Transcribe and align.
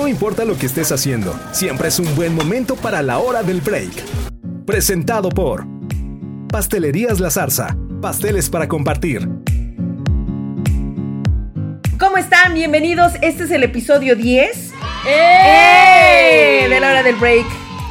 No 0.00 0.08
importa 0.08 0.46
lo 0.46 0.56
que 0.56 0.64
estés 0.64 0.92
haciendo, 0.92 1.38
siempre 1.52 1.88
es 1.88 1.98
un 1.98 2.16
buen 2.16 2.34
momento 2.34 2.74
para 2.74 3.02
la 3.02 3.18
hora 3.18 3.42
del 3.42 3.60
break. 3.60 3.90
Presentado 4.64 5.28
por 5.28 5.66
Pastelerías 6.48 7.20
La 7.20 7.30
Zarza, 7.30 7.76
pasteles 8.00 8.48
para 8.48 8.66
compartir. 8.66 9.28
¿Cómo 11.98 12.16
están? 12.16 12.54
Bienvenidos. 12.54 13.12
Este 13.20 13.42
es 13.42 13.50
el 13.50 13.62
episodio 13.62 14.16
10 14.16 14.72
¡Eh! 15.06 16.64
¡Eh! 16.64 16.68
de 16.70 16.80
la 16.80 16.92
hora 16.92 17.02
del 17.02 17.16
break. 17.16 17.44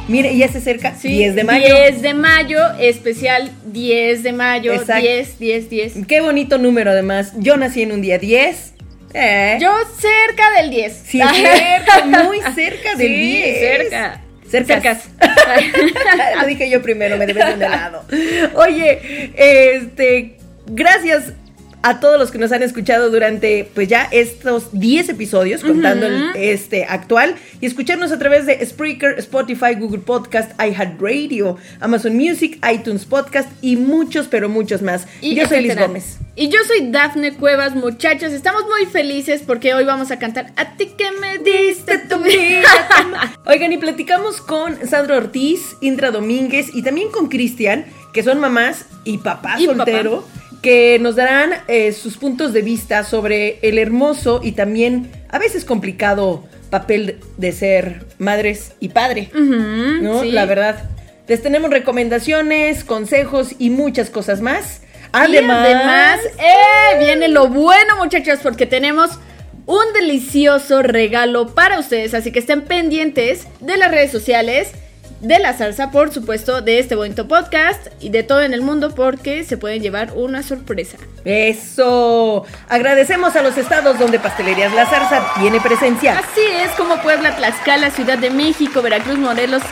Mire, 0.08 0.36
ya 0.36 0.48
se 0.48 0.58
acerca. 0.58 0.96
Sí, 0.96 1.10
10 1.10 1.36
de 1.36 1.44
mayo. 1.44 1.76
10 1.76 2.02
de 2.02 2.14
mayo, 2.14 2.58
especial 2.80 3.52
10 3.66 4.24
de 4.24 4.32
mayo. 4.32 4.72
Exacto. 4.72 5.06
10, 5.06 5.38
10, 5.38 5.70
10. 5.70 6.06
Qué 6.08 6.20
bonito 6.20 6.58
número 6.58 6.90
además. 6.90 7.34
Yo 7.36 7.56
nací 7.56 7.82
en 7.82 7.92
un 7.92 8.00
día 8.00 8.18
10. 8.18 8.69
Eh. 9.14 9.58
Yo 9.60 9.72
cerca 9.98 10.50
del 10.52 10.70
10. 10.70 10.92
Sí, 11.06 11.20
cerca, 11.20 12.04
muy 12.04 12.38
cerca 12.54 12.94
del 12.94 13.08
Sí, 13.08 13.14
10. 13.42 13.58
cerca. 13.58 14.20
Cercas. 14.50 15.04
Lo 16.40 16.46
dije 16.46 16.68
yo 16.68 16.82
primero, 16.82 17.16
me 17.16 17.26
debes 17.26 17.46
de 17.46 17.54
un 17.54 17.62
helado. 17.62 18.04
Oye, 18.54 19.30
este, 19.36 20.36
gracias 20.66 21.32
a 21.82 22.00
todos 22.00 22.18
los 22.18 22.30
que 22.30 22.38
nos 22.38 22.52
han 22.52 22.62
escuchado 22.62 23.10
durante, 23.10 23.70
pues 23.74 23.88
ya 23.88 24.08
estos 24.10 24.68
10 24.72 25.10
episodios, 25.10 25.62
contando 25.62 26.06
el, 26.06 26.30
este 26.36 26.84
actual, 26.84 27.36
y 27.60 27.66
escucharnos 27.66 28.12
a 28.12 28.18
través 28.18 28.46
de 28.46 28.64
Spreaker, 28.64 29.18
Spotify, 29.18 29.74
Google 29.78 30.00
Podcast, 30.00 30.52
iHeartRadio, 30.60 31.56
Amazon 31.80 32.16
Music, 32.16 32.58
iTunes 32.70 33.04
Podcast 33.04 33.48
y 33.62 33.76
muchos, 33.76 34.28
pero 34.28 34.48
muchos 34.48 34.82
más. 34.82 35.06
Y 35.20 35.34
yo 35.34 35.46
soy 35.46 35.62
Liz. 35.62 35.76
Gómez. 35.76 36.18
Y 36.36 36.48
yo 36.48 36.58
soy 36.66 36.90
Dafne 36.90 37.34
Cuevas, 37.34 37.74
muchachos. 37.74 38.32
Estamos 38.32 38.64
muy 38.64 38.86
felices 38.86 39.42
porque 39.46 39.74
hoy 39.74 39.84
vamos 39.84 40.10
a 40.10 40.18
cantar 40.18 40.52
A 40.56 40.76
ti 40.76 40.92
que 40.96 41.10
me 41.12 41.38
diste 41.38 41.98
tu 41.98 42.18
vida. 42.22 42.68
Oigan, 43.46 43.72
y 43.72 43.78
platicamos 43.78 44.40
con 44.40 44.86
Sandra 44.86 45.16
Ortiz, 45.16 45.76
Indra 45.80 46.10
Domínguez 46.10 46.68
y 46.72 46.82
también 46.82 47.10
con 47.10 47.28
Cristian, 47.28 47.84
que 48.12 48.22
son 48.22 48.40
mamás 48.40 48.86
y 49.04 49.18
papá 49.18 49.60
Y 49.60 49.66
soltero, 49.66 50.24
que 50.62 50.98
nos 51.00 51.16
darán 51.16 51.52
eh, 51.68 51.92
sus 51.92 52.16
puntos 52.16 52.52
de 52.52 52.62
vista 52.62 53.04
sobre 53.04 53.58
el 53.62 53.78
hermoso 53.78 54.40
y 54.42 54.52
también 54.52 55.10
a 55.28 55.38
veces 55.38 55.64
complicado 55.64 56.44
papel 56.70 57.18
de 57.36 57.52
ser 57.52 58.06
madres 58.18 58.72
y 58.80 58.90
padre. 58.90 59.30
¿No? 59.34 60.22
sí. 60.22 60.30
La 60.30 60.46
verdad. 60.46 60.90
Les 61.26 61.42
tenemos 61.42 61.70
recomendaciones, 61.70 62.82
consejos 62.82 63.54
y 63.58 63.70
muchas 63.70 64.10
cosas 64.10 64.40
más. 64.40 64.82
Y 64.82 65.08
Además, 65.12 65.64
además, 65.64 66.20
eh, 66.38 66.98
viene 66.98 67.28
lo 67.28 67.48
bueno, 67.48 67.96
muchachos, 67.98 68.40
porque 68.42 68.66
tenemos 68.66 69.12
un 69.66 69.92
delicioso 69.94 70.82
regalo 70.82 71.54
para 71.54 71.78
ustedes. 71.78 72.14
Así 72.14 72.32
que 72.32 72.40
estén 72.40 72.62
pendientes 72.62 73.46
de 73.60 73.76
las 73.76 73.92
redes 73.92 74.10
sociales, 74.10 74.72
de 75.20 75.38
la 75.38 75.56
salsa, 75.56 75.90
por 75.90 76.12
supuesto, 76.12 76.62
de 76.62 76.78
este 76.78 76.94
bonito 76.94 77.28
podcast 77.28 77.88
y 78.00 78.08
de 78.08 78.22
todo 78.22 78.42
en 78.42 78.54
el 78.54 78.62
mundo, 78.62 78.94
porque 78.94 79.44
se 79.44 79.56
pueden 79.56 79.82
llevar 79.82 80.12
una 80.14 80.42
sorpresa. 80.42 80.96
eso. 81.24 82.44
Agradecemos 82.68 83.36
a 83.36 83.42
los 83.42 83.56
estados 83.58 83.98
donde 83.98 84.18
Pastelerías 84.18 84.72
La 84.74 84.86
Zarza 84.86 85.22
tiene 85.38 85.60
presencia. 85.60 86.18
Así 86.18 86.42
es 86.42 86.70
como 86.72 86.96
Puebla, 87.02 87.36
Tlaxcala, 87.36 87.90
Ciudad 87.90 88.18
de 88.18 88.30
México, 88.30 88.82
Veracruz, 88.82 89.18
Morelos 89.18 89.62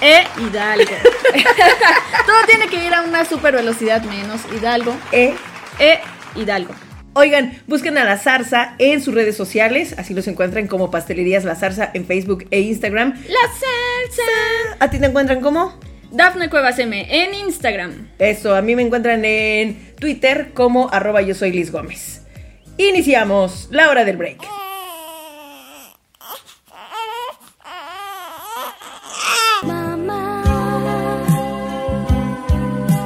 e 0.00 0.24
Hidalgo. 0.40 0.94
todo 2.26 2.36
tiene 2.46 2.68
que 2.68 2.84
ir 2.84 2.94
a 2.94 3.02
una 3.02 3.24
super 3.24 3.54
velocidad 3.54 4.02
menos 4.02 4.40
Hidalgo 4.56 4.94
Eh, 5.12 5.34
e 5.78 6.00
Hidalgo. 6.36 6.74
Oigan, 7.20 7.60
busquen 7.66 7.98
a 7.98 8.04
La 8.04 8.16
Zarza 8.16 8.76
en 8.78 9.02
sus 9.02 9.12
redes 9.12 9.36
sociales, 9.36 9.92
así 9.98 10.14
los 10.14 10.28
encuentran 10.28 10.68
como 10.68 10.92
Pastelerías 10.92 11.42
La 11.42 11.56
Zarza 11.56 11.90
en 11.92 12.06
Facebook 12.06 12.46
e 12.52 12.60
Instagram. 12.60 13.12
La 13.12 13.48
salsa. 13.48 14.76
¿A 14.78 14.88
ti 14.88 15.00
te 15.00 15.06
encuentran 15.06 15.40
como? 15.40 15.80
Dafne 16.12 16.48
Cuevas 16.48 16.78
M 16.78 17.08
en 17.10 17.34
Instagram. 17.34 18.06
Eso, 18.20 18.54
a 18.54 18.62
mí 18.62 18.76
me 18.76 18.82
encuentran 18.82 19.24
en 19.24 19.96
Twitter 19.96 20.52
como 20.54 20.90
arroba 20.92 21.20
yo 21.20 21.34
soy 21.34 21.50
Liz 21.50 21.72
Gómez. 21.72 22.22
Iniciamos 22.76 23.66
la 23.72 23.90
hora 23.90 24.04
del 24.04 24.16
break. 24.16 24.38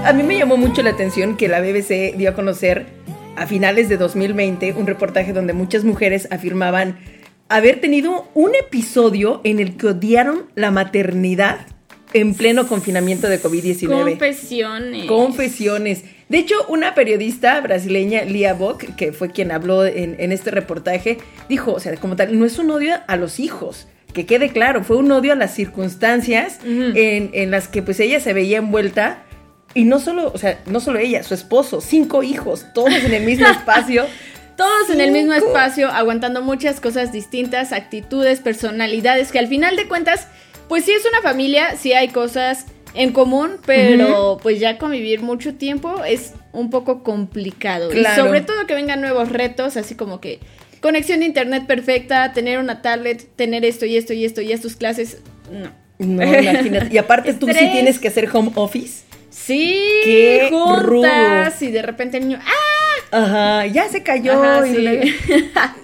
A 0.04 0.12
mí 0.12 0.22
me 0.24 0.36
llamó 0.36 0.58
mucho 0.58 0.82
la 0.82 0.90
atención 0.90 1.38
que 1.38 1.48
la 1.48 1.60
BBC 1.60 2.14
dio 2.18 2.28
a 2.28 2.34
conocer 2.34 3.00
a 3.36 3.46
finales 3.46 3.88
de 3.88 3.96
2020 3.96 4.74
un 4.74 4.86
reportaje 4.86 5.32
donde 5.32 5.52
muchas 5.52 5.84
mujeres 5.84 6.28
afirmaban 6.30 6.98
haber 7.48 7.80
tenido 7.80 8.28
un 8.34 8.54
episodio 8.54 9.40
en 9.44 9.60
el 9.60 9.76
que 9.76 9.88
odiaron 9.88 10.46
la 10.54 10.70
maternidad 10.70 11.66
en 12.14 12.34
pleno 12.34 12.66
confinamiento 12.66 13.28
de 13.28 13.40
COVID-19. 13.40 13.88
Confesiones. 13.88 15.06
Confesiones. 15.06 16.04
De 16.28 16.38
hecho, 16.38 16.54
una 16.68 16.94
periodista 16.94 17.60
brasileña, 17.60 18.24
Lia 18.24 18.54
Bock, 18.54 18.84
que 18.96 19.12
fue 19.12 19.30
quien 19.30 19.50
habló 19.50 19.84
en, 19.84 20.16
en 20.18 20.32
este 20.32 20.50
reportaje, 20.50 21.18
dijo, 21.48 21.72
o 21.72 21.80
sea, 21.80 21.94
como 21.96 22.16
tal, 22.16 22.38
no 22.38 22.44
es 22.44 22.58
un 22.58 22.70
odio 22.70 22.94
a 23.06 23.16
los 23.16 23.38
hijos, 23.40 23.88
que 24.12 24.26
quede 24.26 24.50
claro, 24.50 24.84
fue 24.84 24.96
un 24.96 25.10
odio 25.10 25.32
a 25.32 25.36
las 25.36 25.54
circunstancias 25.54 26.58
en, 26.64 27.30
en 27.32 27.50
las 27.50 27.68
que 27.68 27.82
pues 27.82 27.98
ella 28.00 28.20
se 28.20 28.32
veía 28.32 28.58
envuelta. 28.58 29.24
Y 29.74 29.84
no 29.84 30.00
solo, 30.00 30.30
o 30.34 30.38
sea, 30.38 30.58
no 30.66 30.80
solo 30.80 30.98
ella, 30.98 31.22
su 31.22 31.34
esposo, 31.34 31.80
cinco 31.80 32.22
hijos, 32.22 32.66
todos 32.74 32.92
en 32.92 33.14
el 33.14 33.24
mismo 33.24 33.46
espacio. 33.46 34.06
Todos 34.54 34.90
en 34.90 35.00
el 35.00 35.12
mismo 35.12 35.32
espacio, 35.32 35.88
aguantando 35.88 36.42
muchas 36.42 36.78
cosas 36.78 37.10
distintas, 37.10 37.72
actitudes, 37.72 38.40
personalidades, 38.40 39.32
que 39.32 39.38
al 39.38 39.48
final 39.48 39.76
de 39.76 39.88
cuentas, 39.88 40.28
pues 40.68 40.84
sí 40.84 40.92
es 40.92 41.06
una 41.06 41.22
familia, 41.22 41.74
sí 41.78 41.94
hay 41.94 42.08
cosas 42.08 42.66
en 42.94 43.12
común, 43.12 43.52
pero 43.64 44.38
pues 44.42 44.60
ya 44.60 44.76
convivir 44.76 45.22
mucho 45.22 45.54
tiempo 45.54 46.04
es 46.04 46.34
un 46.52 46.68
poco 46.68 47.02
complicado. 47.02 47.88
Claro. 47.88 48.22
Y 48.22 48.26
sobre 48.26 48.40
todo 48.42 48.66
que 48.66 48.74
vengan 48.74 49.00
nuevos 49.00 49.30
retos, 49.30 49.78
así 49.78 49.94
como 49.94 50.20
que 50.20 50.38
conexión 50.80 51.20
de 51.20 51.26
internet 51.26 51.66
perfecta, 51.66 52.32
tener 52.34 52.58
una 52.58 52.82
tablet, 52.82 53.26
tener 53.36 53.64
esto 53.64 53.86
y 53.86 53.96
esto 53.96 54.12
y 54.12 54.24
esto 54.26 54.42
y 54.42 54.52
estas 54.52 54.76
clases, 54.76 55.18
no. 55.50 55.70
No, 55.98 56.24
imagínate. 56.24 56.88
Y 56.92 56.98
aparte 56.98 57.32
tú 57.32 57.46
sí 57.46 57.68
tienes 57.72 57.98
que 57.98 58.08
hacer 58.08 58.28
home 58.32 58.50
office. 58.56 59.04
Sí, 59.32 59.82
Qué 60.04 60.46
juntas 60.50 60.82
rudo. 60.84 61.68
y 61.68 61.72
de 61.72 61.82
repente 61.82 62.18
el 62.18 62.28
niño, 62.28 62.38
¡ah! 62.44 63.14
Ajá, 63.14 63.66
ya 63.66 63.88
se 63.88 64.02
cayó. 64.02 64.42
Ajá, 64.42 64.66
y 64.68 65.14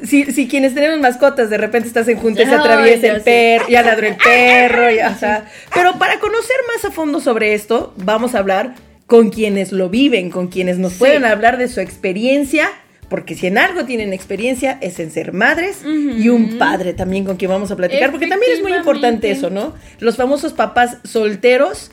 sí. 0.03 0.25
si 0.33 0.49
quienes 0.49 0.75
tenemos 0.75 0.99
mascotas, 1.01 1.51
de 1.51 1.59
repente 1.59 1.89
estás 1.89 2.09
en 2.09 2.19
junta 2.19 2.43
y 2.43 2.47
se 2.47 2.55
atraviesa 2.55 3.07
el 3.09 3.21
perro, 3.23 3.67
ya 3.69 3.83
ladró 3.83 4.07
el 4.07 4.17
perro, 4.23 4.91
ya, 4.91 5.09
ajá. 5.09 5.45
Pero 5.75 5.99
para 5.99 6.19
conocer 6.21 6.57
más 6.75 6.85
a 6.85 6.91
fondo 6.91 7.21
sobre 7.21 7.55
esto, 7.55 7.93
vamos 7.97 8.35
a 8.35 8.39
hablar 8.39 8.75
con 9.07 9.31
quienes 9.31 9.73
lo 9.73 9.89
viven, 9.89 10.31
con 10.31 10.49
quienes 10.49 10.79
nos 10.79 10.93
Sí. 10.93 10.99
pueden 11.01 11.25
hablar 11.25 11.57
de 11.59 11.69
su 11.69 11.81
experiencia, 11.81 12.71
porque 13.09 13.35
si 13.35 13.47
en 13.47 13.57
algo 13.59 13.85
tienen 13.85 14.13
experiencia 14.13 14.79
es 14.83 14.99
en 15.01 15.11
ser 15.11 15.33
madres 15.33 15.83
y 15.85 16.29
un 16.29 16.59
padre 16.59 16.93
también 16.93 17.25
con 17.25 17.37
quien 17.37 17.51
vamos 17.51 17.71
a 17.71 17.77
platicar, 17.77 18.11
porque 18.11 18.27
también 18.27 18.53
es 18.53 18.63
muy 18.63 18.73
importante 18.75 19.31
eso, 19.31 19.49
¿no? 19.51 19.75
Los 19.99 20.17
famosos 20.17 20.53
papás 20.53 20.99
solteros 21.05 21.91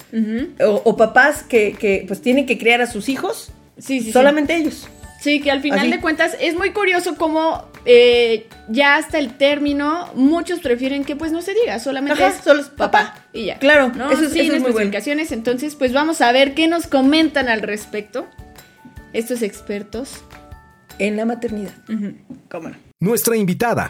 o, 0.61 0.81
o 0.83 0.97
papás 0.97 1.43
que, 1.43 1.73
que, 1.73 2.03
pues 2.07 2.21
tienen 2.21 2.45
que 2.45 2.57
criar 2.57 2.81
a 2.81 2.87
sus 2.87 3.07
hijos, 3.09 3.51
Sí, 3.77 3.99
sí, 3.99 4.05
sí. 4.05 4.11
solamente 4.11 4.55
ellos. 4.55 4.87
Sí, 5.21 5.39
que 5.41 5.49
al 5.49 5.61
final 5.61 5.79
Así. 5.79 5.89
de 5.91 5.99
cuentas 6.01 6.37
es 6.39 6.55
muy 6.55 6.71
curioso 6.71 7.15
cómo 7.15 7.65
eh, 7.85 8.45
ya 8.69 8.95
hasta 8.97 9.17
el 9.17 9.33
término 9.37 10.07
muchos 10.13 10.59
prefieren 10.59 11.03
que 11.03 11.15
pues 11.15 11.31
no 11.31 11.41
se 11.41 11.53
diga, 11.55 11.79
solamente 11.79 12.21
Ajá, 12.23 12.35
es 12.37 12.43
solo 12.43 12.61
es 12.61 12.67
papá 12.67 12.91
papá. 12.91 13.25
y 13.33 13.45
ya. 13.45 13.57
Claro, 13.57 13.91
¿no? 13.95 14.11
eso 14.11 14.25
es- 14.25 14.33
Sin 14.33 14.43
eso 14.43 14.55
es 14.55 14.61
muy 14.61 14.71
bueno. 14.71 14.91
entonces 15.31 15.75
pues 15.75 15.93
vamos 15.93 16.21
a 16.21 16.31
ver 16.31 16.53
qué 16.53 16.67
nos 16.67 16.85
comentan 16.87 17.49
al 17.49 17.61
respecto 17.61 18.27
estos 19.13 19.41
expertos. 19.41 20.23
En 20.97 21.17
la 21.17 21.25
maternidad. 21.25 21.73
¿Cómo 22.49 22.69
no? 22.69 22.75
Nuestra 23.01 23.35
invitada, 23.35 23.89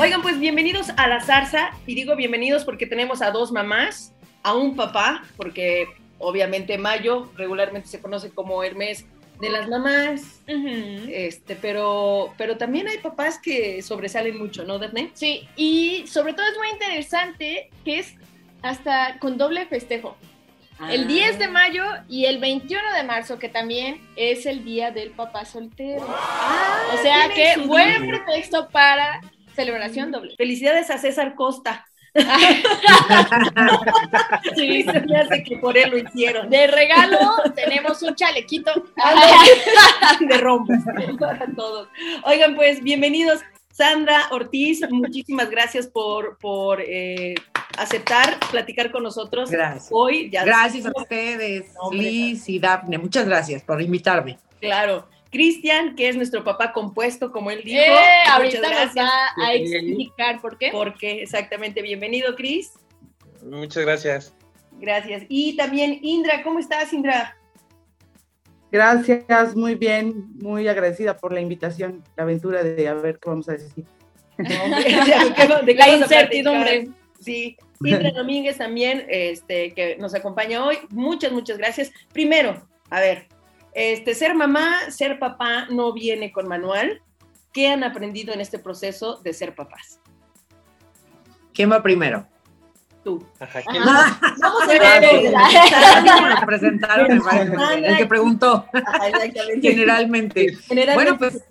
Oigan, 0.00 0.22
pues 0.22 0.40
bienvenidos 0.40 0.90
a 0.96 1.06
La 1.06 1.24
Zarza. 1.24 1.70
Y 1.86 1.94
digo 1.94 2.16
bienvenidos 2.16 2.64
porque 2.64 2.86
tenemos 2.86 3.22
a 3.22 3.30
dos 3.30 3.52
mamás, 3.52 4.12
a 4.42 4.52
un 4.54 4.76
papá, 4.76 5.24
porque 5.36 5.86
obviamente 6.18 6.76
mayo 6.78 7.30
regularmente 7.36 7.88
se 7.88 8.00
conoce 8.00 8.30
como 8.30 8.64
el 8.64 8.74
mes 8.76 9.06
de 9.40 9.50
las 9.50 9.68
mamás. 9.68 10.42
Este, 10.46 11.56
pero, 11.56 12.34
pero 12.36 12.56
también 12.56 12.88
hay 12.88 12.98
papás 12.98 13.38
que 13.38 13.82
sobresalen 13.82 14.36
mucho, 14.36 14.64
¿no, 14.64 14.78
Daphne? 14.78 15.10
Sí, 15.14 15.48
y 15.56 16.06
sobre 16.06 16.34
todo 16.34 16.46
es 16.46 16.58
muy 16.58 16.68
interesante 16.70 17.70
que 17.84 18.00
es 18.00 18.14
hasta 18.62 19.18
con 19.20 19.38
doble 19.38 19.64
festejo. 19.66 20.16
El 20.90 21.06
10 21.06 21.38
de 21.38 21.48
mayo 21.48 21.84
y 22.08 22.24
el 22.26 22.38
21 22.38 22.94
de 22.94 23.02
marzo, 23.04 23.38
que 23.38 23.48
también 23.48 24.00
es 24.16 24.44
el 24.46 24.64
día 24.64 24.90
del 24.90 25.10
papá 25.10 25.44
soltero. 25.44 26.04
o 26.04 26.96
sea 27.02 27.28
que 27.34 27.60
buen 27.66 28.02
día. 28.02 28.08
pretexto 28.08 28.68
para 28.68 29.20
celebración 29.54 30.10
doble. 30.10 30.34
Felicidades 30.36 30.90
a 30.90 30.98
César 30.98 31.34
Costa. 31.34 31.86
sí, 34.54 34.82
se 34.84 35.00
me 35.00 35.16
hace 35.16 35.42
que 35.42 35.58
por 35.58 35.76
él 35.76 35.90
lo 35.90 35.98
hicieron. 35.98 36.48
De 36.48 36.68
regalo 36.68 37.18
tenemos 37.54 38.00
un 38.02 38.14
chalequito 38.14 38.72
de 40.20 40.38
rombos 40.38 40.78
para 41.18 41.46
todos. 41.56 41.88
Oigan, 42.24 42.54
pues 42.54 42.82
bienvenidos. 42.82 43.40
Sandra 43.72 44.28
Ortiz, 44.30 44.88
muchísimas 44.88 45.50
gracias 45.50 45.88
por, 45.88 46.38
por 46.38 46.80
eh, 46.80 47.34
aceptar 47.78 48.38
platicar 48.50 48.90
con 48.90 49.02
nosotros 49.02 49.50
gracias. 49.50 49.88
hoy. 49.90 50.28
gracias 50.28 50.86
a 50.86 50.92
ustedes, 50.94 51.66
Liz 51.92 52.48
y 52.48 52.58
Daphne. 52.58 52.98
Muchas 52.98 53.26
gracias 53.26 53.62
por 53.62 53.80
invitarme. 53.80 54.38
Claro. 54.60 55.08
Cristian, 55.30 55.96
que 55.96 56.08
es 56.08 56.16
nuestro 56.16 56.44
papá 56.44 56.72
compuesto, 56.72 57.32
como 57.32 57.50
él 57.50 57.62
dijo. 57.64 57.80
Eh, 57.80 58.28
ahorita 58.30 58.60
nos 58.60 58.96
va 58.96 59.10
a 59.44 59.54
explicar 59.54 60.40
por 60.40 60.58
qué. 60.58 60.70
Por 60.70 60.94
qué, 60.94 61.22
exactamente. 61.22 61.82
Bienvenido, 61.82 62.36
Cris. 62.36 62.72
Muchas 63.44 63.84
gracias. 63.84 64.32
Gracias. 64.80 65.24
Y 65.28 65.56
también 65.56 65.98
Indra, 66.02 66.42
¿cómo 66.44 66.60
estás, 66.60 66.92
Indra? 66.92 67.36
Gracias, 68.70 69.54
muy 69.54 69.74
bien, 69.74 70.32
muy 70.40 70.66
agradecida 70.66 71.16
por 71.16 71.32
la 71.32 71.40
invitación, 71.40 72.02
la 72.16 72.24
aventura 72.24 72.62
de 72.62 72.88
a 72.88 72.94
ver 72.94 73.18
qué 73.20 73.28
vamos 73.28 73.48
a 73.48 73.52
decir. 73.52 73.84
de, 74.38 75.74
la 75.74 75.88
incertidumbre. 75.88 76.88
Sí, 77.24 77.56
Indra 77.82 78.10
Domínguez 78.14 78.58
también, 78.58 79.06
este, 79.08 79.72
que 79.72 79.96
nos 79.96 80.14
acompaña 80.14 80.64
hoy. 80.64 80.78
Muchas, 80.90 81.32
muchas 81.32 81.58
gracias. 81.58 81.90
Primero, 82.12 82.66
a 82.90 83.00
ver, 83.00 83.26
este, 83.72 84.14
ser 84.14 84.34
mamá, 84.34 84.90
ser 84.90 85.18
papá 85.18 85.66
no 85.70 85.92
viene 85.92 86.32
con 86.32 86.46
manual. 86.46 87.00
¿Qué 87.52 87.68
han 87.68 87.84
aprendido 87.84 88.34
en 88.34 88.40
este 88.40 88.58
proceso 88.58 89.20
de 89.22 89.32
ser 89.32 89.54
papás? 89.54 90.00
¿Quién 91.52 91.70
va 91.70 91.82
primero? 91.82 92.26
Tú. 93.04 93.24
Vamos 93.38 94.62
a 94.62 94.66
ver. 94.66 95.32
presentaron 96.46 97.10
el, 97.10 97.96
que 97.96 98.06
preguntó. 98.06 98.66
Generalmente. 99.62 100.56
Generalmente. 100.66 100.94
Bueno, 100.94 101.18
pues 101.18 101.44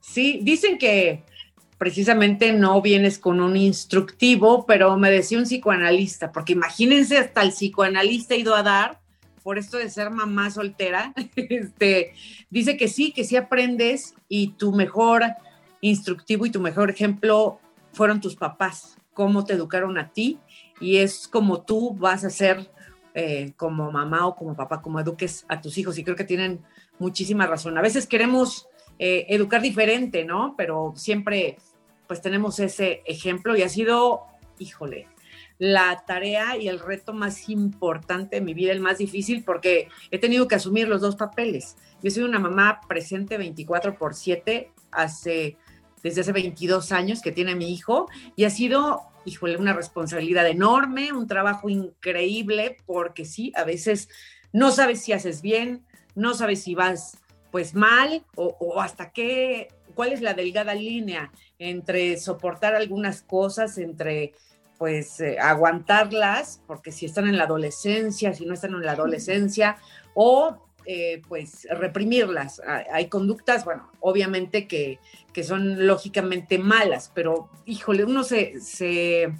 sí, 0.00 0.40
dicen 0.42 0.78
que 0.78 1.22
precisamente 1.78 2.52
no 2.52 2.80
vienes 2.80 3.18
con 3.18 3.40
un 3.40 3.56
instructivo, 3.56 4.64
pero 4.66 4.96
me 4.96 5.10
decía 5.10 5.38
un 5.38 5.44
psicoanalista, 5.44 6.32
porque 6.32 6.54
imagínense, 6.54 7.18
hasta 7.18 7.42
el 7.42 7.50
psicoanalista 7.50 8.34
ido 8.34 8.54
a 8.54 8.62
dar 8.62 9.00
por 9.42 9.58
esto 9.58 9.76
de 9.76 9.90
ser 9.90 10.10
mamá 10.10 10.50
soltera, 10.50 11.12
este, 11.36 12.14
dice 12.50 12.76
que 12.76 12.88
sí, 12.88 13.12
que 13.12 13.24
sí 13.24 13.36
aprendes 13.36 14.14
y 14.28 14.48
tu 14.52 14.72
mejor 14.72 15.22
instructivo 15.80 16.46
y 16.46 16.50
tu 16.50 16.60
mejor 16.60 16.90
ejemplo 16.90 17.60
fueron 17.92 18.20
tus 18.20 18.36
papás, 18.36 18.96
cómo 19.14 19.44
te 19.44 19.52
educaron 19.52 19.98
a 19.98 20.10
ti 20.10 20.40
y 20.80 20.96
es 20.96 21.28
como 21.28 21.62
tú 21.62 21.94
vas 21.94 22.24
a 22.24 22.30
ser 22.30 22.70
eh, 23.14 23.52
como 23.56 23.90
mamá 23.92 24.26
o 24.26 24.34
como 24.34 24.56
papá, 24.56 24.82
como 24.82 25.00
eduques 25.00 25.44
a 25.48 25.60
tus 25.60 25.78
hijos 25.78 25.96
y 25.96 26.04
creo 26.04 26.16
que 26.16 26.24
tienen 26.24 26.60
muchísima 26.98 27.46
razón. 27.46 27.78
A 27.78 27.82
veces 27.82 28.06
queremos 28.06 28.68
eh, 28.98 29.26
educar 29.28 29.62
diferente, 29.62 30.24
¿no? 30.24 30.54
Pero 30.56 30.92
siempre 30.96 31.56
pues 32.06 32.22
tenemos 32.22 32.58
ese 32.60 33.02
ejemplo 33.06 33.56
y 33.56 33.62
ha 33.62 33.68
sido, 33.68 34.22
híjole, 34.58 35.08
la 35.58 36.04
tarea 36.06 36.56
y 36.56 36.68
el 36.68 36.80
reto 36.80 37.12
más 37.12 37.48
importante 37.48 38.36
de 38.36 38.42
mi 38.42 38.54
vida, 38.54 38.72
el 38.72 38.80
más 38.80 38.98
difícil, 38.98 39.42
porque 39.44 39.88
he 40.10 40.18
tenido 40.18 40.48
que 40.48 40.54
asumir 40.54 40.88
los 40.88 41.00
dos 41.00 41.16
papeles. 41.16 41.76
Yo 42.02 42.10
soy 42.10 42.24
una 42.24 42.38
mamá 42.38 42.80
presente 42.86 43.38
24 43.38 43.96
por 43.96 44.14
7 44.14 44.70
hace, 44.92 45.56
desde 46.02 46.20
hace 46.20 46.32
22 46.32 46.92
años 46.92 47.22
que 47.22 47.32
tiene 47.32 47.54
mi 47.54 47.72
hijo 47.72 48.08
y 48.36 48.44
ha 48.44 48.50
sido, 48.50 49.02
híjole, 49.24 49.56
una 49.56 49.72
responsabilidad 49.72 50.46
enorme, 50.46 51.12
un 51.12 51.26
trabajo 51.26 51.68
increíble, 51.68 52.76
porque 52.86 53.24
sí, 53.24 53.52
a 53.56 53.64
veces 53.64 54.08
no 54.52 54.70
sabes 54.70 55.02
si 55.02 55.12
haces 55.12 55.42
bien, 55.42 55.84
no 56.14 56.34
sabes 56.34 56.62
si 56.62 56.74
vas 56.74 57.18
pues 57.56 57.74
mal 57.74 58.22
o, 58.34 58.54
o 58.60 58.82
hasta 58.82 59.12
qué, 59.12 59.68
cuál 59.94 60.12
es 60.12 60.20
la 60.20 60.34
delgada 60.34 60.74
línea 60.74 61.32
entre 61.58 62.18
soportar 62.18 62.74
algunas 62.74 63.22
cosas, 63.22 63.78
entre 63.78 64.34
pues 64.76 65.20
eh, 65.20 65.38
aguantarlas, 65.40 66.60
porque 66.66 66.92
si 66.92 67.06
están 67.06 67.26
en 67.26 67.38
la 67.38 67.44
adolescencia, 67.44 68.34
si 68.34 68.44
no 68.44 68.52
están 68.52 68.74
en 68.74 68.82
la 68.82 68.92
adolescencia, 68.92 69.78
o 70.12 70.68
eh, 70.84 71.22
pues 71.28 71.66
reprimirlas. 71.70 72.60
Hay 72.92 73.08
conductas, 73.08 73.64
bueno, 73.64 73.90
obviamente 74.00 74.68
que, 74.68 74.98
son 75.42 75.86
lógicamente 75.86 76.58
malas, 76.58 77.10
pero 77.14 77.48
híjole, 77.64 78.04
uno 78.04 78.22
se, 78.22 78.60
se 78.60 79.32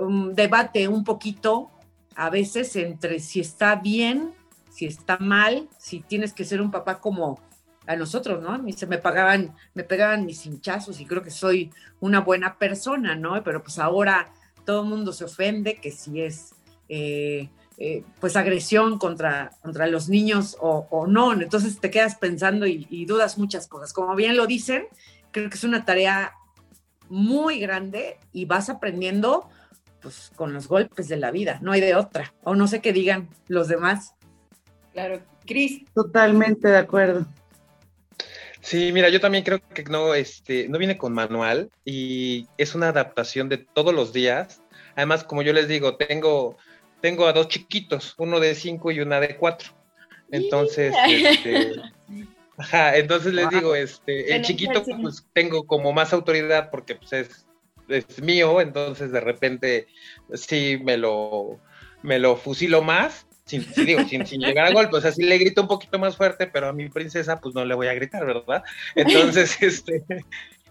um, 0.00 0.32
debate 0.34 0.86
un 0.86 1.02
poquito 1.02 1.72
a 2.14 2.30
veces 2.30 2.76
entre 2.76 3.18
si 3.18 3.40
está 3.40 3.74
bien, 3.74 4.34
si 4.74 4.86
está 4.86 5.18
mal, 5.18 5.68
si 5.78 6.00
tienes 6.00 6.32
que 6.32 6.44
ser 6.44 6.60
un 6.60 6.72
papá 6.72 6.98
como 6.98 7.38
a 7.86 7.94
nosotros, 7.94 8.42
¿no? 8.42 8.52
A 8.52 8.72
se 8.72 8.88
me 8.88 8.98
pagaban, 8.98 9.54
me 9.72 9.84
pegaban 9.84 10.26
mis 10.26 10.46
hinchazos 10.46 11.00
y 11.00 11.06
creo 11.06 11.22
que 11.22 11.30
soy 11.30 11.70
una 12.00 12.20
buena 12.20 12.58
persona, 12.58 13.14
¿no? 13.14 13.40
Pero 13.44 13.62
pues 13.62 13.78
ahora 13.78 14.32
todo 14.64 14.82
el 14.82 14.88
mundo 14.88 15.12
se 15.12 15.24
ofende, 15.24 15.76
que 15.76 15.92
si 15.92 16.22
es 16.22 16.54
eh, 16.88 17.50
eh, 17.78 18.02
pues 18.18 18.34
agresión 18.34 18.98
contra, 18.98 19.50
contra 19.62 19.86
los 19.86 20.08
niños 20.08 20.56
o, 20.60 21.06
no. 21.06 21.32
Entonces 21.32 21.78
te 21.78 21.90
quedas 21.90 22.16
pensando 22.16 22.66
y, 22.66 23.04
dudas 23.04 23.38
muchas 23.38 23.68
cosas. 23.68 23.92
Como 23.92 24.16
bien 24.16 24.36
lo 24.36 24.48
dicen, 24.48 24.86
creo 25.30 25.48
que 25.48 25.56
es 25.56 25.64
una 25.64 25.84
tarea 25.84 26.32
muy 27.08 27.60
grande 27.60 28.18
y 28.32 28.46
vas 28.46 28.70
aprendiendo 28.70 29.48
pues 30.00 30.32
con 30.34 30.52
los 30.52 30.68
golpes 30.68 31.08
de 31.08 31.16
la 31.16 31.30
vida, 31.30 31.60
no 31.62 31.72
hay 31.72 31.80
de 31.80 31.94
otra. 31.94 32.34
O 32.42 32.56
no 32.56 32.66
sé 32.66 32.80
qué 32.80 32.92
digan 32.92 33.28
los 33.46 33.68
demás. 33.68 34.13
Claro, 34.94 35.20
Cris. 35.44 35.82
Totalmente 35.92 36.68
de 36.68 36.78
acuerdo. 36.78 37.26
Sí, 38.60 38.92
mira, 38.92 39.10
yo 39.10 39.20
también 39.20 39.44
creo 39.44 39.60
que 39.60 39.82
no, 39.84 40.14
este, 40.14 40.68
no 40.68 40.78
viene 40.78 40.96
con 40.96 41.12
manual 41.12 41.68
y 41.84 42.46
es 42.56 42.74
una 42.74 42.88
adaptación 42.88 43.48
de 43.48 43.58
todos 43.58 43.92
los 43.92 44.12
días. 44.12 44.62
Además, 44.94 45.24
como 45.24 45.42
yo 45.42 45.52
les 45.52 45.68
digo, 45.68 45.96
tengo, 45.96 46.56
tengo 47.02 47.26
a 47.26 47.32
dos 47.32 47.48
chiquitos, 47.48 48.14
uno 48.16 48.40
de 48.40 48.54
cinco 48.54 48.90
y 48.92 49.00
una 49.00 49.20
de 49.20 49.36
cuatro. 49.36 49.72
Entonces, 50.30 50.94
este, 51.08 51.72
ajá, 52.56 52.96
entonces 52.96 53.34
les 53.34 53.50
digo, 53.50 53.74
este, 53.74 54.34
el 54.34 54.42
chiquito 54.42 54.82
pues 55.02 55.26
tengo 55.32 55.66
como 55.66 55.92
más 55.92 56.12
autoridad 56.12 56.70
porque 56.70 56.94
pues 56.94 57.12
es, 57.12 57.46
es 57.88 58.22
mío, 58.22 58.60
entonces 58.60 59.10
de 59.10 59.20
repente 59.20 59.88
sí 60.34 60.78
me 60.82 60.96
lo, 60.96 61.58
me 62.02 62.20
lo 62.20 62.36
fusilo 62.36 62.80
más 62.80 63.26
sin, 63.44 63.66
digo, 63.84 64.04
sin, 64.04 64.24
llegar 64.40 64.66
a 64.66 64.72
golpe, 64.72 64.96
o 64.96 65.00
sea, 65.00 65.12
sí 65.12 65.22
le 65.22 65.38
grito 65.38 65.62
un 65.62 65.68
poquito 65.68 65.98
más 65.98 66.16
fuerte, 66.16 66.46
pero 66.46 66.68
a 66.68 66.72
mi 66.72 66.88
princesa 66.88 67.40
pues 67.40 67.54
no 67.54 67.64
le 67.64 67.74
voy 67.74 67.88
a 67.88 67.94
gritar, 67.94 68.24
¿verdad? 68.24 68.62
Entonces, 68.94 69.56
este, 69.60 70.04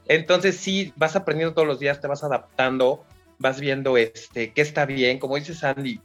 entonces 0.08 0.58
sí, 0.58 0.94
vas 0.96 1.16
aprendiendo 1.16 1.54
todos 1.54 1.68
los 1.68 1.80
días, 1.80 2.02
te 2.02 2.08
vas 2.08 2.24
adaptando, 2.24 3.06
vas 3.38 3.60
viendo 3.60 3.98
este, 3.98 4.54
qué 4.54 4.62
está 4.62 4.86
bien, 4.86 5.20
como 5.20 5.36
dice 5.36 5.54
Sandy, 5.54 6.00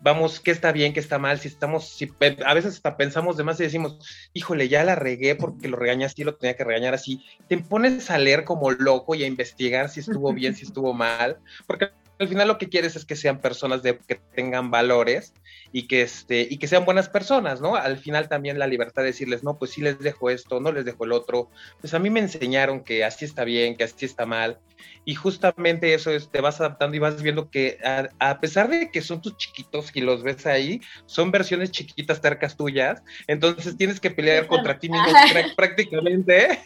vamos, 0.00 0.40
qué 0.40 0.50
está 0.50 0.72
bien, 0.72 0.92
qué 0.94 1.00
está 1.00 1.18
mal, 1.18 1.38
si 1.38 1.48
estamos, 1.48 1.88
si 1.88 2.10
a 2.44 2.54
veces 2.54 2.74
hasta 2.74 2.96
pensamos 2.96 3.36
de 3.36 3.44
más 3.44 3.60
y 3.60 3.64
decimos, 3.64 3.98
híjole, 4.32 4.68
ya 4.68 4.84
la 4.84 4.94
regué 4.94 5.34
porque 5.34 5.68
lo 5.68 5.76
regañé 5.76 6.06
así, 6.06 6.24
lo 6.24 6.34
tenía 6.34 6.56
que 6.56 6.64
regañar 6.64 6.94
así, 6.94 7.22
te 7.48 7.58
pones 7.58 8.10
a 8.10 8.16
leer 8.16 8.44
como 8.44 8.70
loco 8.70 9.14
y 9.14 9.24
a 9.24 9.26
investigar 9.26 9.90
si 9.90 10.00
estuvo 10.00 10.32
bien, 10.32 10.54
si 10.54 10.64
estuvo 10.64 10.94
mal, 10.94 11.38
porque 11.66 11.90
al 12.18 12.28
final 12.28 12.48
lo 12.48 12.58
que 12.58 12.68
quieres 12.68 12.96
es 12.96 13.04
que 13.04 13.16
sean 13.16 13.40
personas 13.40 13.82
de, 13.82 13.98
que 13.98 14.20
tengan 14.34 14.70
valores 14.70 15.34
y 15.72 15.86
que, 15.86 16.02
este, 16.02 16.46
y 16.48 16.58
que 16.58 16.68
sean 16.68 16.84
buenas 16.84 17.08
personas, 17.08 17.60
¿no? 17.60 17.76
Al 17.76 17.98
final 17.98 18.28
también 18.28 18.58
la 18.58 18.66
libertad 18.66 19.02
de 19.02 19.08
decirles, 19.08 19.42
no, 19.42 19.58
pues 19.58 19.72
sí 19.72 19.82
les 19.82 19.98
dejo 19.98 20.30
esto, 20.30 20.60
no 20.60 20.72
les 20.72 20.84
dejo 20.84 21.04
el 21.04 21.12
otro. 21.12 21.50
Pues 21.80 21.92
a 21.94 21.98
mí 21.98 22.08
me 22.08 22.20
enseñaron 22.20 22.82
que 22.82 23.04
así 23.04 23.24
está 23.24 23.44
bien, 23.44 23.76
que 23.76 23.84
así 23.84 24.06
está 24.06 24.24
mal. 24.24 24.58
Y 25.04 25.14
justamente 25.14 25.94
eso 25.94 26.10
es, 26.10 26.30
te 26.30 26.40
vas 26.40 26.60
adaptando 26.60 26.96
y 26.96 27.00
vas 27.00 27.22
viendo 27.22 27.50
que 27.50 27.78
a, 28.18 28.40
pesar 28.40 28.68
de 28.68 28.90
que 28.90 29.02
son 29.02 29.22
tus 29.22 29.36
chiquitos 29.36 29.90
y 29.94 30.00
los 30.00 30.22
ves 30.22 30.46
ahí, 30.46 30.80
son 31.06 31.30
versiones 31.30 31.70
chiquitas, 31.70 32.20
tercas 32.20 32.56
tuyas. 32.56 33.02
Entonces 33.26 33.76
tienes 33.76 34.00
que 34.00 34.10
pelear 34.10 34.46
contra 34.46 34.78
ti 34.78 34.88
mismo 34.88 35.08
prácticamente. 35.56 36.60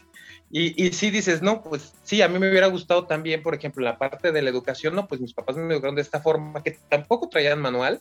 Y, 0.50 0.84
y 0.84 0.92
sí 0.92 1.10
dices, 1.10 1.42
no, 1.42 1.62
pues 1.62 1.94
sí, 2.02 2.22
a 2.22 2.28
mí 2.28 2.38
me 2.38 2.50
hubiera 2.50 2.66
gustado 2.66 3.06
también, 3.06 3.42
por 3.42 3.54
ejemplo, 3.54 3.84
la 3.84 3.98
parte 3.98 4.32
de 4.32 4.42
la 4.42 4.50
educación, 4.50 4.96
no, 4.96 5.06
pues 5.06 5.20
mis 5.20 5.32
papás 5.32 5.56
me 5.56 5.72
educaron 5.72 5.94
de 5.94 6.02
esta 6.02 6.20
forma, 6.20 6.62
que 6.62 6.76
tampoco 6.88 7.28
traían 7.28 7.60
manual, 7.60 8.00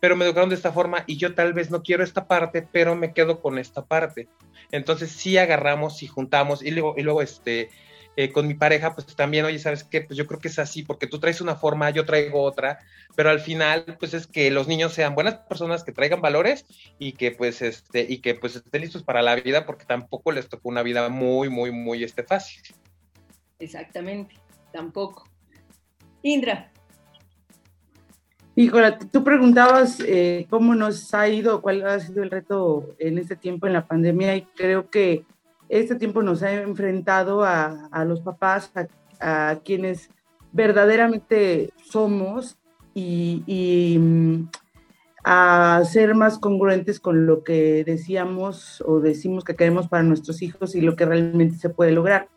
pero 0.00 0.16
me 0.16 0.24
educaron 0.24 0.48
de 0.48 0.56
esta 0.56 0.72
forma 0.72 1.04
y 1.06 1.16
yo 1.16 1.34
tal 1.34 1.52
vez 1.52 1.70
no 1.70 1.82
quiero 1.82 2.02
esta 2.02 2.26
parte, 2.26 2.66
pero 2.70 2.96
me 2.96 3.12
quedo 3.12 3.40
con 3.40 3.58
esta 3.58 3.84
parte. 3.84 4.28
Entonces 4.72 5.10
sí 5.10 5.38
agarramos 5.38 6.02
y 6.02 6.08
juntamos 6.08 6.62
y 6.62 6.72
luego, 6.72 6.94
y 6.96 7.02
luego 7.02 7.22
este, 7.22 7.70
eh, 8.16 8.32
con 8.32 8.48
mi 8.48 8.54
pareja, 8.54 8.94
pues 8.94 9.14
también, 9.14 9.44
oye, 9.44 9.58
¿sabes 9.58 9.84
qué? 9.84 10.00
Pues 10.00 10.16
yo 10.16 10.26
creo 10.26 10.40
que 10.40 10.48
es 10.48 10.58
así, 10.58 10.82
porque 10.82 11.06
tú 11.06 11.20
traes 11.20 11.40
una 11.42 11.54
forma, 11.54 11.90
yo 11.90 12.06
traigo 12.06 12.42
otra, 12.42 12.78
pero 13.14 13.28
al 13.28 13.40
final, 13.40 13.96
pues 14.00 14.14
es 14.14 14.26
que 14.26 14.50
los 14.50 14.66
niños 14.68 14.94
sean 14.94 15.14
buenas 15.14 15.36
personas, 15.36 15.84
que 15.84 15.92
traigan 15.92 16.22
valores 16.22 16.64
y 16.98 17.12
que 17.12 17.30
pues, 17.30 17.60
este, 17.60 18.06
y 18.08 18.18
que 18.18 18.34
pues 18.34 18.56
estén 18.56 18.80
listos 18.80 19.02
para 19.02 19.20
la 19.20 19.34
vida, 19.36 19.66
porque 19.66 19.84
tampoco 19.84 20.32
les 20.32 20.48
tocó 20.48 20.70
una 20.70 20.82
vida 20.82 21.08
muy, 21.10 21.50
muy, 21.50 21.70
muy 21.70 22.02
este, 22.02 22.22
fácil. 22.22 22.62
Exactamente, 23.58 24.34
tampoco. 24.72 25.28
Indra. 26.22 26.72
Híjole, 28.58 28.96
tú 29.12 29.22
preguntabas 29.22 30.00
eh, 30.00 30.46
cómo 30.48 30.74
nos 30.74 31.12
ha 31.12 31.28
ido, 31.28 31.60
cuál 31.60 31.86
ha 31.86 32.00
sido 32.00 32.22
el 32.22 32.30
reto 32.30 32.96
en 32.98 33.18
este 33.18 33.36
tiempo 33.36 33.66
en 33.66 33.74
la 33.74 33.86
pandemia 33.86 34.34
y 34.34 34.42
creo 34.56 34.88
que 34.88 35.26
este 35.68 35.96
tiempo 35.96 36.22
nos 36.22 36.42
ha 36.42 36.52
enfrentado 36.52 37.44
a, 37.44 38.04
los 38.06 38.20
papás, 38.20 38.70
a, 39.20 39.56
quienes 39.64 40.10
verdaderamente 40.52 41.70
somos 41.84 42.56
y, 42.94 43.96
mm, 43.98 44.48
a 45.24 45.82
ser 45.84 46.14
más 46.14 46.38
congruentes 46.38 47.00
con 47.00 47.26
lo 47.26 47.42
que 47.42 47.82
decíamos 47.84 48.82
o 48.86 49.00
decimos 49.00 49.44
que 49.44 49.56
queremos 49.56 49.88
para 49.88 50.04
nuestros 50.04 50.40
hijos 50.40 50.74
y 50.74 50.80
lo 50.80 50.94
que 50.94 51.04
realmente 51.04 51.56
se 51.56 51.68
puede 51.68 51.90
lograr 51.90 52.28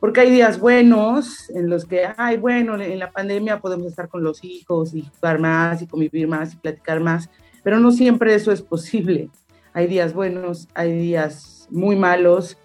porque 0.00 0.20
hay 0.20 0.30
días 0.30 0.58
buenos 0.58 1.50
en 1.50 1.68
los 1.68 1.84
que, 1.84 2.08
ay, 2.16 2.38
bueno, 2.38 2.80
en 2.80 2.98
la 2.98 3.12
pandemia 3.12 3.60
podemos 3.60 3.86
estar 3.86 4.08
con 4.08 4.24
los 4.24 4.42
hijos 4.42 4.94
y 4.94 5.02
jugar 5.02 5.38
más 5.38 5.82
y 5.82 5.86
convivir 5.86 6.26
más 6.26 6.54
y 6.54 6.56
platicar 6.56 7.00
más, 7.00 7.28
pero 7.62 7.78
no 7.78 7.92
siempre 7.92 8.34
eso 8.34 8.50
es 8.50 8.62
posible. 8.62 9.28
Hay 9.74 9.86
días 9.86 10.14
buenos, 10.14 10.68
hay 10.74 10.98
días 10.98 11.59
muy 11.70 11.96
malos. 11.96 12.56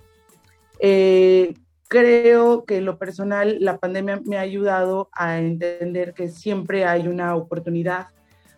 Eh, 0.80 1.54
creo 1.88 2.66
que 2.66 2.82
lo 2.82 2.98
personal 2.98 3.58
la 3.60 3.78
pandemia 3.78 4.22
me 4.26 4.38
ha 4.38 4.42
ayudado 4.42 5.10
a 5.14 5.40
entender 5.40 6.14
que 6.14 6.30
siempre 6.30 6.86
hay 6.86 7.08
una 7.08 7.36
oportunidad 7.36 8.08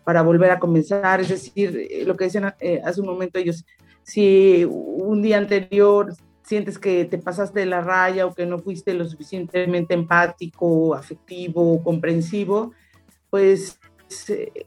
para 0.04 0.22
volver 0.22 0.50
a 0.50 0.58
comenzar, 0.58 1.20
es 1.20 1.28
decir, 1.28 2.04
lo 2.06 2.16
que 2.16 2.24
decían 2.24 2.54
eh, 2.60 2.80
hace 2.82 3.00
un 3.00 3.08
momento 3.08 3.38
ellos, 3.38 3.64
si 4.02 4.64
un 4.64 5.20
día 5.20 5.36
anterior 5.36 6.14
sientes 6.42 6.78
que 6.78 7.04
te 7.04 7.18
pasaste 7.18 7.60
de 7.60 7.66
la 7.66 7.82
raya 7.82 8.24
o 8.24 8.34
que 8.34 8.46
no 8.46 8.58
fuiste 8.58 8.94
lo 8.94 9.06
suficientemente 9.06 9.92
empático, 9.92 10.94
afectivo, 10.94 11.82
comprensivo, 11.84 12.72
pues 13.28 13.78
eh, 14.28 14.66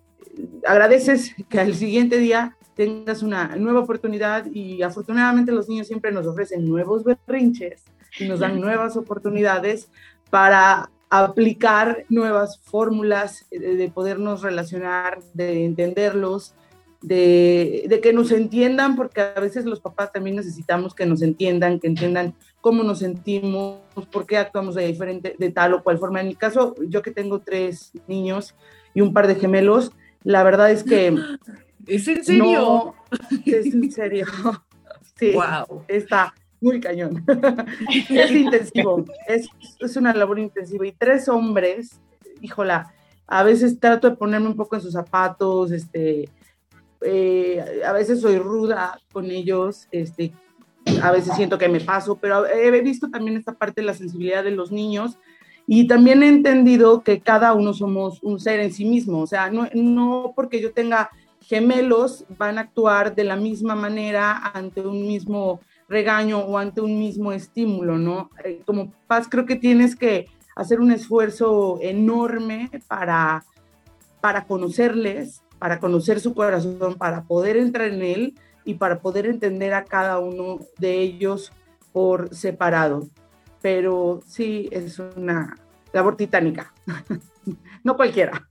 agradeces 0.63 1.33
que 1.49 1.59
al 1.59 1.73
siguiente 1.73 2.19
día 2.19 2.55
tengas 2.75 3.23
una 3.23 3.55
nueva 3.55 3.81
oportunidad 3.81 4.45
y 4.51 4.81
afortunadamente 4.81 5.51
los 5.51 5.67
niños 5.67 5.87
siempre 5.87 6.11
nos 6.11 6.27
ofrecen 6.27 6.67
nuevos 6.67 7.03
berrinches 7.03 7.83
y 8.19 8.27
nos 8.27 8.39
dan 8.39 8.59
nuevas 8.59 8.97
oportunidades 8.97 9.89
para 10.29 10.89
aplicar 11.09 12.05
nuevas 12.09 12.59
fórmulas 12.63 13.45
de 13.51 13.91
podernos 13.93 14.41
relacionar, 14.41 15.19
de 15.33 15.65
entenderlos, 15.65 16.55
de, 17.01 17.99
que 18.01 18.13
nos 18.13 18.31
entiendan, 18.31 18.95
porque 18.95 19.21
a 19.21 19.39
veces 19.39 19.65
los 19.65 19.79
papás 19.79 20.11
también 20.11 20.35
necesitamos 20.35 20.93
que 20.93 21.05
nos 21.05 21.21
entiendan, 21.21 21.79
que 21.79 21.87
entiendan 21.87 22.33
cómo 22.61 22.83
nos 22.83 22.99
sentimos, 22.99 23.79
por 24.11 24.25
qué 24.25 24.37
actuamos 24.37 24.75
de 24.75 24.85
diferente, 24.85 25.35
de 25.37 25.51
tal 25.51 25.73
o 25.73 25.83
cual 25.83 25.97
forma. 25.97 26.21
En 26.21 26.27
mi 26.27 26.35
caso, 26.35 26.75
yo 26.87 27.01
que 27.01 27.11
tengo 27.11 27.39
tres 27.39 27.91
niños 28.07 28.55
y 28.93 29.01
un 29.01 29.13
par 29.13 29.27
de 29.27 29.35
gemelos, 29.35 29.91
la 30.23 30.43
verdad 30.43 30.71
es 30.71 30.83
que... 30.83 31.15
¿Es 31.87 32.07
en 32.07 32.23
serio? 32.23 32.95
es 33.45 33.73
en 33.73 33.91
serio. 33.91 34.25
Sí, 35.17 35.33
wow. 35.33 35.83
está 35.87 36.33
muy 36.59 36.79
cañón. 36.79 37.23
es 38.09 38.31
intensivo, 38.31 39.05
es, 39.27 39.47
es 39.79 39.95
una 39.95 40.15
labor 40.15 40.39
intensiva. 40.39 40.87
Y 40.87 40.93
tres 40.93 41.29
hombres, 41.29 42.01
híjola, 42.41 42.91
a 43.27 43.43
veces 43.43 43.79
trato 43.79 44.09
de 44.09 44.15
ponerme 44.15 44.47
un 44.47 44.55
poco 44.55 44.75
en 44.75 44.81
sus 44.81 44.93
zapatos, 44.93 45.71
este, 45.71 46.27
eh, 47.01 47.81
a 47.85 47.93
veces 47.93 48.21
soy 48.21 48.37
ruda 48.37 48.99
con 49.11 49.29
ellos, 49.29 49.87
este, 49.91 50.33
a 51.01 51.11
veces 51.11 51.35
siento 51.35 51.57
que 51.57 51.69
me 51.69 51.79
paso, 51.79 52.15
pero 52.15 52.47
he 52.47 52.81
visto 52.81 53.09
también 53.09 53.37
esta 53.37 53.53
parte 53.53 53.81
de 53.81 53.87
la 53.87 53.93
sensibilidad 53.93 54.43
de 54.43 54.51
los 54.51 54.71
niños 54.71 55.17
y 55.67 55.87
también 55.87 56.23
he 56.23 56.27
entendido 56.27 57.03
que 57.03 57.21
cada 57.21 57.53
uno 57.53 57.73
somos 57.73 58.21
un 58.23 58.39
ser 58.39 58.59
en 58.59 58.73
sí 58.73 58.85
mismo, 58.85 59.19
o 59.19 59.27
sea, 59.27 59.49
no, 59.49 59.67
no 59.73 60.33
porque 60.35 60.59
yo 60.59 60.73
tenga 60.73 61.09
gemelos 61.41 62.25
van 62.37 62.57
a 62.57 62.61
actuar 62.61 63.15
de 63.15 63.23
la 63.23 63.35
misma 63.35 63.75
manera 63.75 64.51
ante 64.53 64.81
un 64.81 65.05
mismo 65.07 65.59
regaño 65.89 66.39
o 66.39 66.57
ante 66.57 66.81
un 66.81 66.97
mismo 66.97 67.31
estímulo, 67.33 67.97
¿no? 67.97 68.29
Eh, 68.43 68.61
como 68.65 68.93
paz 69.07 69.27
creo 69.29 69.45
que 69.45 69.57
tienes 69.57 69.95
que 69.95 70.27
hacer 70.55 70.79
un 70.79 70.91
esfuerzo 70.91 71.79
enorme 71.81 72.69
para, 72.87 73.43
para 74.21 74.45
conocerles, 74.45 75.43
para 75.59 75.79
conocer 75.79 76.19
su 76.19 76.33
corazón, 76.33 76.95
para 76.95 77.23
poder 77.23 77.57
entrar 77.57 77.87
en 77.89 78.01
él 78.01 78.35
y 78.63 78.75
para 78.75 78.99
poder 78.99 79.25
entender 79.25 79.73
a 79.73 79.83
cada 79.83 80.19
uno 80.19 80.59
de 80.77 81.01
ellos 81.01 81.51
por 81.91 82.33
separado. 82.33 83.07
Pero 83.61 84.21
sí, 84.25 84.69
es 84.71 84.99
una 84.99 85.57
labor 85.91 86.15
titánica. 86.15 86.73
no 87.83 87.95
cualquiera. 87.95 88.47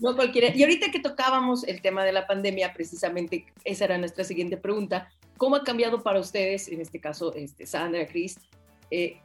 no 0.00 0.16
cualquiera. 0.16 0.54
Y 0.54 0.62
ahorita 0.62 0.90
que 0.90 1.00
tocábamos 1.00 1.64
el 1.64 1.82
tema 1.82 2.04
de 2.04 2.12
la 2.12 2.26
pandemia, 2.26 2.72
precisamente 2.72 3.46
esa 3.64 3.84
era 3.84 3.98
nuestra 3.98 4.24
siguiente 4.24 4.56
pregunta. 4.56 5.08
¿Cómo 5.36 5.56
ha 5.56 5.64
cambiado 5.64 6.02
para 6.02 6.20
ustedes, 6.20 6.68
en 6.68 6.80
este 6.80 7.00
caso, 7.00 7.34
este, 7.34 7.66
Sandra, 7.66 8.06
Cris, 8.06 8.38
eh, 8.90 9.18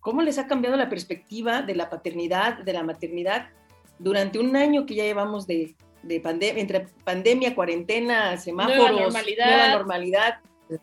cómo 0.00 0.22
les 0.22 0.38
ha 0.38 0.46
cambiado 0.46 0.76
la 0.76 0.88
perspectiva 0.88 1.62
de 1.62 1.74
la 1.74 1.90
paternidad, 1.90 2.58
de 2.58 2.72
la 2.72 2.82
maternidad 2.82 3.50
durante 3.98 4.38
un 4.38 4.56
año 4.56 4.86
que 4.86 4.94
ya 4.94 5.04
llevamos 5.04 5.46
de, 5.46 5.74
pandemia, 6.22 6.60
entre 6.60 6.86
pandemia, 7.04 7.54
cuarentena, 7.54 8.36
semáforos, 8.36 8.90
nueva 8.90 9.00
normalidad, 9.00 9.76
normalidad 9.76 10.40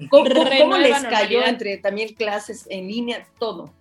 ¿Cómo, 0.10 0.78
les 0.78 1.04
cayó 1.04 1.46
entre 1.46 1.78
también 1.78 2.14
clases 2.16 2.66
en 2.70 2.88
línea, 2.88 3.28
todo? 3.38 3.72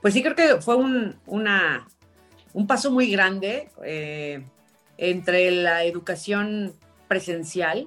Pues 0.00 0.14
sí, 0.14 0.22
creo 0.22 0.34
que 0.34 0.60
fue 0.60 0.76
un, 0.76 1.16
un 1.26 2.66
paso 2.66 2.90
muy 2.90 3.10
grande 3.10 3.68
eh, 3.84 4.44
entre 4.96 5.50
la 5.50 5.84
educación 5.84 6.74
presencial, 7.08 7.86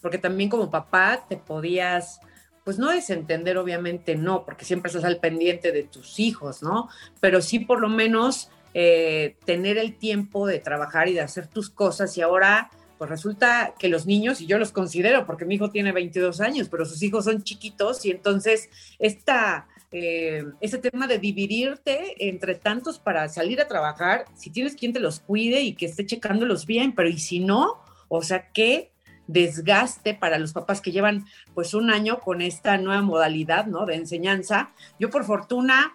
porque 0.00 0.18
también 0.18 0.48
como 0.48 0.70
papá 0.70 1.24
te 1.28 1.36
podías, 1.36 2.20
pues 2.64 2.78
no 2.78 2.90
desentender, 2.90 3.58
obviamente 3.58 4.16
no, 4.16 4.44
porque 4.44 4.64
siempre 4.64 4.88
estás 4.88 5.04
al 5.04 5.18
pendiente 5.18 5.72
de 5.72 5.82
tus 5.82 6.20
hijos, 6.20 6.62
¿no? 6.62 6.88
Pero 7.20 7.42
sí 7.42 7.58
por 7.58 7.80
lo 7.80 7.88
menos 7.88 8.50
eh, 8.74 9.36
tener 9.44 9.78
el 9.78 9.96
tiempo 9.96 10.46
de 10.46 10.60
trabajar 10.60 11.08
y 11.08 11.14
de 11.14 11.20
hacer 11.20 11.48
tus 11.48 11.70
cosas 11.70 12.16
y 12.16 12.22
ahora 12.22 12.70
pues 13.00 13.08
resulta 13.08 13.74
que 13.78 13.88
los 13.88 14.04
niños, 14.04 14.42
y 14.42 14.46
yo 14.46 14.58
los 14.58 14.72
considero 14.72 15.24
porque 15.24 15.46
mi 15.46 15.54
hijo 15.54 15.70
tiene 15.70 15.90
22 15.90 16.42
años, 16.42 16.68
pero 16.68 16.84
sus 16.84 17.02
hijos 17.02 17.24
son 17.24 17.42
chiquitos 17.42 18.04
y 18.04 18.10
entonces 18.10 18.68
esta, 18.98 19.68
eh, 19.92 20.44
ese 20.60 20.78
tema 20.78 21.06
de 21.06 21.18
dividirte 21.18 22.28
entre 22.28 22.54
tantos 22.54 22.98
para 22.98 23.28
salir 23.28 23.60
a 23.60 23.68
trabajar, 23.68 24.24
si 24.34 24.50
tienes 24.50 24.76
quien 24.76 24.92
te 24.92 25.00
los 25.00 25.20
cuide 25.20 25.62
y 25.62 25.74
que 25.74 25.86
esté 25.86 26.06
checándolos 26.06 26.66
bien, 26.66 26.94
pero 26.94 27.08
y 27.08 27.18
si 27.18 27.40
no, 27.40 27.82
o 28.08 28.22
sea, 28.22 28.50
qué 28.52 28.92
desgaste 29.26 30.14
para 30.14 30.38
los 30.38 30.52
papás 30.52 30.80
que 30.80 30.92
llevan 30.92 31.24
pues 31.54 31.74
un 31.74 31.90
año 31.90 32.20
con 32.20 32.40
esta 32.40 32.78
nueva 32.78 33.02
modalidad, 33.02 33.66
¿no? 33.66 33.86
De 33.86 33.94
enseñanza. 33.94 34.70
Yo 34.98 35.10
por 35.10 35.24
fortuna, 35.24 35.94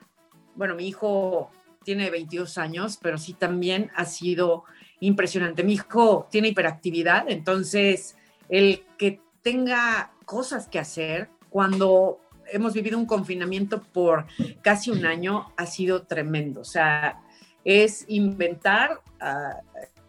bueno, 0.56 0.75
mi 0.75 0.88
hijo 0.88 1.52
tiene 1.84 2.10
22 2.10 2.58
años, 2.58 2.98
pero 3.02 3.18
sí 3.18 3.34
también 3.34 3.92
ha 3.96 4.06
sido 4.06 4.64
impresionante. 5.02 5.64
Mi 5.64 5.74
hijo 5.74 6.28
tiene 6.32 6.50
hiperactividad, 6.50 7.30
entonces 7.30 8.18
el 8.50 8.84
que 8.98 9.22
tenga 9.42 10.12
cosas 10.25 10.68
que 10.68 10.80
hacer 10.80 11.30
cuando 11.50 12.20
hemos 12.52 12.74
vivido 12.74 12.98
un 12.98 13.06
confinamiento 13.06 13.82
por 13.82 14.25
casi 14.62 14.92
un 14.92 15.06
año 15.06 15.52
ha 15.58 15.66
sido 15.66 16.04
tremendo. 16.04 16.62
O 16.62 16.66
sea, 16.66 17.22
es 17.64 18.06
inventar, 18.08 19.02
ah, 19.20 19.62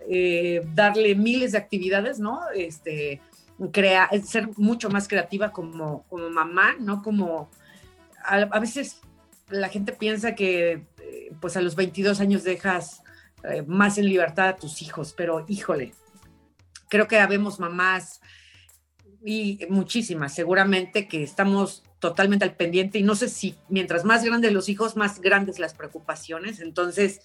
eh, 0.09 0.62
darle 0.75 1.14
miles 1.14 1.52
de 1.52 1.59
actividades, 1.59 2.19
¿no? 2.19 2.40
Este, 2.55 3.21
crea, 3.73 4.11
ser 4.25 4.49
mucho 4.57 4.90
más 4.90 5.09
creativa 5.09 5.52
como, 5.52 6.05
como 6.09 6.31
mamá, 6.31 6.75
¿no? 6.78 7.02
Como 7.02 7.50
a 8.23 8.59
veces 8.59 9.00
la 9.50 9.69
gente 9.69 9.93
piensa 9.93 10.35
que 10.35 10.85
pues 11.40 11.57
a 11.57 11.61
los 11.61 11.76
22 11.76 12.21
años 12.21 12.45
dejas 12.45 13.02
eh, 13.45 13.62
más 13.66 13.99
en 13.99 14.07
libertad 14.07 14.49
a 14.49 14.57
tus 14.57 14.83
hijos, 14.83 15.14
pero 15.16 15.45
híjole, 15.49 15.95
creo 16.88 17.07
que 17.07 17.19
habemos 17.19 17.61
mamás 17.61 18.21
y 19.25 19.61
muchísimas, 19.69 20.35
seguramente 20.35 21.09
que 21.09 21.23
estamos 21.23 21.83
totalmente 21.99 22.45
al 22.45 22.55
pendiente 22.57 22.99
y 22.99 23.03
no 23.03 23.15
sé 23.15 23.29
si 23.29 23.57
mientras 23.69 24.05
más 24.05 24.25
grandes 24.25 24.53
los 24.53 24.69
hijos, 24.69 24.97
más 24.97 25.21
grandes 25.21 25.59
las 25.59 25.75
preocupaciones. 25.75 26.61
Entonces, 26.61 27.21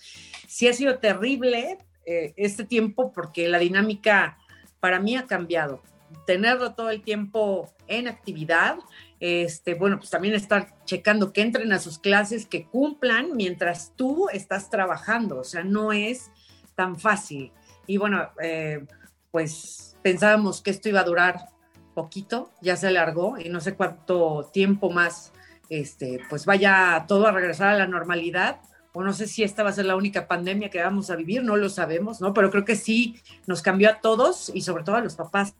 sí 0.47 0.67
ha 0.67 0.73
sido 0.73 0.99
terrible 0.99 1.77
eh, 2.05 2.33
este 2.37 2.63
tiempo 2.63 3.11
porque 3.11 3.47
la 3.47 3.59
dinámica 3.59 4.37
para 4.79 4.99
mí 4.99 5.15
ha 5.15 5.27
cambiado. 5.27 5.81
Tenerlo 6.25 6.73
todo 6.73 6.89
el 6.89 7.01
tiempo 7.03 7.73
en 7.87 8.07
actividad, 8.07 8.77
este, 9.19 9.75
bueno, 9.75 9.97
pues 9.97 10.09
también 10.09 10.33
estar 10.33 10.73
checando 10.85 11.31
que 11.31 11.41
entren 11.41 11.71
a 11.71 11.79
sus 11.79 11.99
clases, 11.99 12.45
que 12.45 12.65
cumplan 12.65 13.35
mientras 13.35 13.93
tú 13.95 14.27
estás 14.33 14.69
trabajando, 14.69 15.39
o 15.39 15.43
sea, 15.43 15.63
no 15.63 15.93
es 15.93 16.31
tan 16.75 16.99
fácil. 16.99 17.51
Y 17.87 17.97
bueno, 17.97 18.29
eh, 18.41 18.85
pues 19.29 19.97
pensábamos 20.01 20.61
que 20.61 20.71
esto 20.71 20.89
iba 20.89 21.01
a 21.01 21.05
durar 21.05 21.45
poquito, 21.93 22.51
ya 22.61 22.75
se 22.75 22.87
alargó 22.87 23.37
y 23.37 23.49
no 23.49 23.61
sé 23.61 23.75
cuánto 23.75 24.49
tiempo 24.53 24.89
más, 24.89 25.31
este, 25.69 26.19
pues 26.29 26.45
vaya 26.45 27.05
todo 27.07 27.27
a 27.27 27.31
regresar 27.31 27.69
a 27.69 27.77
la 27.77 27.87
normalidad, 27.87 28.61
o 28.93 29.03
no 29.03 29.13
sé 29.13 29.27
si 29.27 29.43
esta 29.43 29.63
va 29.63 29.69
a 29.69 29.73
ser 29.73 29.85
la 29.85 29.95
única 29.95 30.27
pandemia 30.27 30.69
que 30.69 30.83
vamos 30.83 31.09
a 31.09 31.15
vivir, 31.15 31.43
no 31.43 31.55
lo 31.55 31.69
sabemos, 31.69 32.19
¿no? 32.19 32.33
Pero 32.33 32.51
creo 32.51 32.65
que 32.65 32.75
sí 32.75 33.21
nos 33.47 33.61
cambió 33.61 33.89
a 33.89 34.01
todos 34.01 34.51
y 34.53 34.61
sobre 34.61 34.83
todo 34.83 34.97
a 34.97 35.01
los 35.01 35.15
papás 35.15 35.55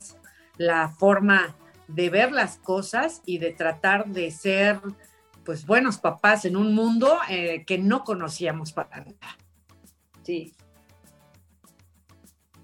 la 0.57 0.89
forma 0.89 1.55
de 1.88 2.09
ver 2.09 2.31
las 2.31 2.57
cosas 2.57 3.21
y 3.25 3.38
de 3.38 3.51
tratar 3.51 4.07
de 4.07 4.31
ser 4.31 4.79
pues 5.45 5.65
buenos 5.65 5.97
papás 5.97 6.45
en 6.45 6.55
un 6.55 6.75
mundo 6.75 7.17
eh, 7.29 7.63
que 7.65 7.77
no 7.77 8.03
conocíamos 8.03 8.73
para 8.73 8.97
nada. 8.97 9.38
Sí. 10.23 10.53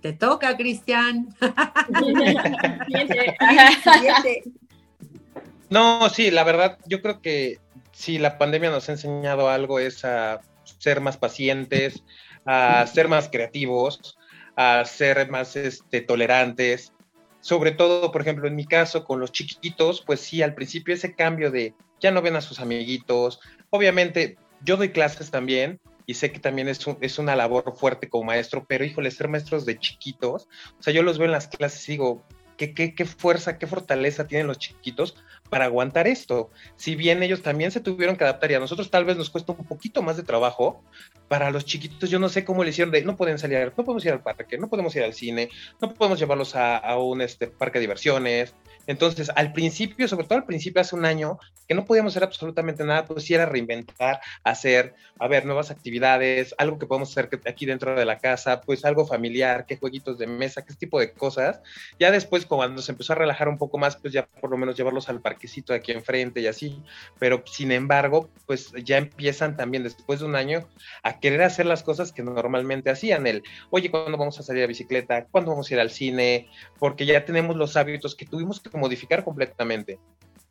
Te 0.01 0.13
toca, 0.13 0.55
Cristian. 0.57 1.35
no, 5.69 6.09
sí, 6.09 6.31
la 6.31 6.43
verdad, 6.43 6.77
yo 6.85 7.01
creo 7.01 7.21
que 7.21 7.59
si 7.91 8.19
la 8.19 8.37
pandemia 8.37 8.69
nos 8.69 8.89
ha 8.89 8.93
enseñado 8.93 9.49
algo 9.49 9.79
es 9.79 10.05
a 10.05 10.41
ser 10.79 11.01
más 11.01 11.17
pacientes, 11.17 12.03
a 12.45 12.85
ser 12.85 13.07
más 13.07 13.29
creativos, 13.29 14.17
a 14.55 14.85
ser 14.85 15.29
más 15.29 15.55
este, 15.55 16.01
tolerantes. 16.01 16.93
Sobre 17.39 17.71
todo, 17.71 18.11
por 18.11 18.21
ejemplo, 18.21 18.47
en 18.47 18.55
mi 18.55 18.65
caso, 18.65 19.03
con 19.03 19.19
los 19.19 19.31
chiquitos, 19.31 20.03
pues 20.05 20.19
sí, 20.19 20.41
al 20.41 20.53
principio 20.53 20.93
ese 20.93 21.15
cambio 21.15 21.49
de 21.49 21.73
ya 21.99 22.11
no 22.11 22.21
ven 22.21 22.35
a 22.35 22.41
sus 22.41 22.59
amiguitos. 22.59 23.39
Obviamente, 23.71 24.37
yo 24.61 24.77
doy 24.77 24.89
clases 24.89 25.31
también 25.31 25.79
y 26.07 26.15
sé 26.15 26.31
que 26.31 26.39
también 26.39 26.69
es, 26.69 26.79
es 27.01 27.19
una 27.19 27.35
labor 27.35 27.75
fuerte 27.77 28.09
como 28.09 28.23
maestro, 28.23 28.65
pero 28.67 28.83
híjole, 28.83 29.11
ser 29.11 29.27
maestros 29.27 29.65
de 29.65 29.77
chiquitos, 29.77 30.47
o 30.79 30.81
sea, 30.81 30.93
yo 30.93 31.03
los 31.03 31.19
veo 31.19 31.25
en 31.25 31.33
las 31.33 31.49
clases 31.49 31.87
y 31.87 31.91
digo, 31.91 32.25
¿qué, 32.55 32.73
qué, 32.73 32.95
qué 32.95 33.05
fuerza, 33.05 33.59
qué 33.59 33.67
fortaleza 33.67 34.25
tienen 34.25 34.47
los 34.47 34.57
chiquitos 34.57 35.15
para 35.49 35.65
aguantar 35.65 36.07
esto. 36.07 36.49
Si 36.75 36.95
bien 36.95 37.23
ellos 37.23 37.41
también 37.41 37.71
se 37.71 37.79
tuvieron 37.79 38.15
que 38.15 38.23
adaptar 38.23 38.51
y 38.51 38.55
a 38.55 38.59
nosotros 38.59 38.89
tal 38.89 39.05
vez 39.05 39.17
nos 39.17 39.29
cuesta 39.29 39.53
un 39.53 39.65
poquito 39.65 40.01
más 40.01 40.17
de 40.17 40.23
trabajo, 40.23 40.83
para 41.27 41.51
los 41.51 41.65
chiquitos 41.65 42.09
yo 42.09 42.19
no 42.19 42.29
sé 42.29 42.45
cómo 42.45 42.63
le 42.63 42.71
hicieron 42.71 42.91
de 42.91 43.03
no 43.03 43.15
pueden 43.15 43.37
salir, 43.37 43.73
no 43.77 43.83
podemos 43.83 44.05
ir 44.05 44.11
al 44.11 44.23
parque, 44.23 44.57
no 44.57 44.69
podemos 44.69 44.95
ir 44.95 45.03
al 45.03 45.13
cine, 45.13 45.49
no 45.81 45.93
podemos 45.93 46.19
llevarlos 46.19 46.55
a, 46.55 46.77
a 46.77 46.97
un 46.97 47.21
este, 47.21 47.47
parque 47.47 47.79
de 47.79 47.81
diversiones, 47.81 48.53
entonces, 48.87 49.29
al 49.35 49.51
principio, 49.51 50.07
sobre 50.07 50.25
todo 50.25 50.39
al 50.39 50.45
principio, 50.45 50.81
hace 50.81 50.95
un 50.95 51.05
año, 51.05 51.37
que 51.67 51.75
no 51.75 51.85
podíamos 51.85 52.13
hacer 52.13 52.23
absolutamente 52.23 52.85
nada, 52.85 53.05
pues 53.05 53.25
sí 53.25 53.33
era 53.33 53.45
reinventar, 53.45 54.21
hacer, 54.43 54.95
a 55.19 55.27
ver, 55.27 55.45
nuevas 55.45 55.69
actividades, 55.69 56.55
algo 56.57 56.79
que 56.79 56.87
podemos 56.87 57.11
hacer 57.11 57.29
aquí 57.45 57.65
dentro 57.65 57.93
de 57.99 58.05
la 58.05 58.19
casa, 58.19 58.61
pues 58.61 58.85
algo 58.85 59.05
familiar, 59.05 59.65
qué 59.65 59.75
jueguitos 59.77 60.17
de 60.17 60.27
mesa, 60.27 60.65
qué 60.65 60.73
tipo 60.73 60.99
de 60.99 61.11
cosas. 61.11 61.61
Ya 61.99 62.11
después, 62.11 62.45
cuando 62.45 62.81
se 62.81 62.93
empezó 62.93 63.13
a 63.13 63.17
relajar 63.17 63.49
un 63.49 63.57
poco 63.57 63.77
más, 63.77 63.97
pues 63.97 64.13
ya 64.13 64.25
por 64.25 64.49
lo 64.49 64.57
menos 64.57 64.77
llevarlos 64.77 65.09
al 65.09 65.21
parquecito 65.21 65.73
de 65.73 65.79
aquí 65.79 65.91
enfrente 65.91 66.39
y 66.39 66.47
así. 66.47 66.81
Pero 67.19 67.43
sin 67.45 67.73
embargo, 67.73 68.29
pues 68.45 68.71
ya 68.83 68.97
empiezan 68.97 69.57
también 69.57 69.83
después 69.83 70.21
de 70.21 70.25
un 70.25 70.35
año 70.35 70.65
a 71.03 71.19
querer 71.19 71.41
hacer 71.43 71.65
las 71.65 71.83
cosas 71.83 72.13
que 72.13 72.23
normalmente 72.23 72.89
hacían. 72.89 73.27
El, 73.27 73.43
oye, 73.69 73.91
¿cuándo 73.91 74.17
vamos 74.17 74.39
a 74.39 74.43
salir 74.43 74.63
a 74.63 74.67
bicicleta? 74.67 75.25
¿Cuándo 75.25 75.51
vamos 75.51 75.69
a 75.69 75.73
ir 75.73 75.79
al 75.81 75.89
cine? 75.89 76.47
Porque 76.79 77.05
ya 77.05 77.25
tenemos 77.25 77.57
los 77.57 77.75
hábitos 77.75 78.15
que 78.15 78.25
tuvimos 78.25 78.61
que 78.61 78.76
modificar 78.77 79.23
completamente. 79.23 79.99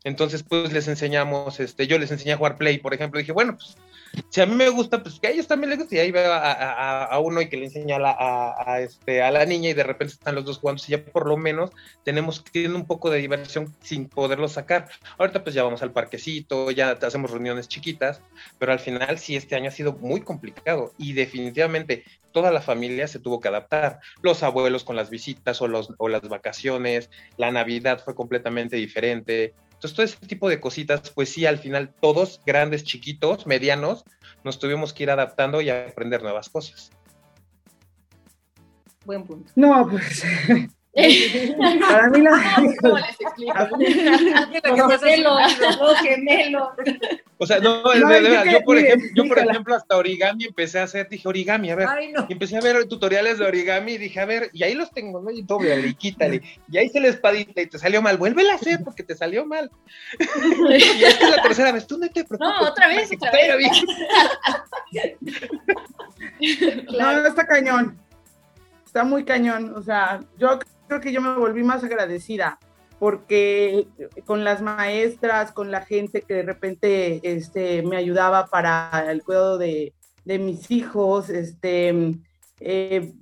Entonces, 0.07 0.41
pues 0.41 0.71
les 0.71 0.87
enseñamos, 0.87 1.59
este, 1.59 1.85
yo 1.85 1.99
les 1.99 2.11
enseñé 2.11 2.31
a 2.31 2.37
jugar 2.37 2.57
Play, 2.57 2.77
por 2.77 2.93
ejemplo, 2.93 3.19
dije, 3.19 3.33
bueno, 3.33 3.57
pues 3.57 3.75
si 4.29 4.39
a 4.39 4.45
mí 4.45 4.55
me 4.55 4.69
gusta, 4.69 5.03
pues 5.03 5.19
que 5.19 5.27
a 5.27 5.31
ellos 5.31 5.47
también 5.47 5.69
les 5.69 5.79
gusta, 5.79 5.95
y 5.95 5.99
ahí 5.99 6.11
veo 6.11 6.31
a, 6.33 7.19
uno 7.19 7.41
y 7.41 7.49
que 7.49 7.57
le 7.57 7.65
enseña 7.65 7.97
a 7.97 7.99
la, 7.99 8.55
a, 8.65 8.79
este, 8.79 9.21
a 9.21 9.31
la 9.31 9.45
niña 9.45 9.69
y 9.69 9.73
de 9.73 9.83
repente 9.83 10.13
están 10.13 10.35
los 10.35 10.45
dos 10.45 10.59
jugando, 10.59 10.81
y 10.87 10.91
ya 10.91 11.03
por 11.03 11.27
lo 11.27 11.35
menos 11.35 11.71
tenemos, 12.05 12.41
tienen 12.45 12.77
un 12.77 12.85
poco 12.85 13.09
de 13.09 13.19
diversión 13.19 13.75
sin 13.81 14.07
poderlo 14.07 14.47
sacar. 14.47 14.87
Ahorita 15.17 15.43
pues 15.43 15.53
ya 15.53 15.63
vamos 15.63 15.81
al 15.81 15.91
parquecito, 15.91 16.71
ya 16.71 16.91
hacemos 16.91 17.31
reuniones 17.31 17.67
chiquitas, 17.67 18.21
pero 18.59 18.71
al 18.71 18.79
final 18.79 19.19
sí, 19.19 19.35
este 19.35 19.55
año 19.55 19.67
ha 19.67 19.73
sido 19.73 19.91
muy 19.91 20.21
complicado 20.21 20.93
y 20.97 21.11
definitivamente 21.11 22.05
toda 22.31 22.51
la 22.51 22.61
familia 22.61 23.09
se 23.09 23.19
tuvo 23.19 23.41
que 23.41 23.49
adaptar. 23.49 23.99
Los 24.21 24.41
abuelos 24.41 24.85
con 24.85 24.95
las 24.95 25.09
visitas 25.09 25.61
o, 25.61 25.67
los, 25.67 25.89
o 25.97 26.07
las 26.07 26.21
vacaciones, 26.21 27.09
la 27.35 27.51
Navidad 27.51 28.01
fue 28.05 28.15
completamente 28.15 28.77
diferente. 28.77 29.53
Entonces, 29.77 29.95
todo 29.95 30.05
ese 30.05 30.17
tipo 30.25 30.49
de 30.49 30.59
cositas, 30.59 31.11
pues 31.11 31.29
sí, 31.29 31.45
al 31.45 31.59
final 31.59 31.93
todos, 32.01 32.41
grandes, 32.47 32.83
chiquitos, 32.83 33.45
medianos, 33.45 34.05
nos 34.43 34.57
tuvimos 34.57 34.91
que 34.91 35.03
ir 35.03 35.11
adaptando 35.11 35.61
y 35.61 35.69
aprender 35.69 36.23
nuevas 36.23 36.49
cosas. 36.49 36.89
Buen 39.05 39.23
punto. 39.23 39.51
No, 39.55 39.87
pues 39.87 40.23
Para 40.97 42.09
mí 42.09 42.21
la... 42.21 42.31
¿Cómo 42.81 42.97
les 42.97 43.17
gemelo, 46.01 46.71
O 47.37 47.45
sea, 47.45 47.59
no, 47.59 47.83
de 47.83 48.03
verdad, 48.03 48.45
yo 48.45 48.61
por 48.63 48.77
ejemplo, 48.77 49.09
yo 49.15 49.27
por 49.27 49.37
ejemplo 49.39 49.75
hasta 49.75 49.97
origami 49.97 50.45
empecé 50.45 50.79
a 50.79 50.83
hacer, 50.83 51.07
dije 51.07 51.27
origami, 51.27 51.69
a 51.69 51.75
ver, 51.75 51.87
y 52.27 52.33
empecé 52.33 52.57
a 52.57 52.61
ver 52.61 52.85
tutoriales 52.85 53.37
de 53.37 53.45
origami 53.45 53.93
y 53.93 53.97
dije, 53.97 54.19
a 54.19 54.25
ver, 54.25 54.49
y 54.53 54.63
ahí 54.63 54.73
los 54.73 54.91
tengo, 54.91 55.21
¿no? 55.21 55.29
Y 55.29 55.43
doble, 55.43 55.87
y 55.87 55.93
quítale, 55.93 56.41
y 56.71 56.77
ahí 56.77 56.89
se 56.89 56.99
la 56.99 57.09
espadita 57.09 57.61
y 57.61 57.67
te 57.67 57.77
salió 57.77 58.01
mal, 58.01 58.17
vuélvela 58.17 58.53
a 58.53 58.55
hacer 58.55 58.79
porque 58.83 59.03
te 59.03 59.15
salió 59.15 59.45
mal. 59.45 59.69
y 60.69 61.03
esta 61.03 61.25
es 61.25 61.35
la 61.35 61.43
tercera 61.43 61.71
vez, 61.71 61.85
tú 61.85 61.97
no 61.97 62.07
te 62.09 62.23
preocupes. 62.23 62.39
No, 62.39 62.67
otra 62.67 62.87
vez, 62.87 63.09
otra 63.11 63.55
vez. 63.55 63.83
No, 66.97 67.27
está 67.27 67.45
cañón. 67.45 67.99
Está 68.85 69.03
muy 69.03 69.25
cañón. 69.25 69.73
O 69.75 69.83
sea, 69.83 70.21
yo 70.37 70.59
creo 70.87 71.01
que 71.01 71.11
yo 71.11 71.21
me 71.21 71.35
volví 71.35 71.63
más 71.63 71.83
agradecida 71.83 72.59
porque 72.99 73.87
con 74.25 74.43
las 74.43 74.61
maestras, 74.61 75.51
con 75.51 75.71
la 75.71 75.81
gente 75.81 76.21
que 76.21 76.33
de 76.33 76.43
repente 76.43 77.19
este, 77.23 77.83
me 77.83 77.97
ayudaba 77.97 78.47
para 78.47 79.11
el 79.11 79.23
cuidado 79.23 79.57
de, 79.57 79.93
de 80.25 80.39
mis 80.39 80.71
hijos, 80.71 81.29
este, 81.29 82.17
eh, 82.59 83.13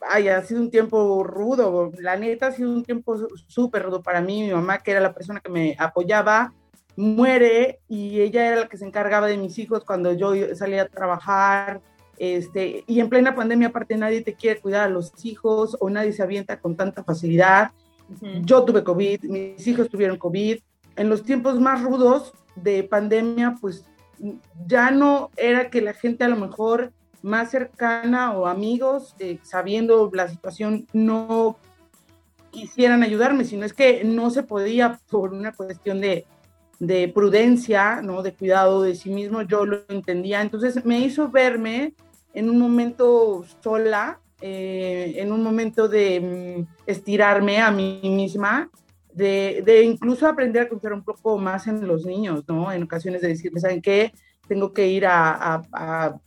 ha 0.00 0.42
sido 0.42 0.60
un 0.60 0.70
tiempo 0.70 1.22
rudo, 1.22 1.92
la 1.98 2.16
neta 2.16 2.46
ha 2.46 2.52
sido 2.52 2.70
un 2.70 2.82
tiempo 2.82 3.16
súper 3.46 3.82
rudo 3.82 4.02
para 4.02 4.22
mí, 4.22 4.42
mi 4.42 4.52
mamá 4.52 4.78
que 4.78 4.92
era 4.92 5.00
la 5.00 5.12
persona 5.12 5.40
que 5.40 5.50
me 5.50 5.76
apoyaba, 5.78 6.54
muere 6.96 7.80
y 7.88 8.20
ella 8.20 8.46
era 8.46 8.60
la 8.60 8.68
que 8.68 8.78
se 8.78 8.86
encargaba 8.86 9.26
de 9.26 9.36
mis 9.36 9.58
hijos 9.58 9.84
cuando 9.84 10.12
yo 10.14 10.32
salía 10.54 10.82
a 10.82 10.88
trabajar, 10.88 11.82
este, 12.18 12.84
y 12.86 13.00
en 13.00 13.08
plena 13.08 13.34
pandemia, 13.34 13.68
aparte, 13.68 13.96
nadie 13.96 14.22
te 14.22 14.34
quiere 14.34 14.60
cuidar 14.60 14.82
a 14.82 14.90
los 14.90 15.12
hijos 15.24 15.76
o 15.80 15.88
nadie 15.90 16.12
se 16.12 16.22
avienta 16.22 16.60
con 16.60 16.76
tanta 16.76 17.04
facilidad. 17.04 17.70
Yo 18.42 18.64
tuve 18.64 18.84
COVID, 18.84 19.24
mis 19.24 19.66
hijos 19.66 19.88
tuvieron 19.88 20.16
COVID. 20.16 20.58
En 20.96 21.08
los 21.08 21.22
tiempos 21.22 21.60
más 21.60 21.82
rudos 21.82 22.32
de 22.56 22.82
pandemia, 22.82 23.56
pues 23.60 23.84
ya 24.66 24.90
no 24.90 25.30
era 25.36 25.70
que 25.70 25.80
la 25.80 25.92
gente 25.92 26.24
a 26.24 26.28
lo 26.28 26.36
mejor 26.36 26.92
más 27.22 27.50
cercana 27.50 28.36
o 28.36 28.46
amigos, 28.46 29.14
eh, 29.18 29.38
sabiendo 29.42 30.10
la 30.12 30.28
situación, 30.28 30.86
no 30.92 31.58
quisieran 32.50 33.02
ayudarme, 33.02 33.44
sino 33.44 33.64
es 33.64 33.72
que 33.72 34.02
no 34.04 34.30
se 34.30 34.42
podía 34.42 34.98
por 35.10 35.34
una 35.34 35.52
cuestión 35.52 36.00
de, 36.00 36.26
de 36.78 37.08
prudencia, 37.08 38.00
¿no? 38.02 38.22
de 38.22 38.34
cuidado 38.34 38.82
de 38.82 38.94
sí 38.94 39.10
mismo, 39.10 39.42
yo 39.42 39.66
lo 39.66 39.80
entendía. 39.88 40.40
Entonces 40.40 40.84
me 40.84 41.00
hizo 41.00 41.28
verme 41.28 41.94
en 42.38 42.48
un 42.48 42.58
momento 42.58 43.44
sola, 43.60 44.20
eh, 44.40 45.14
en 45.16 45.32
un 45.32 45.42
momento 45.42 45.88
de 45.88 46.20
mm, 46.20 46.74
estirarme 46.86 47.58
a 47.58 47.72
mí 47.72 48.00
misma, 48.04 48.70
de, 49.12 49.82
incluso 49.84 50.28
aprender 50.28 50.62
a 50.62 50.68
confiar 50.68 50.92
un 50.92 51.02
poco 51.02 51.36
más 51.36 51.66
en 51.66 51.84
los 51.88 52.06
niños, 52.06 52.44
¿no? 52.46 52.70
En 52.70 52.84
ocasiones 52.84 53.22
de 53.22 53.28
decirles, 53.28 53.62
¿saben 53.62 53.82
qué? 53.82 54.12
Tengo 54.46 54.72
que 54.72 54.86
ir 54.86 55.04
a, 55.06 55.64
a, 55.72 56.20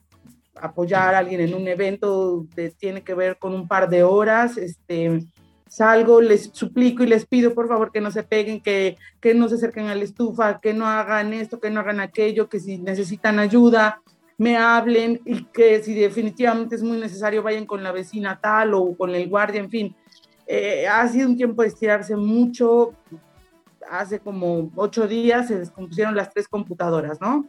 apoyar 0.55 1.15
a 1.15 1.19
alguien 1.19 1.39
en 1.39 1.53
un 1.53 1.65
evento 1.69 2.45
que 2.53 2.71
tiene 2.71 3.01
que 3.03 3.13
ver 3.13 3.37
con 3.37 3.53
un 3.53 3.65
par 3.69 3.87
de 3.87 4.03
horas, 4.03 4.57
este, 4.57 5.23
salgo, 5.69 6.19
les 6.19 6.49
suplico 6.51 7.03
y 7.03 7.07
les 7.07 7.25
pido 7.25 7.53
por 7.53 7.69
favor 7.69 7.93
que 7.93 8.01
no 8.01 8.11
se 8.11 8.23
peguen, 8.23 8.59
que, 8.59 8.97
que 9.21 9.33
no 9.33 9.47
se 9.47 9.55
acerquen 9.55 9.87
a 9.87 9.95
la 9.95 10.03
estufa, 10.03 10.59
que 10.59 10.73
no 10.73 10.85
hagan 10.87 11.31
esto, 11.31 11.61
que 11.61 11.69
no 11.69 11.79
hagan 11.79 12.01
aquello, 12.01 12.49
que 12.49 12.59
si 12.59 12.79
necesitan 12.79 13.39
ayuda, 13.39 14.01
me 14.37 14.57
hablen 14.57 15.21
y 15.25 15.43
que 15.45 15.81
si 15.83 15.93
definitivamente 15.93 16.75
es 16.75 16.83
muy 16.83 16.97
necesario 16.97 17.43
vayan 17.43 17.65
con 17.65 17.83
la 17.83 17.91
vecina 17.91 18.39
tal 18.41 18.73
o 18.73 18.95
con 18.95 19.13
el 19.13 19.29
guardia, 19.29 19.61
en 19.61 19.69
fin. 19.69 19.95
Eh, 20.47 20.87
ha 20.87 21.07
sido 21.07 21.29
un 21.29 21.37
tiempo 21.37 21.61
de 21.61 21.69
estirarse 21.69 22.15
mucho. 22.15 22.93
Hace 23.89 24.19
como 24.19 24.71
ocho 24.75 25.07
días 25.07 25.47
se 25.47 25.59
descompusieron 25.59 26.15
las 26.15 26.33
tres 26.33 26.47
computadoras, 26.47 27.19
¿no? 27.21 27.45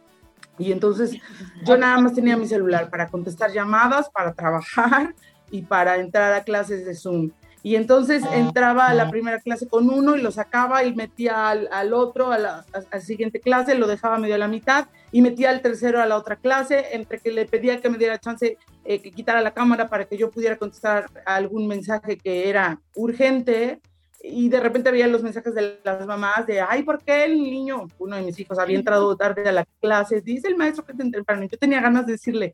Y 0.58 0.72
entonces 0.72 1.16
yo 1.64 1.76
nada 1.76 1.98
más 2.00 2.14
tenía 2.14 2.36
mi 2.36 2.46
celular 2.46 2.90
para 2.90 3.08
contestar 3.08 3.52
llamadas, 3.52 4.10
para 4.10 4.32
trabajar 4.34 5.14
y 5.50 5.62
para 5.62 5.96
entrar 5.96 6.32
a 6.32 6.44
clases 6.44 6.84
de 6.84 6.94
Zoom. 6.94 7.30
Y 7.62 7.76
entonces 7.76 8.24
ah, 8.24 8.36
entraba 8.36 8.88
a 8.88 8.94
la 8.94 9.08
primera 9.08 9.38
clase 9.38 9.68
con 9.68 9.88
uno 9.88 10.16
y 10.16 10.20
lo 10.20 10.32
sacaba 10.32 10.84
y 10.84 10.94
metía 10.94 11.50
al, 11.50 11.92
otro 11.92 12.32
a 12.32 12.38
la, 12.38 12.64
siguiente 13.00 13.40
clase, 13.40 13.76
lo 13.76 13.86
dejaba 13.86 14.18
medio 14.18 14.34
a 14.34 14.38
la 14.38 14.48
mitad 14.48 14.86
y 15.12 15.22
metía 15.22 15.50
al 15.50 15.62
tercero 15.62 16.00
a 16.00 16.06
la 16.06 16.16
otra 16.16 16.36
clase, 16.36 16.86
entre 16.92 17.20
que 17.20 17.30
le 17.30 17.46
pedía 17.46 17.80
que 17.80 17.88
me 17.88 17.98
diera 17.98 18.18
chance 18.18 18.58
eh, 18.84 19.00
que 19.00 19.12
quitara 19.12 19.40
la 19.42 19.52
cámara 19.52 19.88
para 19.88 20.06
que 20.06 20.16
yo 20.16 20.30
pudiera 20.30 20.56
contestar 20.56 21.06
algún 21.24 21.68
mensaje 21.68 22.16
que 22.16 22.48
era 22.48 22.80
urgente. 22.96 23.80
y 24.24 24.48
de 24.48 24.60
repente 24.60 24.90
veía 24.92 25.08
los 25.08 25.22
mensajes 25.22 25.54
de 25.54 25.80
las 25.84 26.06
mamás 26.06 26.46
de, 26.46 26.60
ay, 26.60 26.84
¿por 26.84 27.02
qué 27.02 27.24
el 27.24 27.42
niño, 27.42 27.88
uno 27.98 28.16
de 28.16 28.22
mis 28.22 28.38
hijos 28.38 28.58
había 28.58 28.78
entrado 28.78 29.16
tarde 29.16 29.48
a 29.48 29.52
la 29.52 29.64
clase? 29.80 30.20
Dice 30.20 30.48
el 30.48 30.56
maestro 30.56 30.84
que 30.84 30.94
te 30.94 31.10
temprano. 31.10 31.44
Yo 31.44 31.58
tenía 31.58 31.80
ganas 31.80 32.06
de 32.06 32.12
decirle, 32.12 32.52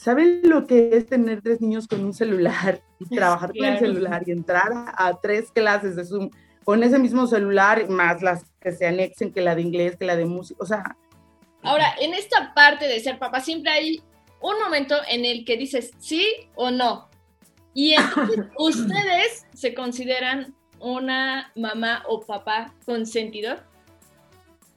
¿saben 0.00 0.40
lo 0.44 0.66
que 0.66 0.96
es 0.96 1.06
tener 1.06 1.42
tres 1.42 1.60
niños 1.60 1.86
con 1.86 2.02
un 2.02 2.14
celular 2.14 2.80
y 2.98 3.14
trabajar 3.14 3.52
con 3.54 3.66
el 3.66 3.78
celular 3.78 4.22
y 4.26 4.32
entrar 4.32 4.72
a, 4.96 5.20
tres 5.20 5.50
clases 5.52 5.94
de 5.94 6.06
Zoom 6.06 6.30
con 6.64 6.82
ese 6.82 6.98
mismo 6.98 7.26
celular, 7.26 7.88
más 7.88 8.22
las 8.22 8.44
que 8.60 8.72
se 8.72 8.86
anexen, 8.86 9.32
que 9.32 9.42
la 9.42 9.54
de 9.54 9.62
inglés, 9.62 9.96
que 9.96 10.06
la 10.06 10.16
de 10.16 10.24
música? 10.24 10.62
O 10.62 10.66
sea... 10.66 10.96
Ahora, 11.62 11.94
en 12.00 12.14
esta 12.14 12.54
parte 12.54 12.86
de 12.86 13.00
ser 13.00 13.18
papá, 13.18 13.40
siempre 13.40 13.70
hay 13.70 14.02
un 14.40 14.58
momento 14.58 14.94
en 15.08 15.26
el 15.26 15.44
que 15.44 15.58
dices 15.58 15.90
sí 15.98 16.26
o 16.54 16.70
no. 16.70 17.10
Y 17.74 17.92
entonces 17.92 18.46
ustedes 18.58 19.46
se 19.52 19.74
consideran 19.74 20.54
una 20.78 21.52
mamá 21.56 22.04
o 22.08 22.20
papá 22.20 22.72
consentidor? 22.86 23.62